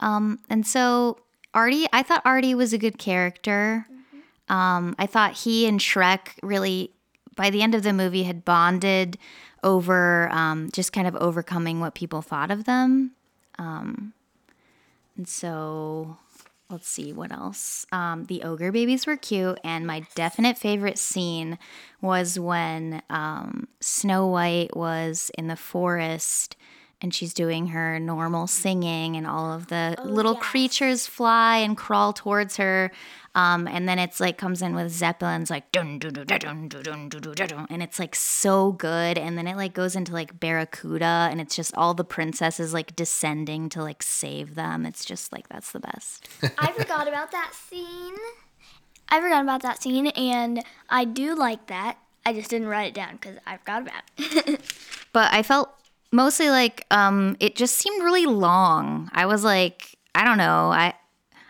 Um, 0.00 0.40
and 0.50 0.66
so 0.66 1.18
Artie, 1.54 1.86
I 1.92 2.02
thought 2.02 2.22
Artie 2.24 2.54
was 2.54 2.72
a 2.72 2.78
good 2.78 2.98
character. 2.98 3.86
Um, 4.48 4.94
I 4.98 5.06
thought 5.06 5.32
he 5.32 5.66
and 5.66 5.80
Shrek 5.80 6.38
really, 6.42 6.92
by 7.36 7.50
the 7.50 7.62
end 7.62 7.74
of 7.74 7.82
the 7.82 7.92
movie, 7.92 8.24
had 8.24 8.44
bonded 8.44 9.18
over 9.62 10.28
um, 10.32 10.70
just 10.72 10.92
kind 10.92 11.06
of 11.06 11.14
overcoming 11.16 11.80
what 11.80 11.94
people 11.94 12.22
thought 12.22 12.50
of 12.50 12.64
them. 12.64 13.12
Um, 13.58 14.12
and 15.16 15.28
so, 15.28 16.16
let's 16.70 16.88
see 16.88 17.12
what 17.12 17.30
else. 17.32 17.86
Um, 17.92 18.24
the 18.24 18.42
ogre 18.42 18.72
babies 18.72 19.06
were 19.06 19.16
cute, 19.16 19.58
and 19.62 19.86
my 19.86 20.06
definite 20.14 20.58
favorite 20.58 20.98
scene 20.98 21.58
was 22.00 22.38
when 22.38 23.02
um, 23.10 23.68
Snow 23.80 24.26
White 24.26 24.76
was 24.76 25.30
in 25.36 25.48
the 25.48 25.56
forest. 25.56 26.56
And 27.00 27.12
she's 27.12 27.34
doing 27.34 27.66
her 27.66 27.98
normal 27.98 28.46
singing, 28.46 29.16
and 29.16 29.26
all 29.26 29.52
of 29.52 29.66
the 29.66 29.96
little 30.04 30.34
yes. 30.34 30.42
creatures 30.44 31.06
fly 31.08 31.56
and 31.56 31.76
crawl 31.76 32.12
towards 32.12 32.58
her. 32.58 32.92
Um, 33.34 33.66
and 33.66 33.88
then 33.88 33.98
it's 33.98 34.20
like 34.20 34.36
comes 34.36 34.60
in 34.60 34.74
with 34.74 34.92
zeppelins 34.92 35.48
like 35.48 35.72
dun 35.72 35.98
dun 35.98 36.12
dun 36.12 36.26
dun 36.26 36.68
dun 36.68 36.68
dun 36.68 37.08
dun 37.08 37.48
dun 37.48 37.66
and 37.70 37.82
it's 37.82 37.98
like 37.98 38.14
so 38.14 38.72
good. 38.72 39.16
And 39.16 39.38
then 39.38 39.46
it 39.46 39.56
like 39.56 39.72
goes 39.72 39.96
into 39.96 40.12
like 40.12 40.38
Barracuda, 40.38 41.28
and 41.30 41.40
it's 41.40 41.56
just 41.56 41.74
all 41.74 41.94
the 41.94 42.04
princesses 42.04 42.74
like 42.74 42.94
descending 42.94 43.68
to 43.70 43.82
like 43.82 44.02
save 44.02 44.54
them. 44.54 44.84
It's 44.84 45.04
just 45.04 45.32
like 45.32 45.48
that's 45.48 45.72
the 45.72 45.80
best. 45.80 46.28
I 46.58 46.72
forgot 46.72 47.08
about 47.08 47.30
that 47.32 47.52
scene. 47.54 48.16
I 49.08 49.20
forgot 49.20 49.42
about 49.42 49.62
that 49.62 49.82
scene, 49.82 50.06
and 50.08 50.62
I 50.88 51.04
do 51.04 51.34
like 51.34 51.66
that. 51.66 51.98
I 52.24 52.32
just 52.32 52.50
didn't 52.50 52.68
write 52.68 52.88
it 52.88 52.94
down 52.94 53.12
because 53.20 53.36
I 53.46 53.56
forgot 53.58 53.82
about 53.82 54.02
it. 54.16 54.60
But 55.12 55.32
I 55.34 55.42
felt 55.42 55.70
mostly 56.10 56.48
like 56.48 56.86
um, 56.90 57.36
it 57.40 57.56
just 57.56 57.76
seemed 57.76 58.02
really 58.02 58.26
long. 58.26 59.10
I 59.12 59.26
was 59.26 59.44
like, 59.44 59.98
I 60.14 60.24
don't 60.24 60.38
know, 60.38 60.70
I. 60.72 60.94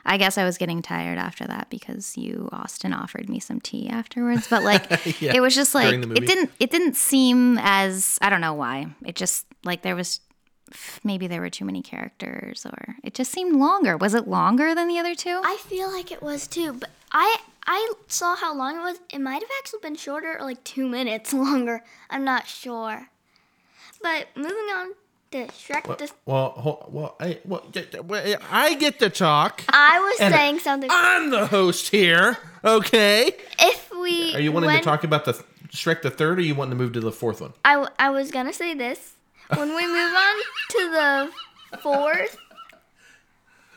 I 0.05 0.17
guess 0.17 0.37
I 0.39 0.45
was 0.45 0.59
getting 0.59 0.83
tired 0.83 1.19
after 1.19 1.47
that 1.47 1.71
because 1.71 2.17
you, 2.17 2.49
Austin, 2.53 2.93
offered 2.93 3.29
me 3.29 3.39
some 3.41 3.61
tea 3.61 3.89
afterwards. 3.89 4.47
But 4.49 4.63
like, 4.65 4.91
Yeah, 5.21 5.33
it 5.35 5.41
was 5.41 5.55
just 5.55 5.75
like 5.75 5.87
during 5.87 6.01
the 6.01 6.07
movie. 6.09 6.23
it 6.25 6.27
didn't. 6.27 6.51
It 6.59 6.71
didn't 6.71 6.97
seem 6.97 7.59
as 7.61 8.19
I 8.21 8.29
don't 8.31 8.41
know 8.41 8.55
why. 8.55 8.87
It 9.05 9.15
just 9.17 9.47
like 9.65 9.83
there 9.83 9.95
was 9.97 10.21
maybe 11.05 11.27
there 11.27 11.41
were 11.41 11.51
too 11.51 11.65
many 11.65 11.83
characters, 11.83 12.67
or 12.67 12.97
it 13.05 13.15
just 13.15 13.31
seemed 13.31 13.57
longer. 13.57 13.97
Was 13.97 14.15
it 14.15 14.27
longer 14.27 14.75
than 14.75 14.89
the 14.89 14.99
other 14.99 15.15
two? 15.15 15.41
I 15.45 15.57
feel 15.61 15.91
like 15.93 16.11
it 16.11 16.23
was 16.23 16.47
too, 16.47 16.73
but 16.73 16.91
I 17.13 17.37
I 17.67 17.93
saw 18.09 18.35
how 18.35 18.55
long 18.57 18.77
it 18.79 18.83
was. 18.83 19.01
It 19.11 19.21
might 19.21 19.43
have 19.43 19.51
actually 19.59 19.81
been 19.83 19.97
shorter 19.97 20.37
or 20.39 20.43
like 20.45 20.65
two 20.65 20.89
minutes 20.89 21.33
longer. 21.35 21.85
I'm 22.11 22.25
not 22.25 22.47
sure. 22.49 23.09
But 24.03 24.27
moving 24.35 24.57
on 24.75 24.95
to 25.33 25.47
Shrek. 25.49 26.11
Well, 26.27 26.51
ho- 26.51 26.87
well, 26.91 27.17
I, 27.21 27.39
well, 27.45 27.67
well, 28.05 28.37
I 28.51 28.75
get 28.75 28.99
to 29.01 29.11
talk. 29.11 29.63
I 29.69 29.99
was 30.01 30.19
saying 30.19 30.61
something. 30.61 30.89
I'm 30.93 31.31
the 31.31 31.47
host 31.47 31.89
here. 31.89 32.39
Okay. 32.65 33.33
if 33.59 33.91
we 33.99 34.35
Are 34.35 34.41
you 34.41 34.53
wanting 34.53 34.69
when- 34.69 34.79
to 34.79 34.85
talk 34.85 35.05
about 35.05 35.25
the 35.25 35.33
th- 35.33 35.45
Shrek 35.71 36.03
the 36.03 36.11
Third, 36.11 36.39
or 36.39 36.43
you 36.43 36.55
wanting 36.55 36.77
to 36.79 36.83
move 36.85 36.93
to 36.93 37.01
the 37.01 37.11
fourth 37.13 37.41
one? 37.41 37.53
I, 37.65 37.87
I 37.99 38.11
was 38.11 38.31
gonna 38.31 38.53
say 38.53 38.75
this. 38.75 39.15
When 39.55 39.75
we 39.75 39.87
move 39.87 40.15
on 40.15 40.35
to 40.71 40.91
the 41.71 41.79
fourth. 41.79 42.39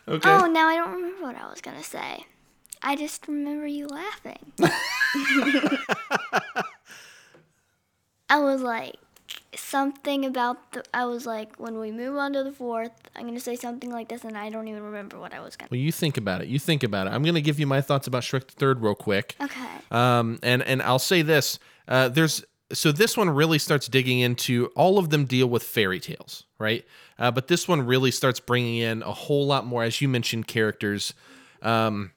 Okay. 0.07 0.29
Oh, 0.29 0.45
now 0.45 0.67
I 0.67 0.75
don't 0.75 0.91
remember 0.93 1.23
what 1.25 1.35
I 1.35 1.49
was 1.49 1.61
gonna 1.61 1.81
say. 1.81 2.27
I 2.83 2.95
just 2.95 3.27
remember 3.27 3.65
you 3.65 3.87
laughing. 3.87 4.37
I 8.29 8.39
was 8.39 8.61
like 8.61 8.95
something 9.55 10.25
about 10.25 10.71
the. 10.71 10.83
I 10.93 11.05
was 11.05 11.25
like, 11.25 11.55
when 11.57 11.79
we 11.79 11.91
move 11.91 12.17
on 12.17 12.33
to 12.33 12.43
the 12.43 12.51
fourth, 12.51 12.91
I'm 13.15 13.25
gonna 13.25 13.39
say 13.39 13.55
something 13.55 13.91
like 13.91 14.09
this, 14.09 14.23
and 14.23 14.37
I 14.37 14.49
don't 14.49 14.67
even 14.67 14.83
remember 14.83 15.19
what 15.19 15.33
I 15.33 15.39
was 15.41 15.55
gonna. 15.55 15.69
Well, 15.71 15.79
you 15.79 15.91
think 15.91 16.17
about 16.17 16.41
it. 16.41 16.47
You 16.47 16.59
think 16.59 16.83
about 16.83 17.07
it. 17.07 17.11
I'm 17.11 17.23
going 17.23 17.35
to 17.35 17.41
give 17.41 17.59
you 17.59 17.67
my 17.67 17.81
thoughts 17.81 18.07
about 18.07 18.23
Shrek 18.23 18.47
the 18.47 18.53
Third 18.53 18.81
real 18.81 18.95
quick. 18.95 19.35
Okay. 19.41 19.67
Um, 19.91 20.39
and 20.43 20.61
and 20.63 20.81
I'll 20.81 20.99
say 20.99 21.21
this: 21.21 21.59
uh, 21.87 22.09
there's 22.09 22.43
so 22.73 22.91
this 22.91 23.15
one 23.15 23.29
really 23.29 23.59
starts 23.59 23.87
digging 23.87 24.19
into 24.19 24.67
all 24.75 24.97
of 24.97 25.09
them 25.09 25.25
deal 25.25 25.47
with 25.47 25.63
fairy 25.63 25.99
tales, 25.99 26.45
right? 26.57 26.85
Uh, 27.17 27.31
but 27.31 27.47
this 27.47 27.67
one 27.67 27.85
really 27.85 28.11
starts 28.11 28.39
bringing 28.39 28.77
in 28.77 29.03
a 29.03 29.11
whole 29.11 29.45
lot 29.45 29.65
more, 29.65 29.83
as 29.83 30.01
you 30.01 30.09
mentioned, 30.09 30.47
characters. 30.47 31.13
Um, 31.61 32.11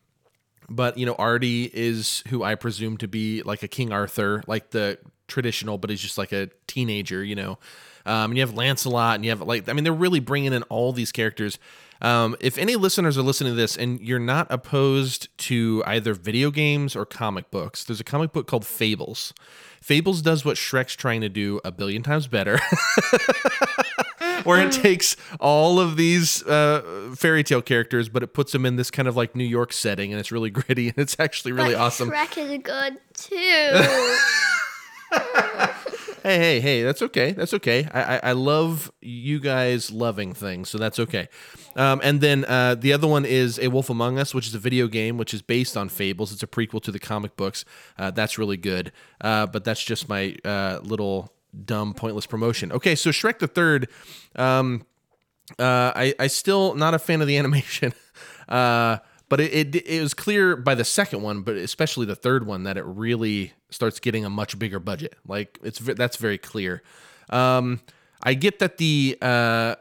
but 0.69 0.99
you 0.99 1.07
know, 1.07 1.15
Artie 1.15 1.71
is 1.73 2.23
who 2.29 2.43
I 2.43 2.55
presume 2.55 2.97
to 2.99 3.09
be 3.09 3.43
like 3.43 3.63
a 3.63 3.69
King 3.69 3.93
Arthur, 3.93 4.43
like 4.47 4.71
the 4.71 4.99
traditional, 5.29 5.79
but 5.79 5.91
he's 5.91 6.01
just 6.01 6.19
like 6.19 6.33
a 6.33 6.51
teenager, 6.67 7.23
you 7.23 7.37
know. 7.37 7.59
Um, 8.05 8.31
and 8.31 8.37
you 8.37 8.43
have 8.43 8.55
Lancelot, 8.55 9.17
and 9.17 9.25
you 9.25 9.31
have 9.31 9.43
like, 9.43 9.69
I 9.69 9.73
mean, 9.73 9.85
they're 9.85 9.93
really 9.93 10.21
bringing 10.21 10.53
in 10.53 10.63
all 10.65 10.93
these 10.93 11.13
characters. 11.13 11.59
Um, 12.01 12.37
if 12.41 12.59
any 12.59 12.77
listeners 12.77 13.19
are 13.19 13.23
listening 13.23 13.53
to 13.53 13.57
this 13.57 13.77
and 13.77 14.01
you're 14.01 14.21
not 14.21 14.47
opposed 14.51 15.37
to 15.39 15.83
either 15.85 16.15
video 16.15 16.53
games 16.53 16.95
or 16.95 17.05
comic 17.05 17.51
books, 17.51 17.85
there's 17.85 18.01
a 18.01 18.05
comic 18.05 18.33
book 18.33 18.47
called 18.47 18.65
Fables. 18.65 19.35
Fables 19.81 20.23
does 20.23 20.45
what 20.45 20.57
Shrek's 20.57 20.95
trying 20.95 21.21
to 21.23 21.29
do 21.29 21.61
a 21.65 21.73
billion 21.73 22.03
times 22.03 22.29
better. 22.29 22.61
where 24.45 24.65
it 24.65 24.73
takes 24.73 25.17
all 25.41 25.81
of 25.81 25.97
these 25.97 26.43
uh, 26.45 27.13
fairy 27.17 27.43
tale 27.43 27.63
characters, 27.63 28.09
but 28.09 28.23
it 28.23 28.33
puts 28.33 28.53
them 28.53 28.65
in 28.65 28.77
this 28.77 28.91
kind 28.91 29.09
of 29.09 29.17
like 29.17 29.35
New 29.35 29.45
York 29.45 29.73
setting, 29.73 30.13
and 30.13 30.21
it's 30.21 30.33
really 30.33 30.51
gritty, 30.59 30.89
and 30.89 30.99
it's 30.99 31.17
actually 31.19 31.53
really 31.53 31.75
but 31.75 31.81
awesome. 31.81 32.11
Shrek 32.11 32.39
is 32.39 32.63
good 32.63 32.99
too. 33.15 33.35
Hey, 36.23 36.37
hey, 36.39 36.61
hey, 36.61 36.83
that's 36.83 37.01
okay. 37.01 37.33
That's 37.33 37.55
okay. 37.55 37.89
I, 37.93 38.03
I, 38.03 38.21
I 38.23 38.33
love 38.33 38.91
you 39.01 39.39
guys 39.39 39.91
loving 39.91 40.35
things, 40.35 40.69
so 40.69 40.77
that's 40.77 40.99
okay. 40.99 41.29
Um, 41.77 42.01
and 42.03 42.21
then 42.21 42.45
uh, 42.45 42.75
the 42.75 42.93
other 42.93 43.07
one 43.07 43.25
is 43.25 43.59
A 43.59 43.69
Wolf 43.69 43.89
Among 43.89 44.19
Us, 44.19 44.35
which 44.35 44.47
is 44.47 44.55
a 44.55 44.59
video 44.59 44.89
game, 44.89 45.17
which 45.17 45.33
is 45.33 45.43
based 45.43 45.77
on 45.77 45.89
Fables. 45.89 46.33
It's 46.33 46.43
a 46.43 46.47
prequel 46.47 46.83
to 46.83 46.91
the 46.91 46.99
comic 46.99 47.37
books. 47.37 47.65
Uh, 47.97 48.11
that's 48.11 48.37
really 48.37 48.57
good. 48.57 48.93
Uh, 49.21 49.47
but 49.47 49.65
that's 49.65 49.83
just 49.83 50.09
my 50.09 50.37
uh, 50.45 50.81
little 50.83 51.33
dumb, 51.65 51.95
pointless 51.95 52.27
promotion. 52.27 52.73
Okay, 52.73 52.95
so 52.95 53.11
Shrek 53.11 53.39
the 53.39 53.49
Third. 53.49 53.89
Um, 54.37 54.85
uh, 55.59 55.93
I 55.97 56.15
I 56.19 56.27
still 56.27 56.75
not 56.75 56.95
a 56.95 56.99
fan 56.99 57.23
of 57.23 57.29
the 57.29 57.37
animation. 57.39 57.95
Uh, 58.49 58.99
but 59.29 59.41
it, 59.41 59.75
it 59.75 59.87
it 59.87 60.03
was 60.03 60.15
clear 60.15 60.57
by 60.57 60.75
the 60.75 60.85
second 60.85 61.23
one, 61.23 61.43
but 61.43 61.57
especially 61.57 62.07
the 62.07 62.17
third 62.17 62.47
one, 62.47 62.65
that 62.65 62.77
it 62.77 62.85
really 62.85 63.53
starts 63.71 64.01
getting 64.01 64.25
a 64.25 64.31
much 64.31 64.59
bigger 64.59 64.79
budget. 64.79 65.15
Like 65.27 65.59
it's 65.63 65.79
that's 65.79 66.17
very 66.17 66.39
clear. 66.39 66.83
Um, 67.31 67.81
I 68.23 68.35
get 68.35 68.59
that 68.59 68.79
the 68.79 69.19
uh, 69.21 69.77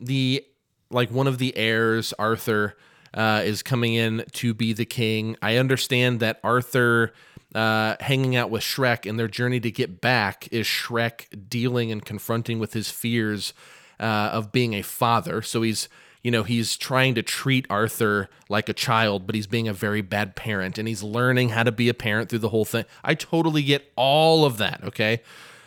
the 0.00 0.44
like 0.90 1.10
one 1.10 1.26
of 1.26 1.38
the 1.38 1.56
heirs, 1.56 2.12
Arthur, 2.18 2.76
uh, 3.12 3.42
is 3.44 3.62
coming 3.62 3.94
in 3.94 4.24
to 4.32 4.54
be 4.54 4.72
the 4.72 4.84
king. 4.84 5.36
I 5.42 5.56
understand 5.56 6.20
that 6.20 6.40
Arthur 6.42 7.12
uh, 7.54 7.96
hanging 8.00 8.36
out 8.36 8.50
with 8.50 8.62
Shrek 8.62 9.08
and 9.08 9.18
their 9.18 9.28
journey 9.28 9.60
to 9.60 9.70
get 9.70 10.00
back 10.00 10.48
is 10.50 10.66
Shrek 10.66 11.48
dealing 11.48 11.92
and 11.92 12.04
confronting 12.04 12.58
with 12.58 12.72
his 12.72 12.90
fears 12.90 13.54
uh, 14.00 14.30
of 14.32 14.52
being 14.52 14.74
a 14.74 14.82
father. 14.82 15.42
So 15.42 15.62
he's 15.62 15.88
you 16.24 16.30
know 16.30 16.42
he's 16.42 16.76
trying 16.76 17.14
to 17.14 17.22
treat 17.22 17.66
Arthur 17.70 18.28
like 18.48 18.68
a 18.68 18.72
child, 18.72 19.26
but 19.26 19.36
he's 19.36 19.46
being 19.46 19.68
a 19.68 19.74
very 19.74 20.00
bad 20.00 20.34
parent, 20.34 20.78
and 20.78 20.88
he's 20.88 21.02
learning 21.02 21.50
how 21.50 21.62
to 21.62 21.70
be 21.70 21.90
a 21.90 21.94
parent 21.94 22.30
through 22.30 22.38
the 22.40 22.48
whole 22.48 22.64
thing. 22.64 22.86
I 23.04 23.14
totally 23.14 23.62
get 23.62 23.92
all 23.94 24.46
of 24.46 24.56
that. 24.56 24.80
Okay, 24.84 25.20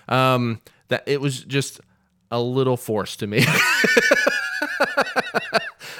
um, 0.09 0.59
that 0.89 1.03
it 1.05 1.21
was 1.21 1.43
just 1.43 1.79
a 2.31 2.41
little 2.41 2.75
forced 2.75 3.19
to 3.19 3.27
me. 3.27 3.45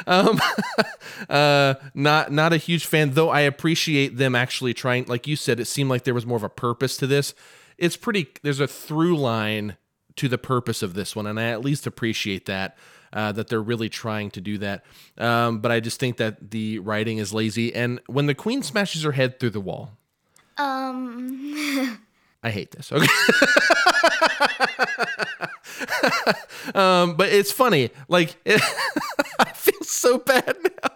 um, 0.08 0.42
uh, 1.30 1.76
not 1.94 2.32
not 2.32 2.52
a 2.52 2.58
huge 2.58 2.88
fan, 2.88 3.12
though. 3.12 3.30
I 3.30 3.42
appreciate 3.42 4.18
them 4.18 4.36
actually 4.36 4.74
trying. 4.74 5.06
Like 5.06 5.28
you 5.28 5.36
said, 5.36 5.60
it 5.60 5.66
seemed 5.66 5.92
like 5.92 6.04
there 6.04 6.16
was 6.16 6.26
more 6.26 6.38
of 6.38 6.44
a 6.44 6.50
purpose 6.50 6.98
to 6.98 7.06
this. 7.06 7.36
It's 7.78 7.96
pretty. 7.96 8.28
There's 8.42 8.60
a 8.60 8.68
through 8.68 9.18
line 9.18 9.78
to 10.16 10.28
the 10.28 10.40
purpose 10.40 10.82
of 10.82 10.96
this 10.96 11.16
one, 11.16 11.28
and 11.28 11.40
I 11.40 11.50
at 11.50 11.62
least 11.62 11.86
appreciate 11.86 12.48
that. 12.48 12.76
Uh, 13.14 13.32
that 13.32 13.48
they're 13.48 13.62
really 13.62 13.90
trying 13.90 14.30
to 14.32 14.42
do 14.42 14.58
that, 14.58 14.84
um, 15.18 15.60
but 15.60 15.72
I 15.72 15.80
just 15.80 16.00
think 16.00 16.18
that 16.18 16.52
the 16.52 16.80
writing 16.80 17.20
is 17.20 17.34
lazy. 17.34 17.74
And 17.74 18.02
when 18.08 18.26
the 18.26 18.36
queen 18.36 18.64
smashes 18.64 19.04
her 19.04 19.14
head 19.14 19.40
through 19.40 19.52
the 19.52 19.62
wall, 19.62 19.92
um, 20.58 22.00
I 22.44 22.50
hate 22.50 22.72
this. 22.72 22.92
Okay. 22.92 23.06
um, 26.76 27.16
but 27.16 27.30
it's 27.30 27.52
funny. 27.52 27.90
Like, 28.08 28.36
it, 28.46 28.62
I 29.40 29.52
feel 29.52 29.82
so 29.82 30.20
bad 30.20 30.56
now. 30.64 30.90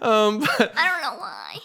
um, 0.00 0.40
but 0.40 0.72
I 0.76 0.88
don't 0.88 1.02
know 1.02 1.18
why. 1.18 1.58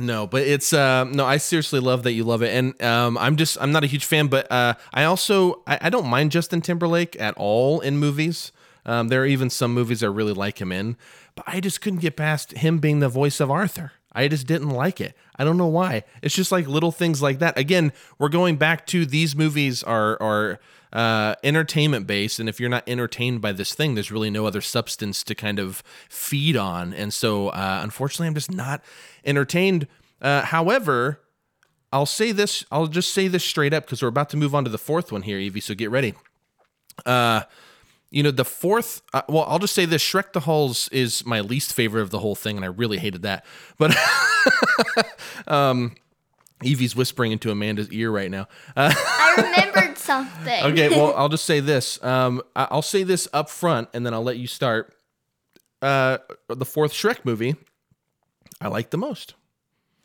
No, 0.00 0.26
but 0.26 0.42
it's 0.42 0.72
uh, 0.72 1.04
no. 1.04 1.24
I 1.24 1.36
seriously 1.36 1.80
love 1.80 2.02
that 2.04 2.12
you 2.12 2.24
love 2.24 2.42
it, 2.42 2.54
and 2.54 2.80
um, 2.82 3.18
I'm 3.18 3.36
just 3.36 3.58
I'm 3.60 3.72
not 3.72 3.84
a 3.84 3.86
huge 3.86 4.04
fan, 4.04 4.28
but 4.28 4.50
uh, 4.50 4.74
I 4.92 5.04
also 5.04 5.62
I, 5.66 5.78
I 5.82 5.90
don't 5.90 6.06
mind 6.06 6.32
Justin 6.32 6.60
Timberlake 6.60 7.20
at 7.20 7.34
all 7.36 7.80
in 7.80 7.98
movies. 7.98 8.52
Um, 8.86 9.08
there 9.08 9.22
are 9.22 9.26
even 9.26 9.50
some 9.50 9.74
movies 9.74 10.02
I 10.02 10.06
really 10.06 10.32
like 10.32 10.60
him 10.60 10.72
in, 10.72 10.96
but 11.34 11.44
I 11.46 11.60
just 11.60 11.80
couldn't 11.80 12.00
get 12.00 12.16
past 12.16 12.52
him 12.52 12.78
being 12.78 13.00
the 13.00 13.08
voice 13.08 13.40
of 13.40 13.50
Arthur. 13.50 13.92
I 14.12 14.28
just 14.28 14.46
didn't 14.46 14.70
like 14.70 15.00
it. 15.00 15.16
I 15.36 15.44
don't 15.44 15.56
know 15.56 15.66
why. 15.66 16.04
It's 16.22 16.34
just 16.34 16.50
like 16.50 16.66
little 16.66 16.92
things 16.92 17.22
like 17.22 17.38
that. 17.38 17.56
Again, 17.56 17.92
we're 18.18 18.28
going 18.28 18.56
back 18.56 18.86
to 18.88 19.06
these 19.06 19.36
movies 19.36 19.82
are 19.82 20.20
are 20.20 20.58
uh, 20.92 21.36
entertainment 21.44 22.06
based, 22.06 22.40
and 22.40 22.48
if 22.48 22.58
you're 22.58 22.68
not 22.68 22.88
entertained 22.88 23.40
by 23.40 23.52
this 23.52 23.74
thing, 23.74 23.94
there's 23.94 24.10
really 24.10 24.30
no 24.30 24.46
other 24.46 24.60
substance 24.60 25.22
to 25.24 25.34
kind 25.34 25.58
of 25.58 25.82
feed 26.08 26.56
on. 26.56 26.92
And 26.92 27.12
so, 27.14 27.48
uh, 27.48 27.80
unfortunately, 27.82 28.26
I'm 28.26 28.34
just 28.34 28.50
not 28.50 28.82
entertained. 29.24 29.86
Uh, 30.20 30.42
however, 30.42 31.20
I'll 31.92 32.06
say 32.06 32.32
this. 32.32 32.64
I'll 32.70 32.88
just 32.88 33.12
say 33.12 33.28
this 33.28 33.44
straight 33.44 33.72
up 33.72 33.84
because 33.84 34.02
we're 34.02 34.08
about 34.08 34.30
to 34.30 34.36
move 34.36 34.54
on 34.54 34.64
to 34.64 34.70
the 34.70 34.78
fourth 34.78 35.12
one 35.12 35.22
here, 35.22 35.38
Evie. 35.38 35.60
So 35.60 35.74
get 35.74 35.90
ready. 35.90 36.14
Uh, 37.06 37.42
you 38.10 38.22
know 38.22 38.30
the 38.30 38.44
fourth. 38.44 39.02
Uh, 39.14 39.22
well, 39.28 39.44
I'll 39.48 39.58
just 39.58 39.74
say 39.74 39.84
this: 39.84 40.02
Shrek 40.02 40.32
the 40.32 40.40
Halls 40.40 40.88
is 40.88 41.24
my 41.24 41.40
least 41.40 41.72
favorite 41.72 42.02
of 42.02 42.10
the 42.10 42.18
whole 42.18 42.34
thing, 42.34 42.56
and 42.56 42.64
I 42.64 42.68
really 42.68 42.98
hated 42.98 43.22
that. 43.22 43.44
But 43.78 43.96
um, 45.46 45.94
Evie's 46.62 46.94
whispering 46.94 47.32
into 47.32 47.50
Amanda's 47.50 47.90
ear 47.90 48.10
right 48.10 48.30
now. 48.30 48.48
Uh, 48.76 48.92
I 48.96 49.34
remembered 49.36 49.96
something. 49.98 50.64
okay, 50.64 50.88
well, 50.90 51.14
I'll 51.16 51.28
just 51.28 51.44
say 51.44 51.60
this. 51.60 52.02
Um, 52.04 52.42
I- 52.54 52.68
I'll 52.70 52.82
say 52.82 53.02
this 53.02 53.28
up 53.32 53.48
front, 53.50 53.88
and 53.94 54.04
then 54.04 54.14
I'll 54.14 54.22
let 54.24 54.36
you 54.38 54.46
start. 54.46 54.94
Uh, 55.82 56.18
the 56.48 56.66
fourth 56.66 56.92
Shrek 56.92 57.24
movie, 57.24 57.56
I 58.60 58.68
like 58.68 58.90
the 58.90 58.98
most. 58.98 59.34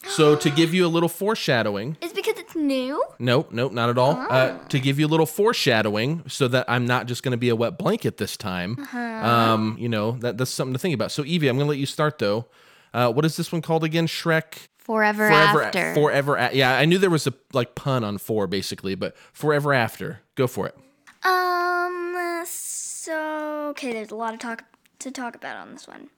So 0.08 0.36
to 0.38 0.50
give 0.52 0.74
you 0.74 0.86
a 0.86 0.88
little 0.88 1.10
foreshadowing, 1.10 1.98
It's 2.02 2.14
because 2.14 2.38
it's 2.38 2.45
new. 2.56 3.04
Nope, 3.20 3.52
nope, 3.52 3.72
not 3.72 3.90
at 3.90 3.98
all. 3.98 4.12
Uh, 4.30 4.58
to 4.70 4.80
give 4.80 5.00
you 5.00 5.06
a 5.06 5.10
little 5.10 5.26
foreshadowing, 5.26 6.24
so 6.28 6.48
that 6.48 6.66
I'm 6.68 6.86
not 6.86 7.08
just 7.08 7.24
going 7.24 7.32
to 7.32 7.38
be 7.38 7.50
a 7.50 7.56
wet 7.56 7.78
blanket 7.78 8.18
this 8.18 8.38
time. 8.38 8.78
Um, 8.94 9.76
you 9.80 9.90
know 9.90 10.12
that 10.20 10.38
that's 10.38 10.52
something 10.52 10.74
to 10.74 10.80
think 10.80 10.94
about. 10.96 11.12
So 11.12 11.24
Evie, 11.26 11.48
I'm 11.48 11.58
going 11.58 11.66
to 11.66 11.70
let 11.70 11.78
you 11.80 11.86
start 11.86 12.20
though. 12.20 12.46
Uh, 12.94 13.12
what 13.12 13.26
is 13.26 13.36
this 13.38 13.52
one 13.52 13.62
called 13.62 13.84
again? 13.84 14.08
Shrek 14.08 14.68
Forever, 14.78 15.28
Forever 15.28 15.64
After. 15.64 15.94
Forever. 15.94 16.36
A- 16.36 16.54
yeah, 16.54 16.78
I 16.78 16.86
knew 16.86 16.98
there 16.98 17.10
was 17.10 17.28
a 17.28 17.34
like 17.54 17.76
pun 17.76 18.04
on 18.04 18.18
four 18.18 18.48
basically, 18.48 18.96
but 18.96 19.16
Forever 19.34 19.74
After. 19.74 20.22
Go 20.36 20.48
for 20.48 20.68
it. 20.68 20.78
Um. 21.26 22.44
So 22.46 23.68
okay, 23.72 23.94
there's 23.94 24.12
a 24.12 24.16
lot 24.16 24.34
of 24.34 24.40
talk 24.40 24.64
to 25.00 25.12
talk 25.12 25.36
about 25.36 25.58
on 25.58 25.74
this 25.74 25.88
one. 25.88 26.10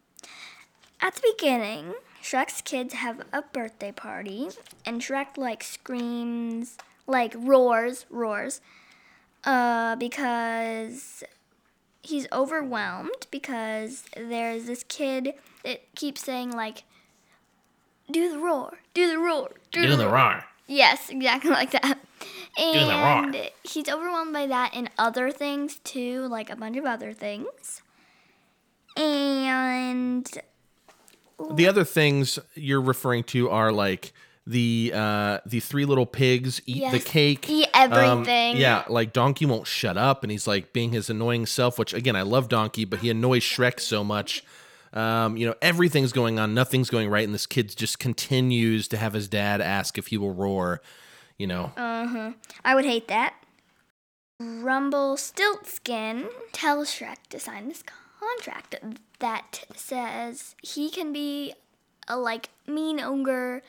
At 1.01 1.15
the 1.15 1.21
beginning, 1.37 1.93
Shrek's 2.27 2.61
kids 2.61 2.93
have 2.93 3.21
a 3.31 3.41
birthday 3.41 3.93
party, 3.93 4.49
and 4.85 4.99
Shrek 5.01 5.37
like 5.37 5.63
screams, 5.63 6.77
like 7.05 7.33
roars, 7.37 8.05
roars, 8.09 8.59
uh, 9.45 9.95
because 9.95 11.23
he's 12.03 12.27
overwhelmed 12.33 13.27
because 13.31 14.03
there's 14.17 14.65
this 14.65 14.83
kid 14.89 15.35
that 15.63 15.95
keeps 15.95 16.21
saying 16.21 16.51
like, 16.51 16.83
"Do 18.11 18.29
the 18.29 18.39
roar, 18.39 18.79
do 18.93 19.07
the 19.07 19.19
roar, 19.19 19.51
do, 19.71 19.95
the 19.95 20.03
roar." 20.03 20.13
roar. 20.13 20.43
Yes, 20.67 21.09
exactly 21.09 21.51
like 21.61 21.71
that. 21.71 21.97
the 22.57 22.63
roar. 22.63 23.23
And 23.23 23.51
he's 23.63 23.87
overwhelmed 23.87 24.33
by 24.33 24.47
that 24.47 24.71
and 24.73 24.89
other 24.97 25.31
things 25.31 25.79
too, 25.79 26.27
like 26.27 26.49
a 26.49 26.57
bunch 26.57 26.75
of 26.75 26.83
other 26.83 27.13
things. 27.13 27.81
And 28.97 30.29
The 31.53 31.67
other 31.67 31.83
things 31.83 32.39
you're 32.55 32.81
referring 32.81 33.23
to 33.25 33.49
are 33.49 33.71
like 33.71 34.13
the 34.45 34.91
uh 34.95 35.39
the 35.45 35.59
three 35.59 35.83
little 35.85 36.05
pigs 36.05 36.61
eat 36.65 36.89
the 36.91 36.99
cake. 36.99 37.49
eat 37.49 37.67
Um, 37.73 37.91
everything. 37.91 38.55
yeah 38.55 38.85
like 38.87 39.11
donkey 39.11 39.45
won't 39.45 39.67
shut 39.67 39.97
up 39.97 40.23
and 40.23 40.31
he's 40.31 40.47
like 40.47 40.71
being 40.71 40.91
his 40.91 41.09
annoying 41.09 41.45
self 41.45 41.77
which 41.77 41.93
again 41.93 42.15
i 42.15 42.21
love 42.21 42.47
donkey 42.47 42.85
but 42.85 42.99
he 42.99 43.09
annoys 43.09 43.43
shrek 43.43 43.77
so 43.81 44.05
much. 44.05 44.43
Um 44.93 45.35
you 45.35 45.45
know 45.45 45.53
everything's 45.61 46.13
going 46.13 46.39
on 46.39 46.53
nothing's 46.53 46.89
going 46.89 47.09
right 47.09 47.25
and 47.25 47.33
this 47.33 47.45
kid 47.45 47.75
just 47.75 47.99
continues 47.99 48.87
to 48.87 48.95
have 48.95 49.11
his 49.11 49.27
dad 49.27 49.59
ask 49.59 49.97
if 49.97 50.07
he 50.07 50.17
will 50.17 50.33
roar 50.33 50.81
you 51.37 51.45
know? 51.45 51.71
I 52.65 52.73
would 52.73 52.85
hate 52.85 53.09
that. 53.09 53.35
Rumpelstiltskin 54.39 56.27
tells 56.51 56.89
Shrek 56.89 57.27
to 57.29 57.39
sign 57.39 57.67
this 57.67 57.83
contract 57.83 58.06
that 59.19 59.65
says 59.75 60.55
he 60.61 60.89
can 60.89 61.11
be 61.11 61.53
a 62.07 62.17
like 62.17 62.49
mean 62.67 62.99
ogre 62.99 63.61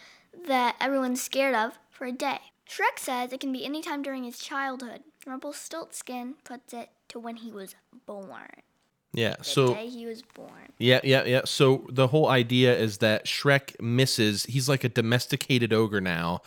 that 0.46 0.76
everyone's 0.80 1.22
scared 1.22 1.54
of 1.54 1.78
for 1.90 2.06
a 2.06 2.12
day. 2.12 2.38
Shrek 2.68 2.98
says 2.98 3.32
it 3.32 3.40
can 3.40 3.52
be 3.52 3.64
any 3.64 3.82
time 3.82 4.02
during 4.02 4.24
his 4.24 4.38
childhood. 4.38 5.00
Rumpelstiltskin 5.26 6.34
puts 6.44 6.72
it 6.72 6.90
to 7.08 7.18
when 7.18 7.36
he 7.36 7.50
was 7.50 7.74
born. 8.06 8.62
yeah 9.12 9.36
The 9.38 9.44
so 9.44 9.74
day 9.74 9.88
he 9.88 10.06
was 10.06 10.22
born. 10.22 10.72
Yeah, 10.78 11.00
yeah, 11.02 11.24
yeah. 11.24 11.40
So 11.44 11.86
the 11.88 12.08
whole 12.08 12.28
idea 12.28 12.76
is 12.76 12.98
that 12.98 13.24
Shrek 13.24 13.80
misses, 13.80 14.44
he's 14.44 14.68
like 14.68 14.84
a 14.84 14.88
domesticated 14.88 15.72
ogre 15.72 16.00
now, 16.00 16.42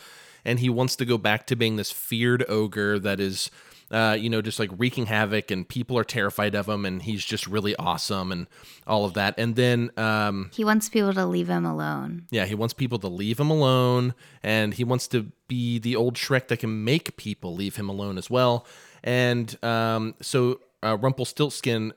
and 0.45 0.59
he 0.59 0.69
wants 0.69 0.95
to 0.97 1.05
go 1.05 1.17
back 1.17 1.47
to 1.47 1.55
being 1.55 1.75
this 1.75 1.91
feared 1.91 2.45
ogre 2.47 2.99
that 2.99 3.19
is 3.19 3.49
uh, 3.91 4.15
you 4.19 4.29
know, 4.29 4.41
just 4.41 4.57
like 4.57 4.69
wreaking 4.77 5.05
havoc, 5.07 5.51
and 5.51 5.67
people 5.67 5.97
are 5.97 6.03
terrified 6.03 6.55
of 6.55 6.67
him, 6.69 6.85
and 6.85 7.01
he's 7.01 7.23
just 7.25 7.45
really 7.47 7.75
awesome, 7.75 8.31
and 8.31 8.47
all 8.87 9.03
of 9.05 9.13
that. 9.15 9.35
And 9.37 9.55
then, 9.55 9.91
um, 9.97 10.49
He 10.53 10.63
wants 10.63 10.89
people 10.89 11.13
to 11.13 11.25
leave 11.25 11.49
him 11.49 11.65
alone. 11.65 12.27
yeah, 12.31 12.45
he 12.45 12.55
wants 12.55 12.73
people 12.73 12.99
to 12.99 13.07
leave 13.07 13.39
him 13.39 13.49
alone, 13.49 14.13
and 14.41 14.73
he 14.73 14.83
wants 14.83 15.07
to 15.09 15.31
be 15.47 15.77
the 15.79 15.95
old 15.95 16.15
Shrek 16.15 16.47
that 16.47 16.57
can 16.59 16.83
make 16.83 17.17
people 17.17 17.53
leave 17.53 17.75
him 17.75 17.89
alone 17.89 18.17
as 18.17 18.29
well. 18.29 18.65
And 19.03 19.61
um, 19.63 20.15
so 20.21 20.59
uh, 20.81 20.97
Rumpelstiltskin 20.99 21.93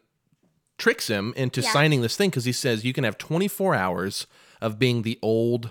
tricks 0.78 1.06
him 1.08 1.32
into 1.36 1.60
Yeah. 1.60 1.70
signing 1.72 2.00
this 2.02 2.16
thing 2.16 2.30
because 2.30 2.44
he 2.46 2.52
says 2.52 2.84
you 2.84 2.92
can 2.92 3.04
have 3.04 3.16
24 3.18 3.74
hours 3.76 4.26
of 4.60 4.78
being 4.78 5.02
the 5.02 5.18
old 5.22 5.70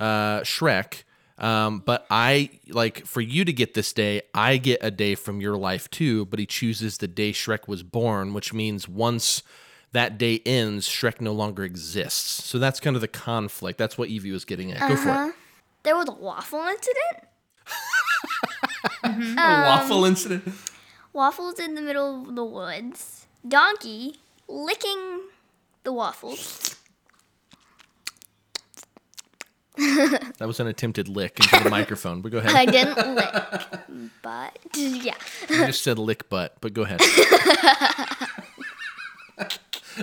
uh, 0.00 0.40
Shrek. 0.40 1.02
Um, 1.36 1.80
but 1.80 2.06
I 2.10 2.50
like 2.68 3.06
for 3.06 3.20
you 3.20 3.44
to 3.44 3.52
get 3.52 3.74
this 3.74 3.92
day, 3.92 4.22
I 4.32 4.56
get 4.56 4.78
a 4.82 4.90
day 4.90 5.14
from 5.14 5.40
your 5.40 5.56
life 5.56 5.90
too. 5.90 6.26
But 6.26 6.38
he 6.38 6.46
chooses 6.46 6.98
the 6.98 7.08
day 7.08 7.32
Shrek 7.32 7.66
was 7.66 7.82
born, 7.82 8.34
which 8.34 8.52
means 8.52 8.88
once 8.88 9.42
that 9.92 10.18
day 10.18 10.40
ends, 10.44 10.88
Shrek 10.88 11.20
no 11.20 11.32
longer 11.32 11.64
exists. 11.64 12.44
So 12.44 12.58
that's 12.58 12.80
kind 12.80 12.96
of 12.96 13.02
the 13.02 13.08
conflict. 13.08 13.78
That's 13.78 13.96
what 13.98 14.08
Evie 14.08 14.30
was 14.32 14.44
getting 14.44 14.72
at. 14.72 14.88
Go 14.88 14.96
for 14.96 15.28
it. 15.28 15.34
There 15.82 15.96
was 15.96 16.08
a 16.08 16.12
waffle 16.12 16.60
incident. 16.60 17.28
A 19.04 19.62
waffle 19.66 20.04
incident. 20.04 20.44
Waffles 21.12 21.58
in 21.58 21.74
the 21.74 21.82
middle 21.82 22.22
of 22.22 22.34
the 22.34 22.44
woods. 22.44 23.26
Donkey 23.46 24.16
licking 24.48 25.20
the 25.84 25.92
waffles. 25.92 26.76
That 30.38 30.46
was 30.46 30.60
an 30.60 30.66
attempted 30.66 31.08
lick 31.08 31.38
into 31.40 31.64
the 31.64 31.70
microphone. 31.70 32.20
But 32.20 32.32
go 32.32 32.38
ahead. 32.38 32.52
I 32.54 32.66
didn't 32.66 33.14
lick, 33.14 33.34
but 34.22 34.58
yeah. 34.76 35.14
You 35.48 35.66
just 35.66 35.82
said 35.82 35.98
lick 35.98 36.28
butt, 36.28 36.56
but 36.60 36.74
go 36.74 36.82
ahead. 36.82 37.00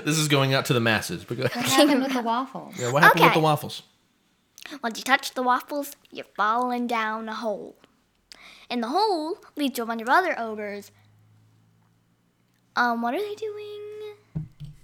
this 0.04 0.18
is 0.18 0.28
going 0.28 0.54
out 0.54 0.66
to 0.66 0.74
the 0.74 0.80
masses. 0.80 1.24
But 1.26 1.38
go 1.38 1.44
ahead. 1.44 1.64
What 1.64 1.72
happened 1.72 2.04
with 2.04 2.14
the 2.14 2.22
waffles? 2.22 2.76
Yeah, 2.78 2.92
what 2.92 3.04
happened 3.04 3.26
with 3.26 3.34
the 3.34 3.40
waffles? 3.40 3.84
Once 4.82 4.98
you 4.98 5.04
touch 5.04 5.34
the 5.34 5.44
waffles, 5.44 5.92
you're 6.12 6.26
falling 6.36 6.88
down 6.88 7.28
a 7.28 7.36
hole. 7.36 7.76
And 8.70 8.82
the 8.82 8.88
hole 8.88 9.38
leads 9.58 9.76
to 9.76 9.84
a 9.84 9.86
bunch 9.86 10.02
of 10.02 10.08
other 10.08 10.34
ogres. 10.40 10.92
Um, 12.76 13.02
what 13.02 13.14
are 13.14 13.20
they 13.20 13.36
doing? 13.36 13.81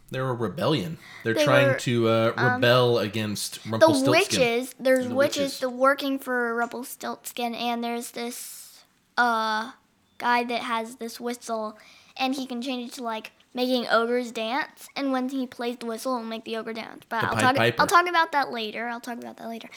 They're 0.10 0.30
a 0.30 0.34
rebellion. 0.34 0.98
They're 1.24 1.34
They 1.34 1.44
trying 1.44 1.68
were, 1.68 1.74
um, 1.74 1.80
to 1.80 2.10
uh, 2.10 2.34
rebel 2.38 3.00
against 3.00 3.60
Rumpelstiltskin. 3.66 4.06
The 4.06 4.12
witches. 4.12 4.76
There's 4.80 5.08
The 5.08 5.16
witches, 5.16 5.60
the 5.60 5.70
working 5.70 6.18
for 6.20 6.56
Rumpelstiltskin, 6.56 7.54
and 7.56 7.84
there's 7.84 8.12
this 8.12 8.84
uh 9.18 9.72
guy 10.18 10.44
that 10.44 10.62
has 10.62 10.96
this 10.96 11.20
whistle, 11.20 11.78
and 12.16 12.36
he 12.36 12.46
can 12.46 12.62
change 12.62 12.90
it 12.92 12.94
to 12.96 13.04
like 13.04 13.32
making 13.54 13.88
ogres 13.90 14.32
dance. 14.32 14.88
And 14.96 15.12
when 15.12 15.30
he 15.30 15.46
plays 15.48 15.78
the 15.78 15.88
whistle, 15.88 16.14
it'll 16.16 16.26
make 16.26 16.46
the 16.46 16.56
ogre 16.58 16.74
dance. 16.74 17.04
But 17.10 17.22
The 17.22 17.28
I'll 17.28 17.38
talk. 17.38 17.56
Piper. 17.56 17.82
I'll 17.82 17.88
talk 17.88 18.08
about 18.08 18.32
that 18.32 18.52
later. 18.52 18.88
I'll 18.88 19.02
talk 19.02 19.18
about 19.18 19.38
that 19.38 19.48
later. 19.50 19.70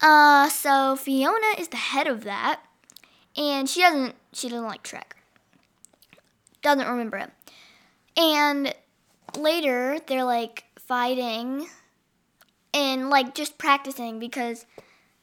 Uh, 0.00 0.50
so 0.50 0.96
Fiona 0.96 1.54
is 1.58 1.68
the 1.68 1.76
head 1.78 2.06
of 2.06 2.24
that, 2.24 2.60
and 3.36 3.68
she 3.70 3.80
doesn't. 3.80 4.16
She 4.34 4.48
doesn't 4.48 4.66
like 4.66 4.82
Shrek. 4.82 5.12
Doesn't 6.60 6.86
remember 6.86 7.16
him. 7.18 7.30
And 8.16 8.74
later, 9.36 9.98
they're 10.06 10.24
like 10.24 10.64
fighting 10.78 11.68
and 12.72 13.10
like 13.10 13.34
just 13.34 13.58
practicing 13.58 14.18
because 14.18 14.66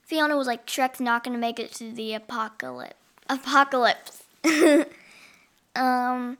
Fiona 0.01 0.35
was 0.35 0.47
like 0.47 0.65
Shrek's 0.67 0.99
not 0.99 1.23
gonna 1.23 1.37
make 1.37 1.59
it 1.59 1.71
to 1.73 1.91
the 1.91 2.13
apocalypse. 2.13 2.95
Apocalypse. 3.29 4.23
um, 5.75 6.37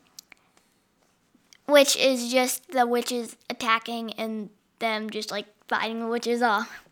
which 1.67 1.95
is 1.95 2.31
just 2.31 2.71
the 2.71 2.85
witches 2.85 3.37
attacking 3.49 4.13
and 4.13 4.49
them 4.79 5.09
just 5.09 5.31
like 5.31 5.45
fighting 5.67 5.99
the 5.99 6.07
witches 6.07 6.41
off. 6.41 6.83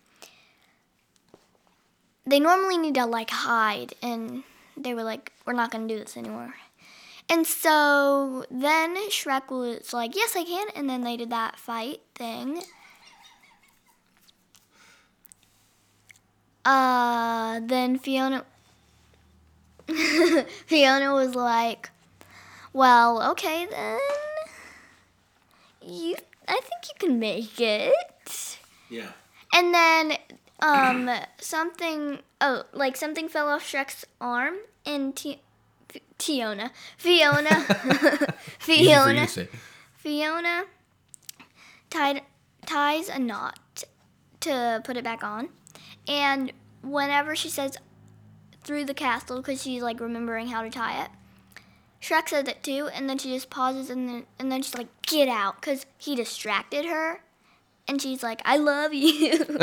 They 2.25 2.39
normally 2.39 2.77
need 2.77 2.95
to 2.95 3.05
like 3.05 3.31
hide, 3.31 3.93
and 4.01 4.43
they 4.77 4.93
were 4.93 5.03
like, 5.03 5.33
"We're 5.45 5.53
not 5.53 5.71
gonna 5.71 5.87
do 5.87 5.97
this 5.97 6.15
anymore." 6.15 6.53
And 7.31 7.47
so 7.47 8.43
then 8.51 8.97
Shrek 9.09 9.49
was 9.49 9.93
like, 9.93 10.17
"Yes, 10.17 10.35
I 10.35 10.43
can," 10.43 10.67
and 10.75 10.89
then 10.89 10.99
they 10.99 11.15
did 11.15 11.29
that 11.29 11.57
fight 11.57 12.01
thing. 12.13 12.61
Uh, 16.65 17.61
then 17.63 17.97
Fiona 17.97 18.43
Fiona 20.67 21.13
was 21.13 21.33
like, 21.33 21.89
"Well, 22.73 23.31
okay 23.31 23.65
then. 23.65 23.99
You 25.81 26.17
I 26.49 26.59
think 26.59 26.83
you 26.89 26.95
can 26.99 27.17
make 27.17 27.61
it." 27.61 28.57
Yeah. 28.89 29.11
And 29.53 29.73
then 29.73 30.17
um 30.59 31.09
something 31.39 32.19
oh, 32.41 32.63
like 32.73 32.97
something 32.97 33.29
fell 33.29 33.47
off 33.47 33.63
Shrek's 33.63 34.05
arm 34.19 34.55
and 34.85 35.15
T- 35.15 35.41
Tiona, 36.21 36.69
Fiona 36.97 37.49
Easy 37.49 38.25
for 38.59 38.71
you 38.71 38.89
Fiona. 38.89 39.27
Fiona 39.95 40.63
tied 41.89 42.21
ties 42.67 43.09
a 43.09 43.17
knot 43.17 43.83
to 44.41 44.81
put 44.83 44.97
it 44.97 45.03
back 45.03 45.23
on. 45.23 45.49
And 46.07 46.53
whenever 46.83 47.35
she 47.35 47.49
says 47.49 47.75
through 48.63 48.85
the 48.85 48.93
castle, 48.93 49.37
because 49.37 49.63
she's 49.63 49.81
like 49.81 49.99
remembering 49.99 50.49
how 50.49 50.61
to 50.61 50.69
tie 50.69 51.03
it, 51.03 51.09
Shrek 51.99 52.29
says 52.29 52.47
it 52.47 52.61
too, 52.61 52.89
and 52.93 53.09
then 53.09 53.17
she 53.17 53.33
just 53.33 53.49
pauses 53.49 53.89
and 53.89 54.07
then 54.07 54.25
and 54.37 54.51
then 54.51 54.61
she's 54.61 54.75
like, 54.75 54.89
"Get 55.01 55.27
out," 55.27 55.59
because 55.59 55.87
he 55.97 56.15
distracted 56.15 56.85
her, 56.85 57.23
and 57.87 58.01
she's 58.01 58.23
like, 58.23 58.41
"I 58.45 58.57
love 58.57 58.93
you." 58.93 59.45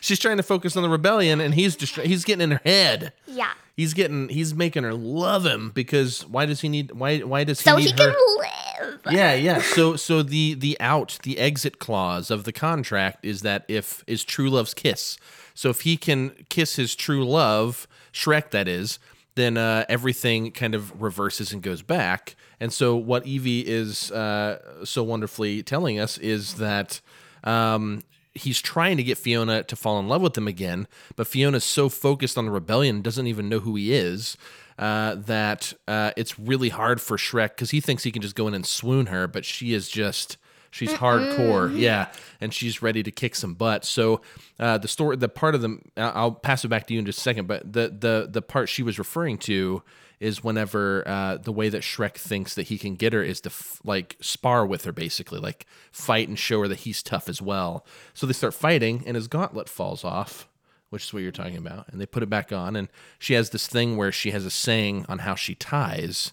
She's 0.00 0.18
trying 0.18 0.36
to 0.36 0.42
focus 0.42 0.76
on 0.76 0.82
the 0.82 0.88
rebellion, 0.88 1.40
and 1.40 1.54
he's 1.54 1.76
distra- 1.76 2.04
he's 2.04 2.24
getting 2.24 2.42
in 2.42 2.50
her 2.52 2.60
head. 2.64 3.12
yeah, 3.26 3.52
He's 3.76 3.92
getting 3.94 4.28
he's 4.28 4.54
making 4.54 4.84
her 4.84 4.94
love 4.94 5.44
him 5.44 5.70
because 5.74 6.26
why 6.28 6.46
does 6.46 6.60
he 6.60 6.68
need 6.68 6.92
why 6.92 7.18
why 7.20 7.44
does 7.44 7.60
he 7.60 7.64
so 7.70 7.76
need 7.76 7.86
he 7.86 7.90
her? 8.02 8.12
can 8.12 8.14
live. 8.38 9.00
yeah, 9.10 9.34
yeah. 9.34 9.60
So 9.60 9.96
so 9.96 10.22
the 10.22 10.54
the 10.54 10.76
out 10.80 11.18
the 11.22 11.38
exit 11.38 11.78
clause 11.78 12.30
of 12.30 12.44
the 12.44 12.52
contract 12.52 13.24
is 13.24 13.42
that 13.42 13.64
if 13.68 14.04
is 14.06 14.24
true 14.24 14.48
love's 14.50 14.74
kiss. 14.74 15.18
So 15.54 15.70
if 15.70 15.82
he 15.82 15.96
can 15.96 16.30
kiss 16.50 16.76
his 16.76 16.94
true 16.94 17.24
love, 17.26 17.88
Shrek 18.12 18.50
that 18.50 18.68
is, 18.68 18.98
then 19.36 19.56
uh, 19.56 19.84
everything 19.88 20.50
kind 20.50 20.74
of 20.74 21.00
reverses 21.00 21.52
and 21.52 21.62
goes 21.62 21.82
back. 21.82 22.34
And 22.58 22.72
so 22.72 22.96
what 22.96 23.26
Evie 23.26 23.60
is 23.60 24.10
uh, 24.10 24.84
so 24.84 25.02
wonderfully 25.02 25.62
telling 25.62 26.00
us 26.00 26.18
is 26.18 26.54
that 26.54 27.00
um, 27.44 28.02
he's 28.34 28.60
trying 28.60 28.96
to 28.96 29.02
get 29.02 29.18
Fiona 29.18 29.62
to 29.62 29.76
fall 29.76 30.00
in 30.00 30.08
love 30.08 30.22
with 30.22 30.36
him 30.36 30.48
again, 30.48 30.88
but 31.16 31.26
Fiona's 31.26 31.64
so 31.64 31.88
focused 31.88 32.36
on 32.36 32.46
the 32.46 32.50
rebellion, 32.50 33.02
doesn't 33.02 33.26
even 33.26 33.48
know 33.48 33.60
who 33.60 33.76
he 33.76 33.92
is, 33.92 34.36
uh, 34.78 35.14
that 35.14 35.72
uh, 35.86 36.12
it's 36.16 36.38
really 36.38 36.70
hard 36.70 37.00
for 37.00 37.16
Shrek 37.16 37.50
because 37.50 37.70
he 37.70 37.80
thinks 37.80 38.02
he 38.02 38.12
can 38.12 38.22
just 38.22 38.34
go 38.34 38.48
in 38.48 38.54
and 38.54 38.66
swoon 38.66 39.06
her, 39.06 39.26
but 39.26 39.44
she 39.44 39.72
is 39.72 39.88
just. 39.88 40.36
She's 40.76 40.92
hardcore, 40.92 41.74
yeah, 41.74 42.12
and 42.38 42.52
she's 42.52 42.82
ready 42.82 43.02
to 43.02 43.10
kick 43.10 43.34
some 43.34 43.54
butt. 43.54 43.84
So, 43.86 44.20
uh, 44.60 44.76
the 44.76 44.88
story, 44.88 45.16
the 45.16 45.28
part 45.28 45.54
of 45.54 45.62
the, 45.62 45.78
I'll 45.96 46.12
I'll 46.14 46.32
pass 46.32 46.66
it 46.66 46.68
back 46.68 46.86
to 46.88 46.92
you 46.92 47.00
in 47.00 47.06
just 47.06 47.18
a 47.20 47.22
second. 47.22 47.48
But 47.48 47.72
the 47.72 47.88
the 47.88 48.28
the 48.30 48.42
part 48.42 48.68
she 48.68 48.82
was 48.82 48.98
referring 48.98 49.38
to 49.38 49.82
is 50.20 50.44
whenever 50.44 51.02
uh, 51.06 51.38
the 51.38 51.52
way 51.52 51.70
that 51.70 51.80
Shrek 51.80 52.16
thinks 52.16 52.54
that 52.54 52.64
he 52.64 52.76
can 52.76 52.94
get 52.94 53.14
her 53.14 53.22
is 53.22 53.40
to 53.42 53.48
f- 53.48 53.80
like 53.84 54.16
spar 54.20 54.66
with 54.66 54.84
her, 54.84 54.92
basically, 54.92 55.38
like 55.38 55.66
fight 55.92 56.28
and 56.28 56.38
show 56.38 56.60
her 56.60 56.68
that 56.68 56.80
he's 56.80 57.02
tough 57.02 57.28
as 57.28 57.40
well. 57.40 57.86
So 58.12 58.26
they 58.26 58.34
start 58.34 58.52
fighting, 58.52 59.02
and 59.06 59.14
his 59.14 59.28
gauntlet 59.28 59.70
falls 59.70 60.04
off, 60.04 60.46
which 60.90 61.04
is 61.04 61.12
what 61.14 61.22
you're 61.22 61.32
talking 61.32 61.56
about, 61.56 61.88
and 61.88 62.00
they 62.00 62.06
put 62.06 62.22
it 62.22 62.30
back 62.30 62.52
on, 62.52 62.76
and 62.76 62.88
she 63.18 63.34
has 63.34 63.50
this 63.50 63.66
thing 63.66 63.96
where 63.96 64.12
she 64.12 64.30
has 64.30 64.44
a 64.44 64.50
saying 64.50 65.06
on 65.08 65.20
how 65.20 65.34
she 65.34 65.54
ties. 65.54 66.32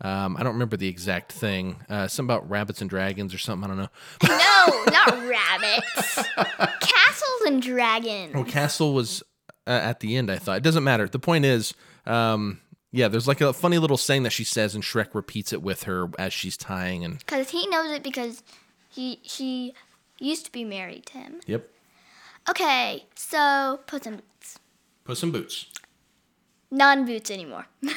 Um, 0.00 0.36
I 0.36 0.42
don't 0.44 0.52
remember 0.52 0.76
the 0.76 0.86
exact 0.88 1.32
thing. 1.32 1.76
Uh, 1.88 2.06
something 2.06 2.32
about 2.34 2.48
rabbits 2.48 2.80
and 2.80 2.88
dragons 2.88 3.34
or 3.34 3.38
something. 3.38 3.68
I 3.70 3.74
don't 3.74 3.78
know. 3.78 3.88
No, 4.28 4.84
not 4.92 5.28
rabbits. 5.28 6.14
Castles 6.80 7.40
and 7.46 7.60
dragons. 7.60 8.32
Oh, 8.34 8.44
Castle 8.44 8.94
was 8.94 9.22
uh, 9.66 9.70
at 9.70 9.98
the 10.00 10.16
end. 10.16 10.30
I 10.30 10.36
thought 10.38 10.56
it 10.58 10.62
doesn't 10.62 10.84
matter. 10.84 11.08
The 11.08 11.18
point 11.18 11.44
is, 11.44 11.74
um, 12.06 12.60
yeah, 12.92 13.08
there's 13.08 13.26
like 13.26 13.40
a 13.40 13.52
funny 13.52 13.78
little 13.78 13.96
saying 13.96 14.22
that 14.22 14.30
she 14.30 14.44
says, 14.44 14.74
and 14.76 14.84
Shrek 14.84 15.14
repeats 15.14 15.52
it 15.52 15.62
with 15.62 15.82
her 15.84 16.08
as 16.18 16.32
she's 16.32 16.56
tying. 16.56 17.04
And 17.04 17.18
Because 17.18 17.50
he 17.50 17.66
knows 17.66 17.90
it 17.90 18.02
because 18.04 18.42
he 18.88 19.18
she 19.24 19.74
used 20.20 20.44
to 20.46 20.52
be 20.52 20.64
married 20.64 21.06
to 21.06 21.18
him. 21.18 21.40
yep, 21.46 21.68
Okay, 22.48 23.04
so 23.16 23.80
Puss 23.86 24.06
in 24.06 24.16
Boots. 24.16 24.58
Puss 25.04 25.22
in 25.24 25.32
Boots. 25.32 25.66
Non 26.70 27.04
boots 27.04 27.30
anymore. 27.30 27.66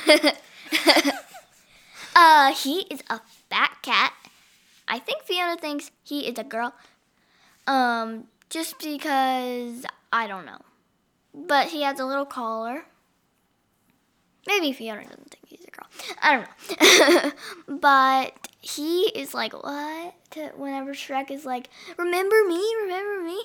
uh, 2.15 2.53
he 2.53 2.81
is 2.89 3.01
a 3.09 3.19
fat 3.49 3.77
cat. 3.81 4.13
I 4.87 4.99
think 4.99 5.23
Fiona 5.23 5.57
thinks 5.57 5.91
he 6.03 6.27
is 6.27 6.37
a 6.37 6.43
girl. 6.43 6.73
Um, 7.67 8.25
just 8.49 8.79
because 8.79 9.85
I 10.11 10.27
don't 10.27 10.45
know. 10.45 10.61
But 11.33 11.67
he 11.67 11.83
has 11.83 11.99
a 11.99 12.05
little 12.05 12.25
collar. 12.25 12.85
Maybe 14.47 14.73
Fiona 14.73 15.03
doesn't 15.03 15.29
think 15.29 15.47
he's 15.47 15.65
a 15.65 15.71
girl. 15.71 15.87
I 16.21 16.35
don't 16.35 17.29
know. 17.69 17.77
but 17.79 18.47
he 18.59 19.03
is 19.15 19.33
like, 19.33 19.53
what? 19.53 20.13
Whenever 20.57 20.93
Shrek 20.93 21.31
is 21.31 21.45
like, 21.45 21.69
remember 21.97 22.35
me, 22.47 22.61
remember 22.81 23.23
me, 23.23 23.41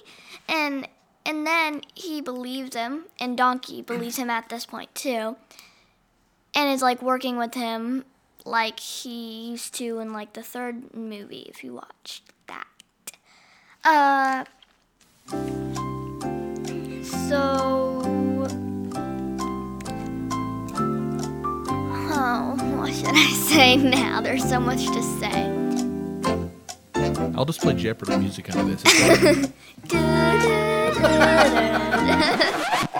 and 0.48 0.88
and 1.24 1.46
then 1.46 1.82
he 1.94 2.20
believes 2.20 2.76
him, 2.76 3.06
and 3.18 3.36
Donkey 3.36 3.82
believes 3.82 4.16
him 4.16 4.30
at 4.30 4.48
this 4.48 4.66
point 4.66 4.94
too, 4.94 5.36
and 6.54 6.70
is 6.70 6.82
like 6.82 7.02
working 7.02 7.36
with 7.36 7.54
him 7.54 8.04
like 8.46 8.80
he 8.80 9.50
used 9.50 9.74
to 9.74 9.98
in 9.98 10.12
like 10.12 10.32
the 10.34 10.42
third 10.42 10.94
movie 10.94 11.46
if 11.48 11.64
you 11.64 11.74
watched 11.74 12.22
that. 12.46 12.66
Uh. 13.84 14.44
So. 17.28 18.02
Oh, 22.18 22.56
what 22.76 22.94
should 22.94 23.08
I 23.08 23.30
say 23.48 23.76
now? 23.76 24.20
There's 24.20 24.48
so 24.48 24.60
much 24.60 24.86
to 24.86 25.02
say. 25.20 25.52
I'll 27.36 27.44
just 27.44 27.60
play 27.60 27.74
Jeopardy 27.74 28.16
music 28.16 28.48
out 28.50 28.56
of 28.56 28.82
this. 28.82 29.52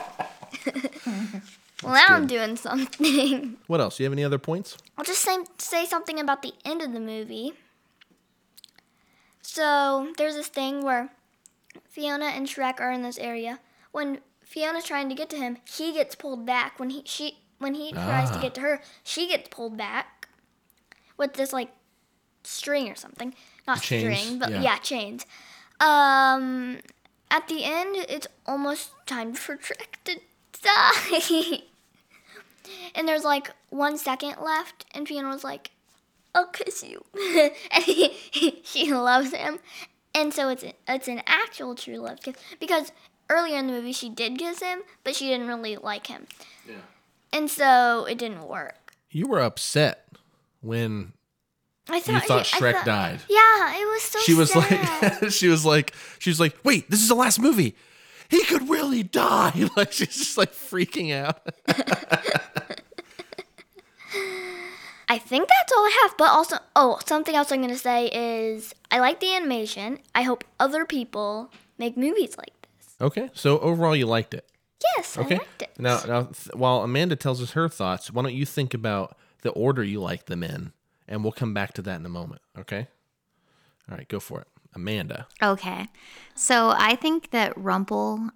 Well, 1.87 1.95
now 2.09 2.15
I'm 2.17 2.27
doing 2.27 2.57
something. 2.57 3.57
what 3.67 3.81
else? 3.81 3.97
Do 3.97 4.03
You 4.03 4.07
have 4.07 4.13
any 4.13 4.25
other 4.25 4.39
points? 4.39 4.77
I'll 4.99 5.05
just 5.05 5.23
say, 5.23 5.37
say 5.59 5.87
something 5.87 6.19
about 6.21 6.43
the 6.43 6.53
end 6.65 6.83
of 6.83 6.93
the 6.93 7.01
movie. 7.01 7.53
So 9.43 10.13
there's 10.19 10.35
this 10.35 10.49
thing 10.49 10.83
where 10.85 11.11
Fiona 11.89 12.27
and 12.27 12.47
Shrek 12.47 12.81
are 12.81 12.93
in 12.93 13.03
this 13.03 13.19
area. 13.19 13.61
When 13.93 14.19
Fiona's 14.43 14.85
trying 14.85 15.09
to 15.09 15.15
get 15.15 15.31
to 15.31 15.37
him, 15.37 15.59
he 15.65 15.93
gets 15.93 16.15
pulled 16.15 16.45
back. 16.45 16.79
When 16.79 16.91
he 16.91 17.03
she 17.07 17.39
when 17.59 17.75
he 17.75 17.93
tries 17.93 18.31
to 18.31 18.39
Ah. 18.39 18.43
get 18.43 18.55
to 18.57 18.61
her, 18.61 18.83
she 19.03 19.29
gets 19.29 19.49
pulled 19.49 19.77
back 19.77 20.29
with 21.17 21.35
this 21.35 21.53
like 21.53 21.71
string 22.45 22.89
or 22.91 22.95
something. 22.95 23.35
Not 23.67 23.81
Chains, 23.81 24.21
string, 24.21 24.39
but 24.39 24.51
yeah. 24.51 24.63
yeah. 24.63 24.77
chains. 24.79 25.25
Um, 25.81 26.79
at 27.31 27.49
the 27.49 27.65
end, 27.65 27.97
it's 28.09 28.27
almost 28.47 28.91
time 29.07 29.35
for 29.35 29.57
Shrek 29.57 29.97
to 30.05 30.21
die. 30.63 31.63
And 32.95 33.07
there's 33.09 33.25
like 33.25 33.51
one 33.71 33.97
second 33.99 34.37
left, 34.43 34.85
and 34.95 35.07
Fiona 35.07 35.29
was 35.29 35.45
like, 35.45 35.71
"I'll 36.35 36.47
kiss 36.49 36.83
you," 36.85 37.05
and 37.71 37.85
he, 37.85 38.09
he, 38.09 38.61
she 38.65 38.93
loves 38.93 39.33
him, 39.33 39.59
and 40.15 40.33
so 40.33 40.49
it's 40.49 40.65
it's 40.89 41.09
an 41.09 41.23
actual 41.27 41.75
true 41.75 41.99
love 41.99 42.21
kiss 42.23 42.37
because 42.61 42.93
earlier 43.31 43.59
in 43.59 43.67
the 43.67 43.73
movie 43.73 43.93
she 43.93 44.09
did 44.09 44.39
kiss 44.39 44.61
him, 44.61 44.81
but 45.05 45.15
she 45.17 45.29
didn't 45.29 45.49
really 45.49 45.77
like 45.77 46.07
him, 46.07 46.27
Yeah. 46.69 46.75
and 47.33 47.51
so 47.51 48.05
it 48.09 48.19
didn't 48.19 48.47
work. 48.47 48.95
You 49.11 49.27
were 49.29 49.41
upset 49.41 50.07
when 50.61 51.13
I 51.89 52.01
thought 52.01 52.13
you 52.15 52.21
thought 52.29 52.41
I 52.55 52.59
Shrek 52.59 52.73
thought- 52.75 52.85
died. 52.87 53.21
Yeah, 53.29 53.75
it 53.81 53.87
was 53.87 54.03
so. 54.03 54.19
She 54.21 54.35
was 54.35 54.51
sad. 54.53 55.23
like, 55.23 55.31
she 55.33 55.49
was 55.49 55.65
like, 55.65 55.95
she 56.19 56.31
was 56.31 56.41
like, 56.41 56.57
wait, 56.65 56.91
this 56.91 57.01
is 57.01 57.09
the 57.09 57.15
last 57.15 57.39
movie. 57.41 57.75
He 58.29 58.43
could 58.45 58.69
really 58.69 59.05
die. 59.05 59.53
Like 59.77 59.93
she's 59.93 60.17
just 60.17 60.37
like 60.37 60.53
freaking 60.53 61.13
out. 61.15 61.41
I 65.17 65.19
think 65.19 65.49
that's 65.49 65.73
all 65.73 65.79
I 65.83 65.99
have. 66.03 66.17
But 66.19 66.29
also, 66.29 66.57
oh, 66.77 66.99
something 67.07 67.35
else 67.35 67.51
I'm 67.51 67.63
gonna 67.63 67.79
say 67.79 68.09
is 68.13 68.75
I 68.91 68.99
like 69.01 69.21
the 69.21 69.35
animation. 69.35 69.99
I 70.15 70.23
hope 70.23 70.45
other 70.61 70.85
people 70.85 71.51
make 71.79 71.97
movies 71.97 72.37
like 72.37 72.53
this. 72.61 72.95
Okay, 73.01 73.31
so 73.33 73.59
overall 73.61 73.97
you 73.97 74.05
liked 74.05 74.35
it. 74.35 74.45
Yes, 74.97 75.17
Okay. 75.17 75.37
I 75.37 75.39
liked 75.39 75.63
it. 75.63 75.71
Now, 75.79 76.01
now, 76.07 76.23
th- 76.25 76.55
while 76.55 76.83
Amanda 76.83 77.17
tells 77.17 77.41
us 77.43 77.53
her 77.53 77.67
thoughts, 77.67 78.13
why 78.13 78.23
don't 78.25 78.35
you 78.35 78.45
think 78.45 78.75
about 78.75 79.17
the 79.41 79.51
order 79.53 79.83
you 79.83 80.03
like 80.03 80.27
them 80.27 80.43
in, 80.43 80.73
and 81.09 81.23
we'll 81.23 81.33
come 81.33 81.55
back 81.55 81.73
to 81.75 81.83
that 81.83 81.99
in 81.99 82.05
a 82.05 82.11
moment. 82.11 82.43
Okay. 82.59 82.87
All 83.91 83.97
right, 83.97 84.07
go 84.09 84.21
for 84.21 84.43
it, 84.43 84.49
Amanda. 84.75 85.29
Okay. 85.43 85.89
So 86.35 86.75
I 86.77 86.95
think 86.95 87.31
that 87.31 87.57
Rumple 87.57 88.29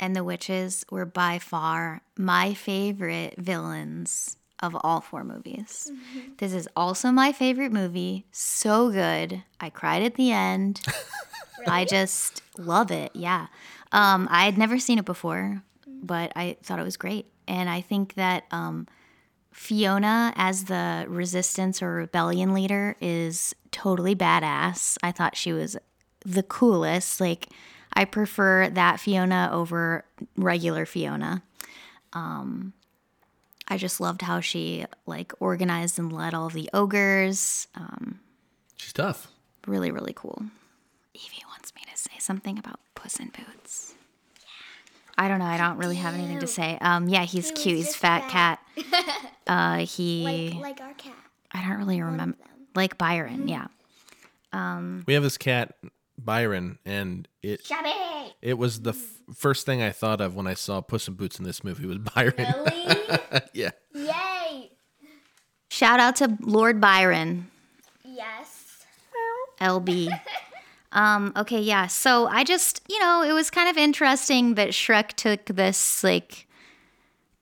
and 0.00 0.16
the 0.16 0.24
witches 0.24 0.86
were 0.90 1.04
by 1.04 1.38
far 1.38 2.00
my 2.16 2.54
favorite 2.54 3.34
villains 3.36 4.38
of 4.64 4.76
all 4.82 5.00
four 5.00 5.24
movies. 5.24 5.90
This 6.38 6.52
is 6.52 6.68
also 6.74 7.10
my 7.10 7.32
favorite 7.32 7.72
movie. 7.72 8.26
So 8.32 8.90
good. 8.90 9.42
I 9.60 9.70
cried 9.70 10.02
at 10.02 10.14
the 10.14 10.32
end. 10.32 10.80
I 11.66 11.84
just 11.84 12.42
love 12.58 12.90
it. 12.90 13.10
Yeah. 13.14 13.46
Um, 13.92 14.26
I 14.30 14.44
had 14.44 14.58
never 14.58 14.78
seen 14.78 14.98
it 14.98 15.04
before, 15.04 15.62
but 15.86 16.32
I 16.34 16.56
thought 16.62 16.78
it 16.78 16.84
was 16.84 16.96
great. 16.96 17.26
And 17.46 17.68
I 17.68 17.80
think 17.80 18.14
that 18.14 18.44
um, 18.50 18.86
Fiona 19.52 20.32
as 20.36 20.64
the 20.64 21.04
resistance 21.08 21.82
or 21.82 21.92
rebellion 21.94 22.54
leader 22.54 22.96
is 23.00 23.54
totally 23.70 24.16
badass. 24.16 24.96
I 25.02 25.12
thought 25.12 25.36
she 25.36 25.52
was 25.52 25.76
the 26.24 26.42
coolest. 26.42 27.20
Like, 27.20 27.48
I 27.92 28.04
prefer 28.04 28.68
that 28.70 28.98
Fiona 28.98 29.50
over 29.52 30.04
regular 30.36 30.86
Fiona. 30.86 31.42
Um, 32.12 32.72
I 33.68 33.76
just 33.78 34.00
loved 34.00 34.22
how 34.22 34.40
she 34.40 34.84
like 35.06 35.32
organized 35.40 35.98
and 35.98 36.12
led 36.12 36.34
all 36.34 36.48
the 36.50 36.68
ogres. 36.74 37.66
Um, 37.74 38.20
She's 38.76 38.92
tough. 38.92 39.28
really, 39.66 39.90
really 39.90 40.12
cool. 40.14 40.42
Evie 41.14 41.42
wants 41.48 41.72
me 41.74 41.82
to 41.90 41.96
say 41.98 42.12
something 42.18 42.58
about 42.58 42.80
Puss 42.94 43.18
in 43.20 43.28
Boots. 43.30 43.94
I 45.16 45.28
don't 45.28 45.38
know. 45.38 45.44
I 45.44 45.56
don't 45.56 45.78
really 45.78 45.96
have 45.96 46.14
anything 46.14 46.40
to 46.40 46.46
say. 46.46 46.76
Um, 46.80 47.08
yeah, 47.08 47.22
he's 47.22 47.52
was 47.52 47.62
cute. 47.62 47.76
He's 47.76 47.86
just 47.86 47.98
fat 47.98 48.30
fat. 48.30 48.58
cat. 48.76 49.20
Uh, 49.46 49.84
he. 49.84 50.52
Like 50.54 50.78
like 50.78 50.80
our 50.80 50.94
cat. 50.94 51.12
I 51.52 51.60
don't 51.68 51.76
really 51.76 52.00
remember. 52.00 52.38
Like 52.74 52.96
Byron, 52.96 53.46
yeah. 53.46 53.66
We 55.06 55.12
have 55.14 55.22
this 55.22 55.36
cat, 55.36 55.74
Byron, 56.18 56.78
and 56.84 57.26
it 57.42 57.64
Shabby. 57.66 57.92
it 58.42 58.56
was 58.58 58.82
the 58.82 58.90
f- 58.92 59.36
first 59.36 59.66
thing 59.66 59.82
I 59.82 59.90
thought 59.90 60.20
of 60.20 60.34
when 60.36 60.46
I 60.46 60.54
saw 60.54 60.80
Puss 60.80 61.08
in 61.08 61.14
Boots 61.14 61.38
in 61.38 61.44
this 61.44 61.64
movie 61.64 61.86
was 61.86 61.98
Byron. 61.98 62.34
Really? 62.38 62.96
yeah. 63.52 63.70
Yay. 63.94 64.70
Shout 65.70 65.98
out 66.00 66.16
to 66.16 66.36
Lord 66.40 66.80
Byron, 66.80 67.50
Yes. 68.04 68.84
LB. 69.60 70.08
um, 70.92 71.32
okay, 71.36 71.60
yeah. 71.60 71.88
So 71.88 72.26
I 72.28 72.44
just, 72.44 72.80
you 72.88 72.98
know, 73.00 73.22
it 73.22 73.32
was 73.32 73.50
kind 73.50 73.68
of 73.68 73.76
interesting 73.76 74.54
that 74.54 74.68
Shrek 74.70 75.14
took 75.14 75.46
this, 75.46 76.04
like, 76.04 76.46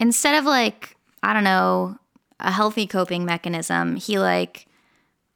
instead 0.01 0.35
of, 0.37 0.45
like, 0.47 0.97
I 1.23 1.33
don't 1.35 1.45
know, 1.45 1.99
a 2.41 2.51
healthy 2.51 2.87
coping 2.87 3.25
mechanism, 3.27 3.97
he, 3.97 4.19
like, 4.19 4.67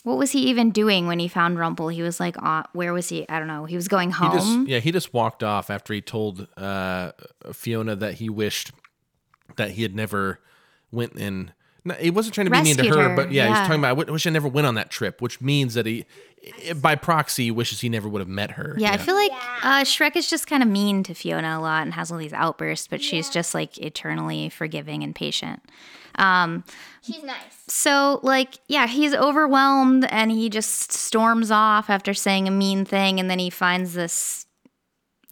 what 0.07 0.19
was 0.19 0.31
he 0.31 0.39
even 0.43 0.71
doing 0.71 1.09
when 1.09 1.19
he 1.19 1.27
found 1.27 1.59
Rumple? 1.59 1.89
He 1.89 2.01
was 2.01 2.21
like, 2.21 2.41
uh, 2.41 2.63
where 2.73 2.93
was 2.93 3.09
he? 3.09 3.29
I 3.29 3.41
don't 3.41 3.49
know. 3.49 3.65
He 3.65 3.75
was 3.75 3.89
going 3.89 4.13
home. 4.13 4.31
He 4.31 4.39
just 4.39 4.69
yeah 4.69 4.79
he 4.79 4.93
just 4.93 5.13
walked 5.13 5.43
off 5.43 5.69
after 5.69 5.93
he 5.93 6.01
told 6.01 6.47
uh, 6.57 7.11
Fiona 7.53 7.97
that 7.97 8.15
he 8.15 8.29
wished 8.29 8.71
that 9.57 9.73
he 9.73 9.83
had 9.83 9.97
never 9.97 10.39
went 10.93 11.15
and 11.15 11.53
no, 11.87 11.95
he 11.95 12.11
wasn't 12.11 12.35
trying 12.35 12.47
to 12.47 12.51
be 12.51 12.61
mean 12.61 12.77
to 12.77 12.89
her, 12.89 13.09
her, 13.09 13.17
but 13.17 13.33
yeah, 13.33 13.47
he's 13.47 13.57
yeah. 13.57 13.63
talking 13.67 13.81
about 13.81 14.09
I 14.09 14.13
wish 14.13 14.27
I 14.27 14.31
never 14.31 14.49
went 14.49 14.67
on 14.67 14.75
that 14.75 14.91
trip, 14.91 15.23
which 15.23 15.41
means 15.41 15.75
that 15.75 15.87
he 15.87 16.05
by 16.77 16.95
proxy 16.95 17.51
wishes 17.51 17.81
he 17.81 17.89
never 17.89 18.09
would 18.09 18.21
have 18.21 18.29
met 18.29 18.53
her. 18.53 18.75
Yeah, 18.79 18.93
I 18.93 18.99
feel 18.99 19.15
like 19.15 19.33
uh, 19.63 19.83
Shrek 19.83 20.17
is 20.17 20.29
just 20.29 20.47
kind 20.47 20.63
of 20.63 20.69
mean 20.69 21.03
to 21.05 21.15
Fiona 21.15 21.59
a 21.59 21.61
lot 21.61 21.83
and 21.83 21.95
has 21.95 22.13
all 22.13 22.19
these 22.19 22.33
outbursts, 22.33 22.87
but 22.87 23.03
she's 23.03 23.31
just 23.31 23.55
like 23.55 23.79
eternally 23.79 24.49
forgiving 24.49 25.03
and 25.03 25.15
patient. 25.15 25.63
She's 27.03 27.23
nice. 27.23 27.37
So, 27.69 28.21
like, 28.23 28.59
yeah, 28.69 28.87
he's 28.87 29.15
overwhelmed 29.15 30.07
and 30.11 30.31
he 30.31 30.49
just 30.49 30.93
storms 30.93 31.51
off 31.51 31.91
after 31.91 32.15
saying 32.15 32.49
a 32.49 32.51
mean 32.51 32.85
thing, 32.85 33.21
and 33.21 33.31
then 33.31 33.39
he 33.39 33.51
finds 33.51 33.95
this, 33.95 34.47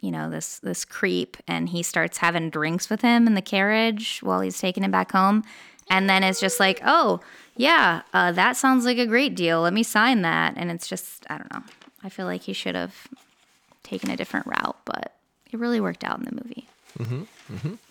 you 0.00 0.10
know, 0.10 0.30
this 0.30 0.58
this 0.60 0.84
creep, 0.84 1.36
and 1.48 1.68
he 1.68 1.82
starts 1.82 2.18
having 2.18 2.50
drinks 2.50 2.90
with 2.90 3.00
him 3.00 3.26
in 3.26 3.34
the 3.34 3.42
carriage 3.42 4.20
while 4.22 4.40
he's 4.40 4.58
taking 4.58 4.84
him 4.84 4.90
back 4.90 5.12
home, 5.12 5.42
and 5.90 6.08
then 6.08 6.22
it's 6.22 6.40
just 6.40 6.60
like, 6.60 6.80
oh, 6.84 7.20
yeah, 7.56 8.02
uh, 8.12 8.32
that 8.32 8.56
sounds 8.56 8.84
like 8.84 8.98
a 8.98 9.06
great 9.06 9.34
deal. 9.34 9.62
Let 9.62 9.72
me 9.72 9.82
sign 9.82 10.22
that, 10.22 10.54
and 10.56 10.70
it's 10.70 10.88
just, 10.88 11.24
I 11.30 11.38
don't 11.38 11.52
know. 11.52 11.62
I 12.02 12.08
feel 12.08 12.26
like 12.26 12.42
he 12.42 12.52
should 12.52 12.74
have 12.74 13.08
taken 13.82 14.10
a 14.10 14.16
different 14.16 14.46
route, 14.46 14.76
but 14.84 15.12
it 15.50 15.58
really 15.58 15.80
worked 15.80 16.04
out 16.04 16.18
in 16.18 16.24
the 16.24 16.32
movie. 16.32 16.68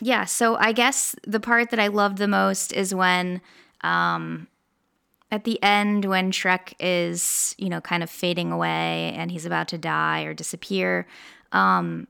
Yeah, 0.02 0.26
so 0.26 0.56
I 0.56 0.72
guess 0.72 1.16
the 1.28 1.40
part 1.40 1.70
that 1.72 1.80
I 1.80 1.88
loved 1.88 2.18
the 2.18 2.28
most 2.28 2.72
is 2.74 2.96
when 2.96 3.42
um 3.82 4.48
at 5.30 5.44
the 5.44 5.62
end 5.62 6.06
when 6.06 6.32
Shrek 6.32 6.74
is, 6.80 7.54
you 7.58 7.70
know, 7.70 7.82
kind 7.82 8.02
of 8.02 8.10
fading 8.10 8.52
away 8.52 9.14
and 9.16 9.30
he's 9.32 9.46
about 9.46 9.68
to 9.70 9.78
die 9.78 10.24
or 10.24 10.34
disappear. 10.34 11.06
Um 11.52 12.08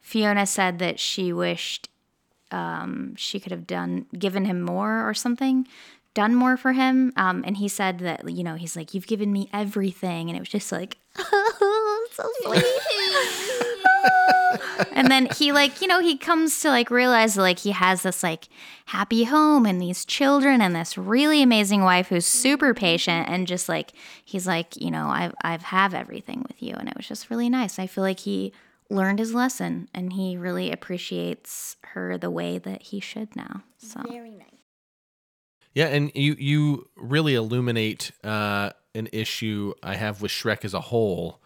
Fiona 0.00 0.46
said 0.46 0.78
that 0.80 0.98
she 0.98 1.32
wished 1.32 1.88
um 2.52 3.14
she 3.16 3.40
could 3.40 3.52
have 3.52 3.66
done 3.66 4.06
given 4.18 4.44
him 4.44 4.62
more 4.62 5.08
or 5.08 5.14
something, 5.14 5.66
done 6.14 6.34
more 6.34 6.56
for 6.56 6.72
him. 6.72 7.12
Um 7.16 7.42
and 7.46 7.56
he 7.56 7.68
said 7.68 7.98
that, 8.00 8.28
you 8.30 8.44
know, 8.44 8.54
he's 8.54 8.76
like, 8.76 8.94
You've 8.94 9.06
given 9.06 9.32
me 9.32 9.48
everything 9.52 10.28
and 10.28 10.36
it 10.36 10.40
was 10.40 10.48
just 10.48 10.72
like, 10.72 10.98
Oh, 11.18 12.06
so 12.12 12.28
sweet. 12.42 12.64
and 14.92 15.10
then 15.10 15.28
he 15.36 15.52
like 15.52 15.80
you 15.80 15.88
know 15.88 16.00
he 16.00 16.16
comes 16.16 16.60
to 16.60 16.68
like 16.68 16.90
realize 16.90 17.36
like 17.36 17.60
he 17.60 17.70
has 17.70 18.02
this 18.02 18.22
like 18.22 18.48
happy 18.86 19.24
home 19.24 19.66
and 19.66 19.80
these 19.80 20.04
children 20.04 20.60
and 20.60 20.74
this 20.74 20.98
really 20.98 21.42
amazing 21.42 21.82
wife 21.82 22.08
who's 22.08 22.26
super 22.26 22.74
patient 22.74 23.28
and 23.28 23.46
just 23.46 23.68
like 23.68 23.92
he's 24.24 24.46
like 24.46 24.76
you 24.76 24.90
know 24.90 25.08
I've 25.08 25.34
I've 25.42 25.62
have 25.62 25.94
everything 25.94 26.44
with 26.46 26.62
you 26.62 26.74
and 26.74 26.88
it 26.88 26.96
was 26.96 27.06
just 27.06 27.30
really 27.30 27.48
nice. 27.48 27.78
I 27.78 27.86
feel 27.86 28.04
like 28.04 28.20
he 28.20 28.52
learned 28.90 29.18
his 29.18 29.34
lesson 29.34 29.88
and 29.94 30.12
he 30.12 30.36
really 30.36 30.70
appreciates 30.70 31.76
her 31.82 32.18
the 32.18 32.30
way 32.30 32.58
that 32.58 32.82
he 32.82 33.00
should 33.00 33.34
now. 33.34 33.62
So 33.78 34.02
Very 34.08 34.30
nice. 34.30 34.48
Yeah, 35.74 35.86
and 35.86 36.12
you 36.14 36.36
you 36.38 36.88
really 36.96 37.34
illuminate 37.34 38.12
uh, 38.22 38.70
an 38.94 39.08
issue 39.10 39.72
I 39.82 39.94
have 39.94 40.20
with 40.20 40.30
Shrek 40.30 40.64
as 40.64 40.74
a 40.74 40.80
whole, 40.80 41.40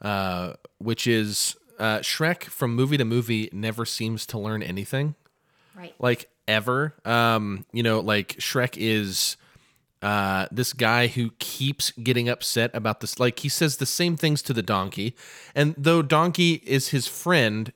uh, 0.00 0.54
which 0.78 1.06
is 1.06 1.56
uh, 1.78 1.98
Shrek 1.98 2.44
from 2.44 2.74
movie 2.74 2.96
to 2.96 3.04
movie 3.04 3.50
never 3.52 3.84
seems 3.84 4.24
to 4.26 4.38
learn 4.38 4.62
anything, 4.62 5.14
right. 5.76 5.94
like 5.98 6.30
ever. 6.48 6.94
Um, 7.04 7.66
you 7.70 7.82
know, 7.82 8.00
like 8.00 8.28
Shrek 8.38 8.76
is 8.78 9.36
uh, 10.06 10.46
this 10.52 10.72
guy 10.72 11.08
who 11.08 11.30
keeps 11.40 11.90
getting 11.90 12.28
upset 12.28 12.70
about 12.74 13.00
this. 13.00 13.18
Like 13.18 13.40
he 13.40 13.48
says 13.48 13.78
the 13.78 13.86
same 13.86 14.16
things 14.16 14.40
to 14.42 14.52
the 14.52 14.62
donkey, 14.62 15.16
and 15.54 15.74
though 15.76 16.00
Donkey 16.02 16.62
is 16.64 16.88
his 16.90 17.06
friend, 17.08 17.72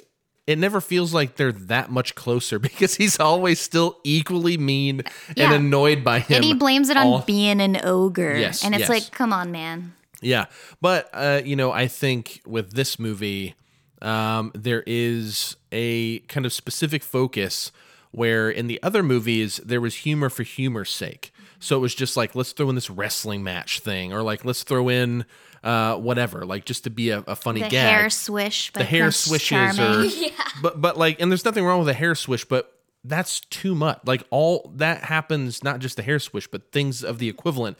it 0.47 0.57
never 0.59 0.81
feels 0.81 1.13
like 1.13 1.37
they're 1.37 1.51
that 1.75 1.91
much 1.91 2.15
closer 2.15 2.59
because 2.69 2.95
he's 2.95 3.19
always 3.19 3.59
still 3.61 3.99
equally 4.05 4.57
mean 4.57 5.03
Yeah. 5.37 5.47
and 5.47 5.55
annoyed 5.55 6.05
by 6.05 6.21
him. 6.21 6.37
And 6.37 6.45
he 6.45 6.55
blames 6.55 6.89
it 6.89 6.97
on 6.97 7.07
all- 7.07 7.23
being 7.23 7.61
an 7.61 7.81
ogre. 7.85 8.37
Yes, 8.37 8.65
and 8.65 8.75
it's 8.75 8.83
yes. 8.83 8.89
like, 8.89 9.11
come 9.11 9.33
on, 9.33 9.51
man. 9.51 9.95
Yeah, 10.23 10.45
but 10.81 11.09
uh, 11.13 11.41
you 11.45 11.57
know, 11.57 11.73
I 11.73 11.89
think 11.89 12.43
with 12.47 12.75
this 12.75 12.99
movie, 12.99 13.55
um, 14.03 14.53
there 14.55 14.85
is 14.87 15.57
a 15.73 16.21
kind 16.29 16.47
of 16.47 16.53
specific 16.53 17.03
focus 17.03 17.73
where 18.13 18.51
in 18.51 18.67
the 18.69 18.81
other 18.83 19.03
movies 19.03 19.61
there 19.65 19.81
was 19.81 19.95
humor 20.07 20.29
for 20.31 20.43
humor's 20.43 20.91
sake. 20.91 21.33
So 21.61 21.77
it 21.77 21.81
was 21.81 21.95
just 21.95 22.17
like 22.17 22.35
let's 22.35 22.53
throw 22.53 22.69
in 22.71 22.75
this 22.75 22.91
wrestling 22.91 23.43
match 23.43 23.81
thing, 23.81 24.13
or 24.13 24.23
like 24.23 24.45
let's 24.45 24.63
throw 24.65 24.89
in 24.89 25.25
uh, 25.63 25.97
whatever, 25.97 26.45
like 26.47 26.65
just 26.65 26.85
to 26.85 26.91
be 26.91 27.11
a, 27.11 27.19
a 27.27 27.37
funny 27.37 27.61
The 27.63 27.69
gag. 27.69 27.89
hair 28.01 28.11
swish. 28.11 28.73
By 28.73 28.81
the 28.81 28.85
hair 28.87 29.03
Prince 29.05 29.17
swishes, 29.19 29.49
Charming. 29.77 30.11
or 30.11 30.31
but 30.63 30.81
but 30.81 30.97
like, 30.97 31.21
and 31.21 31.31
there's 31.31 31.45
nothing 31.45 31.65
wrong 31.65 31.79
with 31.79 31.89
a 31.89 31.95
hair 31.95 32.15
swish, 32.15 32.45
but 32.45 32.73
that's 33.05 33.41
too 33.41 33.75
much. 33.75 34.01
Like 34.05 34.25
all 34.31 34.73
that 34.77 35.05
happens, 35.05 35.63
not 35.63 35.81
just 35.81 35.97
the 35.97 36.03
hair 36.03 36.19
swish, 36.19 36.47
but 36.49 36.73
things 36.73 37.05
of 37.05 37.19
the 37.19 37.29
equivalent 37.29 37.77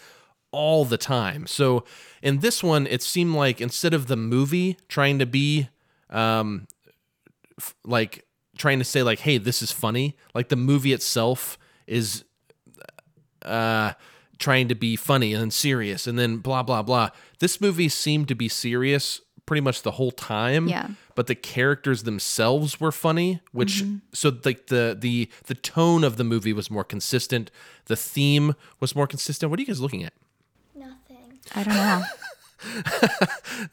all 0.53 0.85
the 0.85 0.99
time. 0.99 1.47
So 1.47 1.85
in 2.23 2.41
this 2.41 2.63
one, 2.63 2.87
it 2.87 3.03
seemed 3.03 3.35
like 3.35 3.61
instead 3.61 3.95
of 3.95 4.09
the 4.09 4.17
movie 4.17 4.77
trying 4.89 5.19
to 5.21 5.27
be 5.27 5.69
um 6.11 6.67
f- 7.59 7.75
like 7.85 8.27
trying 8.59 8.79
to 8.79 8.85
say 8.85 9.03
like 9.03 9.21
hey 9.21 9.39
this 9.39 9.63
is 9.63 9.71
funny 9.71 10.17
like 10.35 10.49
the 10.49 10.57
movie 10.57 10.93
itself 10.93 11.57
is 11.87 12.25
uh 13.45 13.93
trying 14.39 14.69
to 14.69 14.75
be 14.75 14.97
funny 14.97 15.35
and 15.35 15.53
serious 15.53 16.07
and 16.07 16.19
then 16.19 16.39
blah 16.39 16.63
blah 16.63 16.83
blah 16.83 17.11
this 17.41 17.61
movie 17.61 17.89
seemed 17.89 18.27
to 18.29 18.35
be 18.35 18.49
serious 18.49 19.21
pretty 19.45 19.61
much 19.61 19.83
the 19.83 19.91
whole 19.93 20.13
time 20.13 20.69
Yeah. 20.69 20.89
but 21.15 21.27
the 21.27 21.35
characters 21.35 22.05
themselves 22.05 22.81
were 22.81 22.93
funny 22.93 23.41
which 23.53 23.85
so 24.15 24.33
like 24.45 24.69
the 24.69 24.97
the 24.99 25.29
the 25.47 25.55
tone 25.55 26.05
of 26.05 26.17
the 26.17 26.25
movie 26.25 26.53
was 26.53 26.71
more 26.71 26.85
consistent 26.85 27.51
the 27.87 27.97
theme 27.97 28.55
was 28.79 28.95
more 28.97 29.07
consistent 29.07 29.51
what 29.51 29.59
are 29.59 29.63
you 29.63 29.67
guys 29.67 29.81
looking 29.81 30.05
at 30.05 30.13
Nothing. 30.75 31.39
I 31.55 31.65
don't 31.65 31.75
know. 31.75 32.03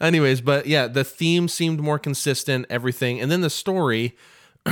anyways 0.00 0.40
but 0.40 0.66
yeah 0.66 0.86
the 0.86 1.04
theme 1.04 1.48
seemed 1.48 1.80
more 1.80 1.98
consistent 1.98 2.66
everything 2.70 3.20
and 3.20 3.30
then 3.30 3.40
the 3.42 3.50
story 3.50 4.16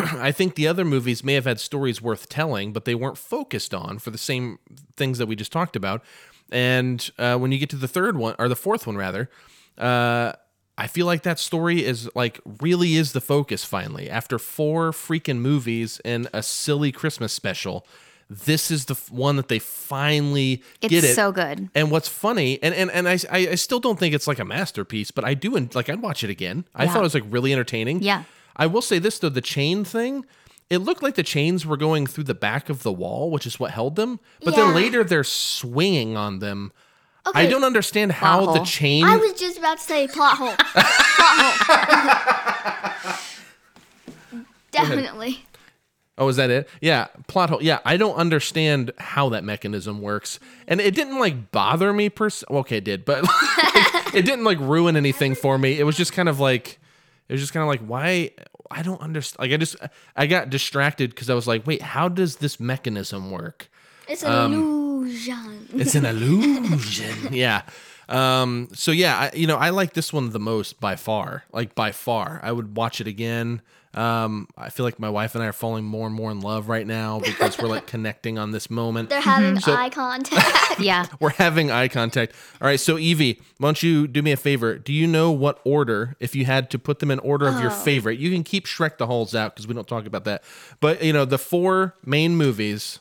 i 0.21 0.33
think 0.33 0.55
the 0.55 0.67
other 0.69 0.85
movies 0.85 1.23
may 1.25 1.35
have 1.35 1.45
had 1.45 1.59
stories 1.61 2.01
worth 2.03 2.29
telling 2.29 2.73
but 2.73 2.85
they 2.85 2.95
weren't 2.95 3.19
focused 3.19 3.73
on 3.75 3.99
for 3.99 4.11
the 4.11 4.19
same 4.19 4.59
things 4.97 5.19
that 5.19 5.27
we 5.27 5.37
just 5.37 5.53
talked 5.53 5.77
about 5.77 6.03
and 6.53 7.11
uh, 7.19 7.37
when 7.37 7.51
you 7.53 7.59
get 7.59 7.69
to 7.71 7.77
the 7.77 7.89
third 7.89 8.17
one 8.17 8.35
or 8.39 8.49
the 8.49 8.57
fourth 8.57 8.87
one 8.87 8.97
rather 8.97 9.29
uh, 9.79 10.33
i 10.79 10.87
feel 10.87 11.07
like 11.07 11.23
that 11.23 11.39
story 11.39 11.85
is 11.85 12.09
like 12.15 12.41
really 12.61 12.95
is 12.97 13.13
the 13.13 13.21
focus 13.21 13.65
finally 13.65 14.09
after 14.11 14.39
four 14.39 14.91
freaking 14.93 15.39
movies 15.39 16.01
and 16.05 16.29
a 16.33 16.43
silly 16.43 16.93
christmas 16.93 17.33
special 17.33 17.87
this 18.29 18.73
is 18.73 18.87
the 18.87 18.95
f- 18.95 19.09
one 19.13 19.37
that 19.37 19.47
they 19.47 19.61
finally 19.61 20.61
It's 20.81 20.91
get 20.91 21.05
it 21.05 21.15
so 21.15 21.31
good. 21.31 21.71
and 21.77 21.93
what's 21.93 22.09
funny, 22.09 22.61
and 22.61 22.75
and, 22.75 22.91
and 22.91 23.07
I, 23.09 23.19
I 23.31 23.55
still 23.55 23.79
don't 23.79 24.01
think 24.01 24.17
it's 24.17 24.27
like 24.27 24.41
a 24.41 24.45
masterpiece, 24.45 25.13
but 25.13 25.25
I 25.25 25.35
do 25.35 25.57
en- 25.57 25.71
like 25.75 25.89
I'd 25.89 26.03
watch 26.03 26.25
it 26.25 26.31
again. 26.31 26.65
I 26.75 26.85
Yeah. 26.87 26.93
thought 26.93 26.99
it 26.99 27.03
was 27.05 27.15
like 27.15 27.23
really 27.29 27.53
entertaining. 27.53 28.03
Yeah. 28.03 28.25
I 28.57 28.67
will 28.67 28.83
say 28.83 28.99
this 28.99 29.19
though, 29.19 29.29
the 29.29 29.41
chain 29.41 29.85
thing, 29.85 30.25
it 30.71 30.79
looked 30.79 31.03
like 31.03 31.15
the 31.15 31.23
chains 31.23 31.65
were 31.67 31.77
going 31.77 32.07
through 32.07 32.25
the 32.25 32.35
back 32.35 32.69
of 32.69 32.83
the 32.83 32.93
wall, 32.93 33.31
which 33.31 33.47
is 33.47 33.61
what 33.61 33.71
held 33.71 33.97
them. 33.97 34.19
But 34.45 34.57
then 34.57 34.75
later 34.75 35.05
they're 35.05 35.25
swinging 35.25 36.17
on 36.17 36.39
them. 36.41 36.73
I 37.35 37.47
don't 37.47 37.65
understand 37.65 38.13
how 38.13 38.43
Plot 38.43 38.55
the 38.55 38.59
hole. 38.61 38.67
chain. 38.67 39.05
I 39.05 39.17
was 39.17 39.33
just 39.35 39.59
about 39.59 39.79
to 39.79 39.85
say 39.85 40.07
plot 40.09 40.37
hole. 40.37 40.55
plot 40.75 40.87
hole. 43.03 43.15
Definitely. 44.71 45.45
Oh, 46.19 46.29
is 46.29 46.37
that 46.37 46.49
it? 46.51 46.69
Yeah, 46.81 47.09
plot 47.29 47.51
hole. 47.51 47.63
Yeah, 47.63 47.81
I 47.85 47.97
don't 47.99 48.15
understand 48.15 48.91
how 48.99 49.29
that 49.31 49.45
mechanism 49.45 50.01
works, 50.01 50.39
and 50.67 50.81
it 50.81 50.95
didn't 50.95 51.19
like 51.19 51.51
bother 51.51 51.93
me 51.93 52.09
per. 52.09 52.31
se- 52.31 52.47
well, 52.49 52.61
Okay, 52.61 52.79
it 52.79 52.85
did, 52.85 53.05
but 53.05 53.23
like, 53.25 54.15
it 54.15 54.25
didn't 54.25 54.45
like 54.45 54.59
ruin 54.61 54.97
anything 54.97 55.35
for 55.35 55.59
me. 55.59 55.79
It 55.79 55.85
was 55.85 55.97
just 55.97 56.13
kind 56.15 56.29
of 56.29 56.41
like, 56.41 56.79
it 57.29 57.33
was 57.33 57.41
just 57.41 57.53
kind 57.53 57.63
of 57.63 57.69
like, 57.69 57.81
why? 57.81 58.31
I 58.71 58.83
don't 58.83 59.01
understand. 59.01 59.41
Like, 59.49 59.53
I 59.55 59.57
just, 59.59 59.77
I 60.17 60.27
got 60.27 60.51
distracted 60.51 61.11
because 61.11 61.31
I 61.31 61.35
was 61.35 61.47
like, 61.47 61.67
wait, 61.67 61.83
how 61.83 62.09
does 62.09 62.37
this 62.37 62.59
mechanism 62.59 63.31
work? 63.31 63.69
It's 64.09 64.23
an 64.23 64.53
illusion. 64.53 65.69
It's 65.75 65.95
an 65.95 66.05
illusion. 66.07 67.33
yeah. 67.33 67.63
Um. 68.09 68.69
So 68.73 68.93
yeah, 68.93 69.19
I, 69.19 69.37
you 69.37 69.47
know, 69.49 69.57
I 69.57 69.71
like 69.71 69.95
this 69.95 70.13
one 70.13 70.31
the 70.31 70.39
most 70.39 70.79
by 70.81 70.95
far. 70.95 71.43
Like 71.53 71.75
by 71.75 71.91
far, 71.91 72.39
I 72.43 72.53
would 72.53 72.77
watch 72.77 73.01
it 73.01 73.09
again. 73.09 73.63
Um. 73.97 74.49
I 74.57 74.69
feel 74.71 74.85
like 74.85 74.99
my 74.99 75.09
wife 75.11 75.35
and 75.35 75.43
I 75.43 75.47
are 75.49 75.53
falling 75.53 75.85
more 75.85 76.07
and 76.07 76.15
more 76.15 76.31
in 76.31 76.41
love 76.41 76.69
right 76.69 76.87
now 76.87 77.21
because 77.21 77.59
we're 77.59 77.69
like 77.69 77.87
connecting 77.95 78.39
on 78.39 78.51
this 78.51 78.71
moment. 78.71 79.09
They're 79.09 79.21
having 79.21 79.59
So- 79.61 79.75
eye 79.75 79.91
contact. 79.91 80.65
Yeah. 80.79 81.07
We're 81.21 81.31
having 81.31 81.71
eye 81.71 81.89
contact. 81.89 82.35
All 82.61 82.67
right. 82.69 82.79
So 82.79 82.99
Evie, 82.99 83.41
why 83.57 83.69
don't 83.69 83.83
you 83.83 84.07
do 84.07 84.21
me 84.21 84.33
a 84.33 84.37
favor? 84.37 84.77
Do 84.77 84.93
you 84.93 85.07
know 85.07 85.31
what 85.31 85.59
order, 85.65 86.17
if 86.21 86.37
you 86.37 86.45
had 86.45 86.69
to 86.73 86.79
put 86.79 86.99
them 86.99 87.11
in 87.11 87.19
order 87.21 87.49
of 87.49 87.59
your 87.63 87.71
favorite? 87.71 88.19
You 88.19 88.31
can 88.31 88.45
keep 88.45 88.67
Shrek 88.67 88.99
the 88.99 89.07
Halls 89.07 89.35
out 89.35 89.55
because 89.55 89.67
we 89.67 89.73
don't 89.73 89.89
talk 89.89 90.05
about 90.05 90.25
that. 90.25 90.45
But 90.81 91.03
you 91.03 91.15
know 91.15 91.25
the 91.25 91.39
four 91.39 91.95
main 92.05 92.37
movies. 92.37 92.99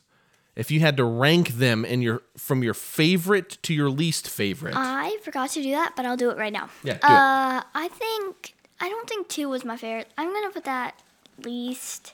If 0.56 0.72
you 0.72 0.80
had 0.80 0.96
to 0.96 1.04
rank 1.04 1.50
them 1.50 1.84
in 1.84 2.02
your 2.02 2.22
from 2.38 2.64
your 2.64 2.74
favorite 2.74 3.58
to 3.64 3.74
your 3.74 3.90
least 3.90 4.30
favorite, 4.30 4.74
I 4.78 5.18
forgot 5.22 5.50
to 5.50 5.62
do 5.62 5.72
that, 5.72 5.98
but 5.98 6.06
I'll 6.06 6.16
do 6.16 6.30
it 6.30 6.38
right 6.38 6.54
now. 6.54 6.70
Yeah, 6.82 6.94
do 6.94 6.98
it. 7.00 7.04
Uh, 7.04 7.62
I 7.74 7.90
think 7.90 8.55
I 8.80 8.90
don't 8.90 9.08
think 9.08 9.28
two 9.28 9.50
was 9.50 9.64
my 9.66 9.78
favorite. 9.78 10.10
I'm 10.18 10.34
gonna 10.34 10.50
put 10.52 10.66
that 10.66 11.02
least. 11.44 12.14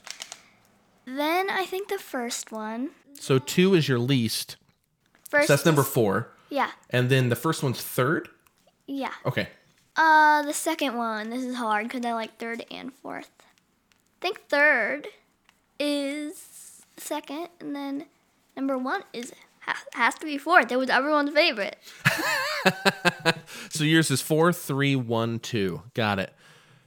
Then 1.04 1.50
I 1.50 1.64
think 1.66 1.88
the 1.88 1.98
first 1.98 2.52
one. 2.52 2.90
So 3.18 3.38
two 3.38 3.74
is 3.74 3.88
your 3.88 3.98
least. 3.98 4.56
First. 5.28 5.48
So 5.48 5.52
that's 5.54 5.66
number 5.66 5.82
four. 5.82 6.28
Yeah, 6.50 6.70
And 6.90 7.08
then 7.08 7.30
the 7.30 7.36
first 7.36 7.62
one's 7.62 7.80
third. 7.82 8.28
yeah. 8.86 9.12
Okay. 9.24 9.48
Uh, 9.96 10.42
the 10.42 10.52
second 10.52 10.96
one. 10.96 11.30
This 11.30 11.42
is 11.44 11.56
hard 11.56 11.88
because 11.88 12.04
I 12.04 12.12
like 12.12 12.38
third 12.38 12.64
and 12.70 12.92
fourth. 12.92 13.30
I 13.40 14.20
think 14.20 14.40
third 14.48 15.08
is 15.80 16.82
second, 16.98 17.48
and 17.60 17.74
then 17.74 18.04
number 18.56 18.76
one 18.78 19.02
is 19.12 19.32
has 19.94 20.14
to 20.16 20.26
be 20.26 20.36
fourth. 20.38 20.70
It 20.70 20.76
was 20.76 20.90
everyone's 20.90 21.30
favorite. 21.32 21.76
So 23.70 23.84
yours 23.84 24.10
is 24.10 24.20
four, 24.20 24.52
three, 24.52 24.94
one, 24.96 25.38
two. 25.38 25.82
Got 25.94 26.18
it. 26.18 26.32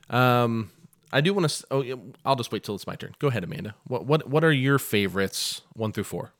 Um, 0.10 0.72
I 1.12 1.22
do 1.22 1.34
want 1.34 1.49
to. 1.49 1.66
Oh, 1.72 1.99
I'll 2.26 2.36
just 2.36 2.51
wait 2.51 2.64
till 2.64 2.76
it's 2.76 2.88
my 2.88 2.95
turn. 2.95 3.14
Go 3.20 3.28
ahead, 3.28 3.43
Amanda. 3.43 3.76
What 3.86 4.06
what 4.06 4.28
what 4.30 4.43
are 4.43 4.51
your 4.51 4.80
favorites, 4.80 5.62
one 5.74 5.91
through 5.91 6.03
four? 6.06 6.32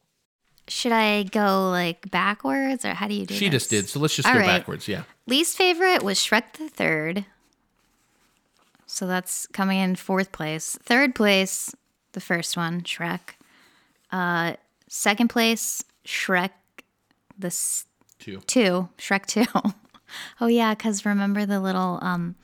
Should 0.68 0.92
I 0.92 1.24
go 1.24 1.70
like 1.70 2.10
backwards 2.10 2.84
or 2.86 2.94
how 2.96 3.08
do 3.08 3.14
you 3.14 3.26
do 3.28 3.36
She 3.36 3.50
just 3.50 3.70
did. 3.70 3.88
So 3.88 4.00
let's 4.00 4.16
just 4.16 4.28
All 4.28 4.34
go 4.34 4.40
right. 4.40 4.48
backwards. 4.48 4.88
Yeah. 4.88 5.04
Least 5.28 5.56
favorite 5.58 6.02
was 6.04 6.18
Shrek 6.18 6.54
the 6.54 6.68
Third. 6.70 7.26
So 8.88 9.08
that's 9.08 9.46
coming 9.48 9.80
in 9.80 9.96
fourth 9.96 10.32
place. 10.32 10.78
Third 10.82 11.16
place, 11.16 11.74
the 12.14 12.22
first 12.22 12.56
one, 12.58 12.82
Shrek. 12.82 13.20
Uh, 14.12 14.54
second 14.88 15.30
place, 15.30 15.84
Shrek 16.06 16.52
the 17.38 17.48
s- 17.48 17.86
Two. 18.20 18.42
two, 18.48 18.90
Shrek 18.98 19.26
two. 19.26 19.46
oh 20.42 20.48
yeah, 20.48 20.74
because 20.74 21.06
remember 21.06 21.46
the 21.46 21.60
little 21.60 22.00
um 22.02 22.36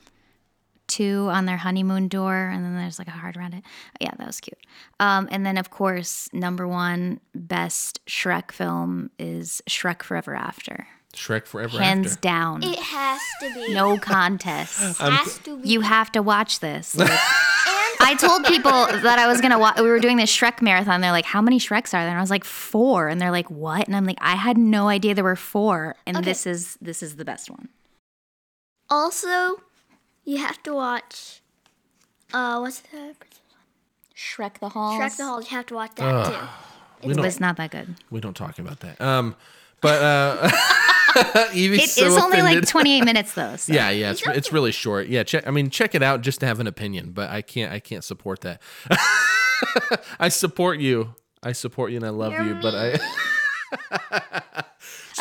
two 0.96 1.28
on 1.30 1.46
their 1.46 1.56
honeymoon 1.56 2.08
door, 2.08 2.34
and 2.52 2.64
then 2.64 2.76
there's 2.76 2.98
like 2.98 3.08
a 3.08 3.18
heart 3.22 3.36
around 3.36 3.54
it. 3.54 3.64
Yeah, 4.00 4.12
that 4.18 4.26
was 4.26 4.40
cute. 4.40 4.58
Um, 5.00 5.28
and 5.30 5.44
then 5.46 5.56
of 5.58 5.70
course, 5.70 6.28
number 6.32 6.66
one 6.68 7.20
best 7.34 8.04
Shrek 8.06 8.52
film 8.52 9.10
is 9.18 9.62
Shrek 9.68 10.02
Forever 10.02 10.34
After. 10.34 10.86
Shrek 11.14 11.46
Forever 11.46 11.76
After. 11.76 11.82
Hands 11.84 12.06
After. 12.06 12.20
down. 12.20 12.62
It 12.62 12.78
has 12.78 13.20
to 13.40 13.54
be. 13.54 13.74
no 13.74 13.98
contest. 13.98 14.80
It 15.00 15.10
has 15.10 15.38
to 15.40 15.58
be. 15.58 15.68
You 15.68 15.80
have 15.82 16.10
to 16.12 16.22
watch 16.22 16.60
this. 16.60 16.96
Like, 18.00 18.08
I 18.10 18.14
told 18.16 18.44
people 18.46 18.72
that 18.72 19.18
I 19.20 19.28
was 19.28 19.40
gonna 19.40 19.60
watch. 19.60 19.76
We 19.78 19.88
were 19.88 20.00
doing 20.00 20.16
this 20.16 20.30
Shrek 20.36 20.60
marathon. 20.60 21.00
They're 21.02 21.12
like, 21.12 21.24
"How 21.24 21.40
many 21.40 21.58
Shreks 21.60 21.88
are 21.94 22.02
there?" 22.02 22.08
And 22.08 22.18
I 22.18 22.20
was 22.20 22.30
like, 22.30 22.42
four. 22.44 23.06
And 23.06 23.20
they're 23.20 23.30
like, 23.30 23.48
"What?" 23.48 23.86
And 23.86 23.94
I'm 23.94 24.04
like, 24.04 24.18
"I 24.20 24.34
had 24.34 24.58
no 24.58 24.88
idea 24.88 25.14
there 25.14 25.22
were 25.22 25.36
four. 25.36 25.94
And 26.04 26.16
Okay. 26.16 26.24
this 26.24 26.44
is 26.44 26.76
this 26.80 27.00
is 27.02 27.14
the 27.16 27.24
best 27.24 27.48
one." 27.48 27.68
Also, 28.90 29.60
you 30.24 30.38
have 30.38 30.62
to 30.64 30.74
watch. 30.74 31.40
Uh, 32.32 32.58
what's 32.60 32.80
the 32.80 33.14
Shrek 34.16 34.58
the 34.60 34.68
Halls. 34.70 34.98
Shrek 35.00 35.16
the 35.16 35.24
Halls? 35.24 35.50
You 35.50 35.56
have 35.56 35.66
to 35.66 35.74
watch 35.74 35.94
that 35.96 36.26
too. 36.26 37.06
We 37.06 37.12
It 37.12 37.16
don't, 37.16 37.24
was 37.24 37.40
not 37.40 37.56
that 37.56 37.70
good. 37.70 37.96
we 38.10 38.20
don't 38.20 38.36
talk 38.36 38.58
about 38.58 38.80
that. 38.80 39.00
Um, 39.00 39.34
but 39.80 40.00
uh, 40.02 40.50
Evie's 41.52 41.82
It 41.84 41.88
so 41.90 42.06
is 42.06 42.16
only 42.16 42.40
like 42.42 42.66
28 42.66 43.00
minutes 43.04 43.34
though. 43.34 43.56
So. 43.56 43.72
Yeah, 43.72 43.90
yeah, 43.90 44.12
it's, 44.12 44.24
it's 44.26 44.52
really 44.52 44.70
short. 44.72 45.08
Yeah, 45.08 45.24
check. 45.24 45.46
I 45.46 45.50
mean, 45.50 45.68
check 45.70 45.94
it 45.94 46.02
out 46.02 46.20
just 46.20 46.40
to 46.40 46.46
have 46.46 46.60
an 46.60 46.66
opinion, 46.68 47.10
but 47.10 47.30
I 47.30 47.42
can't. 47.42 47.72
I 47.72 47.80
can't 47.80 48.04
support 48.04 48.42
that. 48.42 48.62
I 50.20 50.28
support 50.28 50.78
you. 50.78 51.14
I 51.42 51.52
support 51.52 51.90
you, 51.90 51.96
and 51.96 52.06
I 52.06 52.10
love 52.10 52.32
You're 52.32 52.44
you. 52.46 52.54
But 52.62 52.74
I. 52.74 54.64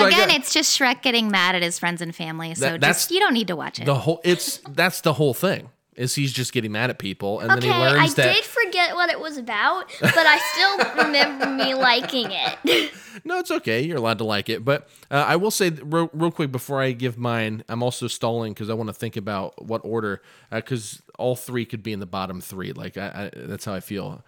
So 0.02 0.08
Again, 0.08 0.28
got- 0.30 0.38
it's 0.38 0.54
just 0.54 0.78
Shrek 0.78 1.02
getting 1.02 1.30
mad 1.32 1.56
at 1.56 1.62
his 1.62 1.78
friends 1.80 2.02
and 2.02 2.16
family. 2.16 2.54
So 2.56 2.72
That- 2.78 2.82
just 2.82 3.12
you 3.12 3.20
don't 3.20 3.34
need 3.34 3.48
to 3.48 3.56
watch 3.56 3.80
it. 3.80 3.86
the 3.86 3.96
whole. 3.96 4.22
It's 4.24 4.60
that's 4.70 5.02
the 5.02 5.14
whole 5.14 5.34
thing. 5.34 5.70
Is 5.98 6.16
he's 6.16 6.32
just 6.32 6.54
getting 6.54 6.72
mad 6.72 6.90
at 6.90 7.00
people, 7.00 7.42
and 7.42 7.52
Okay, 7.52 7.60
then 7.68 7.70
he 7.70 7.84
I 7.86 7.92
learns 7.92 8.16
that. 8.16 8.34
did 8.34 8.46
forget 8.46 8.96
what 8.96 9.10
it 9.12 9.20
was 9.20 9.38
about, 9.38 9.92
but 10.00 10.14
I 10.16 10.40
still 10.54 10.96
remember 11.06 11.48
me 11.48 11.74
liking 11.76 12.28
it. 12.32 12.92
No, 13.26 13.40
it's 13.40 13.52
okay. 13.52 13.82
You're 13.82 13.98
allowed 13.98 14.20
to 14.20 14.24
like 14.24 14.48
it. 14.48 14.64
But 14.64 14.88
uh, 15.12 15.26
I 15.28 15.36
will 15.36 15.52
say 15.52 15.70
real, 15.70 16.10
real 16.14 16.32
quick 16.32 16.50
before 16.50 16.82
I 16.82 16.94
give 16.94 17.18
mine, 17.18 17.62
I'm 17.68 17.84
also 17.84 18.08
stalling 18.08 18.54
because 18.54 18.70
I 18.70 18.74
want 18.74 18.88
to 18.88 18.94
think 18.94 19.18
about 19.18 19.64
what 19.66 19.82
order, 19.84 20.22
because 20.50 21.02
all 21.20 21.36
three 21.36 21.66
could 21.66 21.84
be 21.84 21.92
in 21.92 22.00
the 22.00 22.06
bottom 22.06 22.40
three. 22.40 22.72
Like 22.72 22.96
I, 22.98 23.08
I, 23.08 23.32
that's 23.36 23.66
how 23.66 23.74
I 23.74 23.82
feel. 23.82 24.24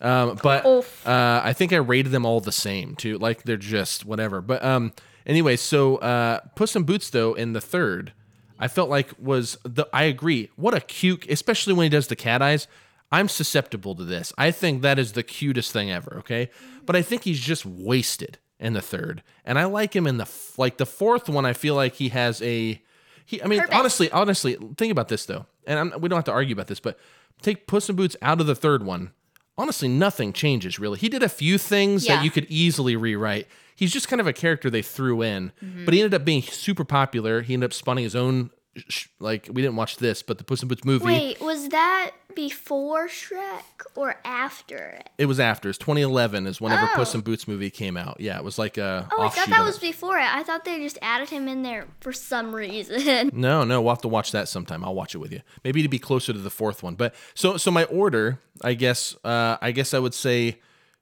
Um, 0.00 0.38
but 0.40 0.64
uh, 0.64 1.40
I 1.44 1.52
think 1.52 1.72
I 1.72 1.76
rated 1.78 2.12
them 2.12 2.24
all 2.24 2.40
the 2.40 2.52
same 2.52 2.94
too. 2.94 3.18
Like 3.18 3.42
they're 3.42 3.56
just 3.56 4.04
whatever. 4.06 4.40
But 4.40 4.64
um, 4.64 4.92
anyway, 5.28 5.56
so 5.56 5.96
uh, 5.98 6.40
Puss 6.56 6.74
in 6.74 6.82
Boots 6.84 7.10
though 7.10 7.34
in 7.34 7.52
the 7.52 7.60
third, 7.60 8.12
I 8.58 8.66
felt 8.68 8.90
like 8.90 9.10
was 9.20 9.56
the. 9.64 9.86
I 9.92 10.04
agree. 10.04 10.50
What 10.56 10.74
a 10.74 10.80
cute, 10.80 11.26
especially 11.30 11.74
when 11.74 11.84
he 11.84 11.90
does 11.90 12.08
the 12.08 12.16
cat 12.16 12.42
eyes. 12.42 12.66
I'm 13.12 13.28
susceptible 13.28 13.94
to 13.94 14.04
this. 14.04 14.32
I 14.36 14.50
think 14.50 14.82
that 14.82 14.98
is 14.98 15.12
the 15.12 15.22
cutest 15.22 15.72
thing 15.72 15.90
ever. 15.90 16.16
Okay, 16.18 16.50
but 16.84 16.96
I 16.96 17.02
think 17.02 17.22
he's 17.24 17.40
just 17.40 17.64
wasted 17.64 18.38
in 18.60 18.72
the 18.72 18.82
third, 18.82 19.22
and 19.44 19.58
I 19.58 19.64
like 19.64 19.94
him 19.94 20.06
in 20.06 20.18
the 20.18 20.28
like 20.56 20.76
the 20.78 20.86
fourth 20.86 21.28
one. 21.28 21.46
I 21.46 21.52
feel 21.52 21.74
like 21.74 21.94
he 21.94 22.08
has 22.10 22.42
a. 22.42 22.82
He, 23.24 23.42
I 23.42 23.46
mean, 23.46 23.60
Purpose. 23.60 23.74
honestly, 23.78 24.10
honestly, 24.10 24.56
think 24.76 24.90
about 24.90 25.08
this 25.08 25.26
though, 25.26 25.46
and 25.66 25.78
I'm, 25.78 26.00
we 26.00 26.08
don't 26.08 26.16
have 26.16 26.24
to 26.24 26.32
argue 26.32 26.54
about 26.54 26.66
this, 26.66 26.80
but 26.80 26.98
take 27.42 27.66
Puss 27.66 27.88
in 27.88 27.94
Boots 27.96 28.16
out 28.22 28.40
of 28.40 28.46
the 28.46 28.54
third 28.54 28.82
one. 28.84 29.12
Honestly, 29.56 29.86
nothing 29.88 30.32
changes 30.32 30.78
really. 30.78 30.98
He 30.98 31.08
did 31.08 31.22
a 31.22 31.28
few 31.28 31.58
things 31.58 32.06
Yeah. 32.06 32.16
that 32.16 32.24
you 32.24 32.30
could 32.30 32.46
easily 32.48 32.94
rewrite. 32.96 33.46
He's 33.78 33.92
just 33.92 34.08
kind 34.08 34.20
of 34.20 34.26
a 34.26 34.32
character 34.32 34.68
they 34.70 34.82
threw 34.82 35.22
in, 35.22 35.52
but 35.84 35.94
he 35.94 36.00
ended 36.00 36.12
up 36.20 36.24
being 36.24 36.42
super 36.42 36.84
popular. 36.84 37.42
He 37.42 37.54
ended 37.54 37.68
up 37.70 37.72
spawning 37.72 38.02
his 38.02 38.16
own. 38.16 38.50
Sh- 38.76 39.06
like 39.18 39.48
we 39.52 39.62
didn't 39.62 39.76
watch 39.76 39.96
this, 39.96 40.22
but 40.22 40.38
the 40.38 40.44
Puss 40.44 40.62
in 40.62 40.68
Boots 40.68 40.84
movie. 40.84 41.04
Wait, 41.04 41.40
was 41.40 41.68
that 41.70 42.12
before 42.36 43.08
Shrek 43.08 43.64
or 43.96 44.20
after 44.24 44.76
it? 45.00 45.08
It 45.18 45.26
was 45.26 45.40
after. 45.40 45.68
It's 45.68 45.78
2011 45.78 46.46
is 46.46 46.60
whenever 46.60 46.84
Oh. 46.84 46.94
Puss 46.94 47.12
in 47.14 47.22
Boots 47.22 47.48
movie 47.48 47.70
came 47.70 47.96
out. 47.96 48.20
Yeah, 48.20 48.36
it 48.38 48.44
was 48.44 48.56
like 48.58 48.78
a. 48.78 49.08
Oh, 49.10 49.22
I 49.22 49.28
thought 49.30 49.48
that 49.48 49.64
was 49.64 49.78
before 49.78 50.18
it. 50.18 50.26
I 50.32 50.42
thought 50.44 50.64
they 50.64 50.78
just 50.78 50.98
added 51.02 51.28
him 51.28 51.48
in 51.48 51.62
there 51.64 51.86
for 52.00 52.12
some 52.12 52.54
reason. 52.54 53.30
No, 53.38 53.64
no, 53.64 53.80
we'll 53.82 53.94
have 53.94 54.02
to 54.02 54.08
watch 54.08 54.30
that 54.32 54.48
sometime. 54.48 54.84
I'll 54.84 54.94
watch 54.94 55.14
it 55.14 55.18
with 55.18 55.32
you. 55.32 55.40
Maybe 55.64 55.82
to 55.82 55.88
be 55.88 55.98
closer 55.98 56.32
to 56.32 56.38
the 56.38 56.50
fourth 56.50 56.82
one. 56.82 56.94
But 56.94 57.14
so, 57.34 57.56
so 57.56 57.70
my 57.72 57.84
order, 57.84 58.38
I 58.62 58.74
guess, 58.74 59.16
uh, 59.24 59.56
I 59.60 59.72
guess 59.72 59.92
I 59.94 59.98
would 59.98 60.14
say 60.14 60.58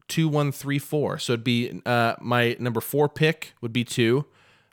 two, 0.09 0.29
one, 0.29 0.53
three, 0.53 0.79
four. 0.79 1.19
So 1.19 1.35
it'd 1.35 1.45
be 1.45 1.81
uh, 1.85 2.15
my 2.21 2.57
number 2.59 2.81
four 2.81 3.09
pick 3.09 3.55
would 3.61 3.73
be 3.73 3.85
two. 3.85 4.27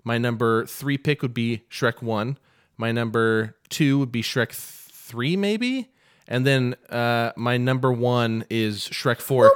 My 0.04 0.18
number 0.18 0.66
three 0.66 0.98
pick 0.98 1.22
would 1.22 1.34
be 1.34 1.64
Shrek 1.70 2.02
one. 2.02 2.38
My 2.78 2.92
number 2.92 3.56
two 3.70 4.00
would 4.00 4.12
be 4.12 4.22
Shrek 4.22 4.52
three, 4.52 5.38
maybe. 5.38 5.90
And 6.28 6.46
then 6.46 6.76
uh, 6.90 7.32
my 7.36 7.58
number 7.58 7.92
one 7.92 8.46
is 8.50 8.88
Shrek 8.90 9.22
four. 9.22 9.54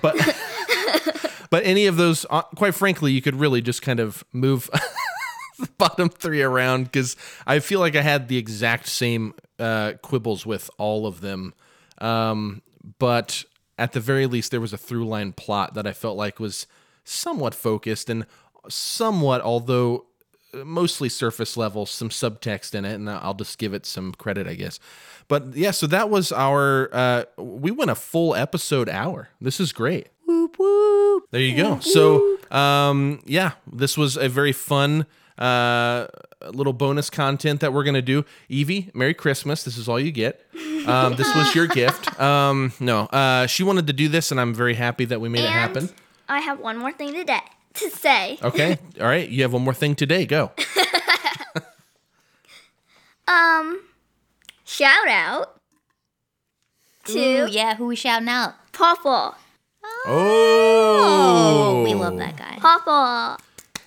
But 0.00 0.16
but 1.50 1.64
any 1.64 1.86
of 1.86 1.96
those, 1.96 2.24
uh, 2.30 2.42
quite 2.56 2.74
frankly, 2.74 3.12
you 3.12 3.22
could 3.22 3.36
really 3.36 3.60
just 3.60 3.82
kind 3.82 4.00
of 4.00 4.24
move 4.32 4.70
the 5.58 5.68
bottom 5.78 6.08
three 6.08 6.42
around 6.42 6.84
because 6.84 7.16
I 7.46 7.58
feel 7.58 7.80
like 7.80 7.96
I 7.96 8.02
had 8.02 8.28
the 8.28 8.38
exact 8.38 8.88
same 8.88 9.34
uh, 9.58 9.92
quibbles 10.02 10.46
with 10.46 10.70
all 10.78 11.06
of 11.06 11.20
them. 11.20 11.54
Um, 11.98 12.62
but 12.98 13.44
at 13.82 13.92
the 13.92 14.00
very 14.00 14.26
least, 14.26 14.52
there 14.52 14.60
was 14.60 14.72
a 14.72 14.78
through 14.78 15.06
line 15.08 15.32
plot 15.32 15.74
that 15.74 15.88
I 15.88 15.92
felt 15.92 16.16
like 16.16 16.38
was 16.38 16.68
somewhat 17.02 17.52
focused 17.52 18.08
and 18.08 18.26
somewhat, 18.68 19.40
although 19.40 20.06
uh, 20.54 20.58
mostly 20.64 21.08
surface 21.08 21.56
level, 21.56 21.84
some 21.84 22.08
subtext 22.08 22.76
in 22.76 22.84
it. 22.84 22.94
And 22.94 23.10
I'll 23.10 23.34
just 23.34 23.58
give 23.58 23.74
it 23.74 23.84
some 23.84 24.12
credit, 24.12 24.46
I 24.46 24.54
guess. 24.54 24.78
But 25.26 25.56
yeah, 25.56 25.72
so 25.72 25.88
that 25.88 26.10
was 26.10 26.30
our, 26.30 26.90
uh, 26.92 27.24
we 27.36 27.72
went 27.72 27.90
a 27.90 27.96
full 27.96 28.36
episode 28.36 28.88
hour. 28.88 29.30
This 29.40 29.58
is 29.58 29.72
great. 29.72 30.10
Whoop, 30.26 30.56
whoop. 30.60 31.24
There 31.32 31.40
you 31.40 31.56
go. 31.56 31.80
So, 31.80 32.38
um, 32.52 33.20
yeah, 33.26 33.52
this 33.66 33.98
was 33.98 34.16
a 34.16 34.28
very 34.28 34.52
fun 34.52 35.06
uh, 35.42 36.06
a 36.40 36.50
little 36.52 36.72
bonus 36.72 37.10
content 37.10 37.60
that 37.60 37.72
we're 37.72 37.84
gonna 37.84 38.00
do. 38.02 38.24
Evie, 38.48 38.90
Merry 38.94 39.14
Christmas. 39.14 39.64
This 39.64 39.76
is 39.76 39.88
all 39.88 39.98
you 39.98 40.12
get. 40.12 40.46
Um, 40.86 41.16
this 41.16 41.34
was 41.34 41.54
your 41.54 41.66
gift. 41.80 42.20
Um, 42.20 42.72
no, 42.80 43.00
uh, 43.06 43.46
she 43.46 43.62
wanted 43.64 43.86
to 43.88 43.92
do 43.92 44.08
this, 44.08 44.30
and 44.30 44.40
I'm 44.40 44.54
very 44.54 44.74
happy 44.74 45.04
that 45.06 45.20
we 45.20 45.28
made 45.28 45.44
it 45.44 45.50
happen. 45.50 45.84
And 45.84 45.92
I 46.28 46.38
have 46.40 46.60
one 46.60 46.78
more 46.78 46.92
thing 46.92 47.12
today 47.12 47.40
to 47.74 47.90
say. 47.90 48.38
Okay. 48.42 48.78
All 49.00 49.06
right. 49.06 49.28
You 49.28 49.42
have 49.42 49.52
one 49.52 49.62
more 49.62 49.74
thing 49.74 49.94
today. 49.94 50.26
Go. 50.26 50.52
Um, 53.28 53.82
shout 54.64 55.08
out 55.08 55.60
to 57.04 57.18
Ooh, 57.44 57.48
yeah, 57.48 57.76
who 57.76 57.86
we 57.86 57.96
shouting 57.96 58.28
out? 58.28 58.54
Papa. 58.72 59.36
Oh, 60.06 61.82
we 61.84 61.94
love 61.94 62.16
that 62.18 62.36
guy. 62.36 62.58
Papa. 62.60 63.38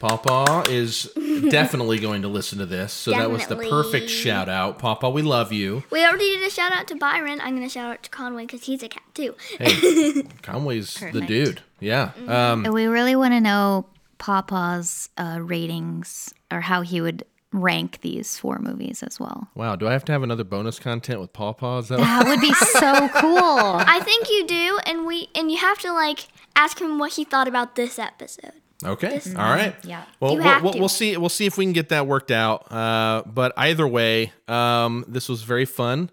Papa 0.09 0.63
is 0.69 1.11
definitely 1.49 1.97
going 1.99 2.21
to 2.21 2.27
listen 2.27 2.59
to 2.59 2.65
this, 2.67 2.93
so 2.93 3.09
that 3.11 3.31
was 3.31 3.41
the 3.47 3.55
Definitely. 3.55 3.69
perfect 3.69 4.09
shout 4.09 4.47
out. 4.47 4.77
Papa, 4.77 5.09
we 5.09 5.23
love 5.23 5.51
you. 5.51 5.83
We 5.89 6.05
already 6.05 6.29
did 6.37 6.45
a 6.45 6.49
shout 6.51 6.71
out 6.71 6.87
to 6.89 6.95
Byron. 6.95 7.39
I'm 7.41 7.55
gonna 7.55 7.69
shout 7.69 7.91
out 7.91 8.03
to 8.03 8.09
Conway 8.11 8.43
because 8.43 8.63
he's 8.65 8.83
a 8.83 8.87
cat 8.89 9.03
too. 9.15 9.33
Hey, 9.59 10.21
Conway's 10.43 10.93
the 10.93 11.05
Perfect. 11.07 11.27
dude. 11.27 11.61
Yeah. 11.79 12.11
Mm-hmm. 12.19 12.29
Um, 12.29 12.63
We 12.73 12.85
really 12.85 13.15
want 13.15 13.33
to 13.33 13.41
know 13.41 13.87
Papa's 14.19 15.09
uh, 15.17 15.39
ratings 15.41 16.33
or 16.51 16.61
how 16.61 16.81
he 16.81 17.01
would 17.01 17.23
rank 17.51 18.01
these 18.01 18.37
four 18.37 18.59
movies 18.59 19.01
as 19.01 19.19
well. 19.19 19.47
wow. 19.55 19.75
Do 19.75 19.87
I 19.87 19.93
have 19.93 20.05
to 20.05 20.11
have 20.11 20.21
another 20.23 20.43
bonus 20.43 20.77
content 20.77 21.19
with 21.19 21.33
Papa? 21.33 21.77
Is 21.77 21.87
that 21.87 21.97
That 21.99 22.27
would 22.27 22.41
be 22.41 22.53
so 22.53 23.07
cool. 23.19 23.39
I 23.79 24.01
think 24.03 24.29
you 24.29 24.45
do, 24.45 24.79
and 24.85 25.07
we 25.07 25.29
and 25.33 25.49
you 25.49 25.57
have 25.57 25.79
to 25.79 25.91
like 25.91 26.27
ask 26.55 26.79
him 26.79 26.99
what 26.99 27.13
he 27.13 27.23
thought 27.23 27.47
about 27.47 27.75
this 27.75 27.97
episode. 27.97 28.51
Okay. 28.83 29.21
All 29.29 29.43
right. 29.43 29.73
yeah. 29.85 30.03
Well, 30.19 30.35
we'll, 30.37 30.61
we'll, 30.61 30.73
we'll 30.79 30.89
see. 30.89 31.15
We'll 31.17 31.29
see 31.29 31.45
if 31.45 31.57
we 31.57 31.65
can 31.65 31.73
get 31.73 31.89
that 31.89 32.07
worked 32.07 32.31
out. 32.31 32.71
Uh, 32.71 33.23
but 33.25 33.53
either 33.57 33.87
way, 33.87 34.33
um, 34.47 35.05
this 35.07 35.29
was 35.29 35.43
very 35.43 35.65
fun. 35.65 36.09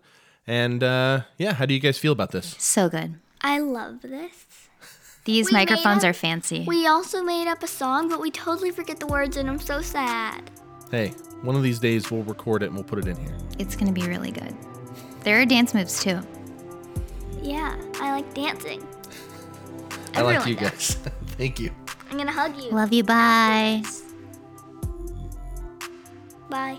And 0.46 0.82
uh, 0.82 1.22
yeah, 1.38 1.52
how 1.54 1.66
do 1.66 1.74
you 1.74 1.80
guys 1.80 1.98
feel 1.98 2.12
about 2.12 2.30
this? 2.30 2.54
So 2.58 2.88
good. 2.88 3.14
I 3.40 3.58
love 3.58 4.02
this. 4.02 4.46
These 5.24 5.46
We 5.46 5.52
microphones 5.58 6.04
up- 6.04 6.10
are 6.10 6.12
fancy. 6.12 6.64
We 6.66 6.86
also 6.86 7.22
made 7.22 7.46
up 7.48 7.62
a 7.62 7.66
song, 7.68 8.08
but 8.08 8.20
we 8.20 8.30
totally 8.30 8.70
forget 8.70 8.98
the 9.00 9.06
words, 9.06 9.36
and 9.36 9.48
I'm 9.48 9.60
so 9.60 9.80
sad. 9.80 10.50
Hey, 10.90 11.08
one 11.42 11.54
of 11.56 11.62
these 11.62 11.78
days 11.78 12.10
we'll 12.10 12.22
record 12.24 12.62
it 12.62 12.66
and 12.66 12.74
we'll 12.74 12.84
put 12.84 12.98
it 12.98 13.06
in 13.06 13.16
here. 13.16 13.36
It's 13.58 13.76
going 13.76 13.86
to 13.86 13.98
be 13.98 14.06
really 14.08 14.30
good. 14.30 14.54
There 15.22 15.40
are 15.40 15.44
dance 15.46 15.74
moves 15.74 16.02
too. 16.02 16.20
Yeah, 17.40 17.76
I 18.00 18.12
like 18.12 18.34
dancing. 18.34 18.86
I 20.14 20.22
like 20.22 20.46
you 20.46 20.54
does. 20.56 20.96
guys. 20.96 20.98
Thank 21.36 21.60
you. 21.60 21.70
I'm 22.10 22.18
gonna 22.18 22.32
hug 22.32 22.56
you. 22.56 22.70
Love 22.70 22.92
you. 22.92 23.04
Bye. 23.04 23.82
Bye. 26.50 26.78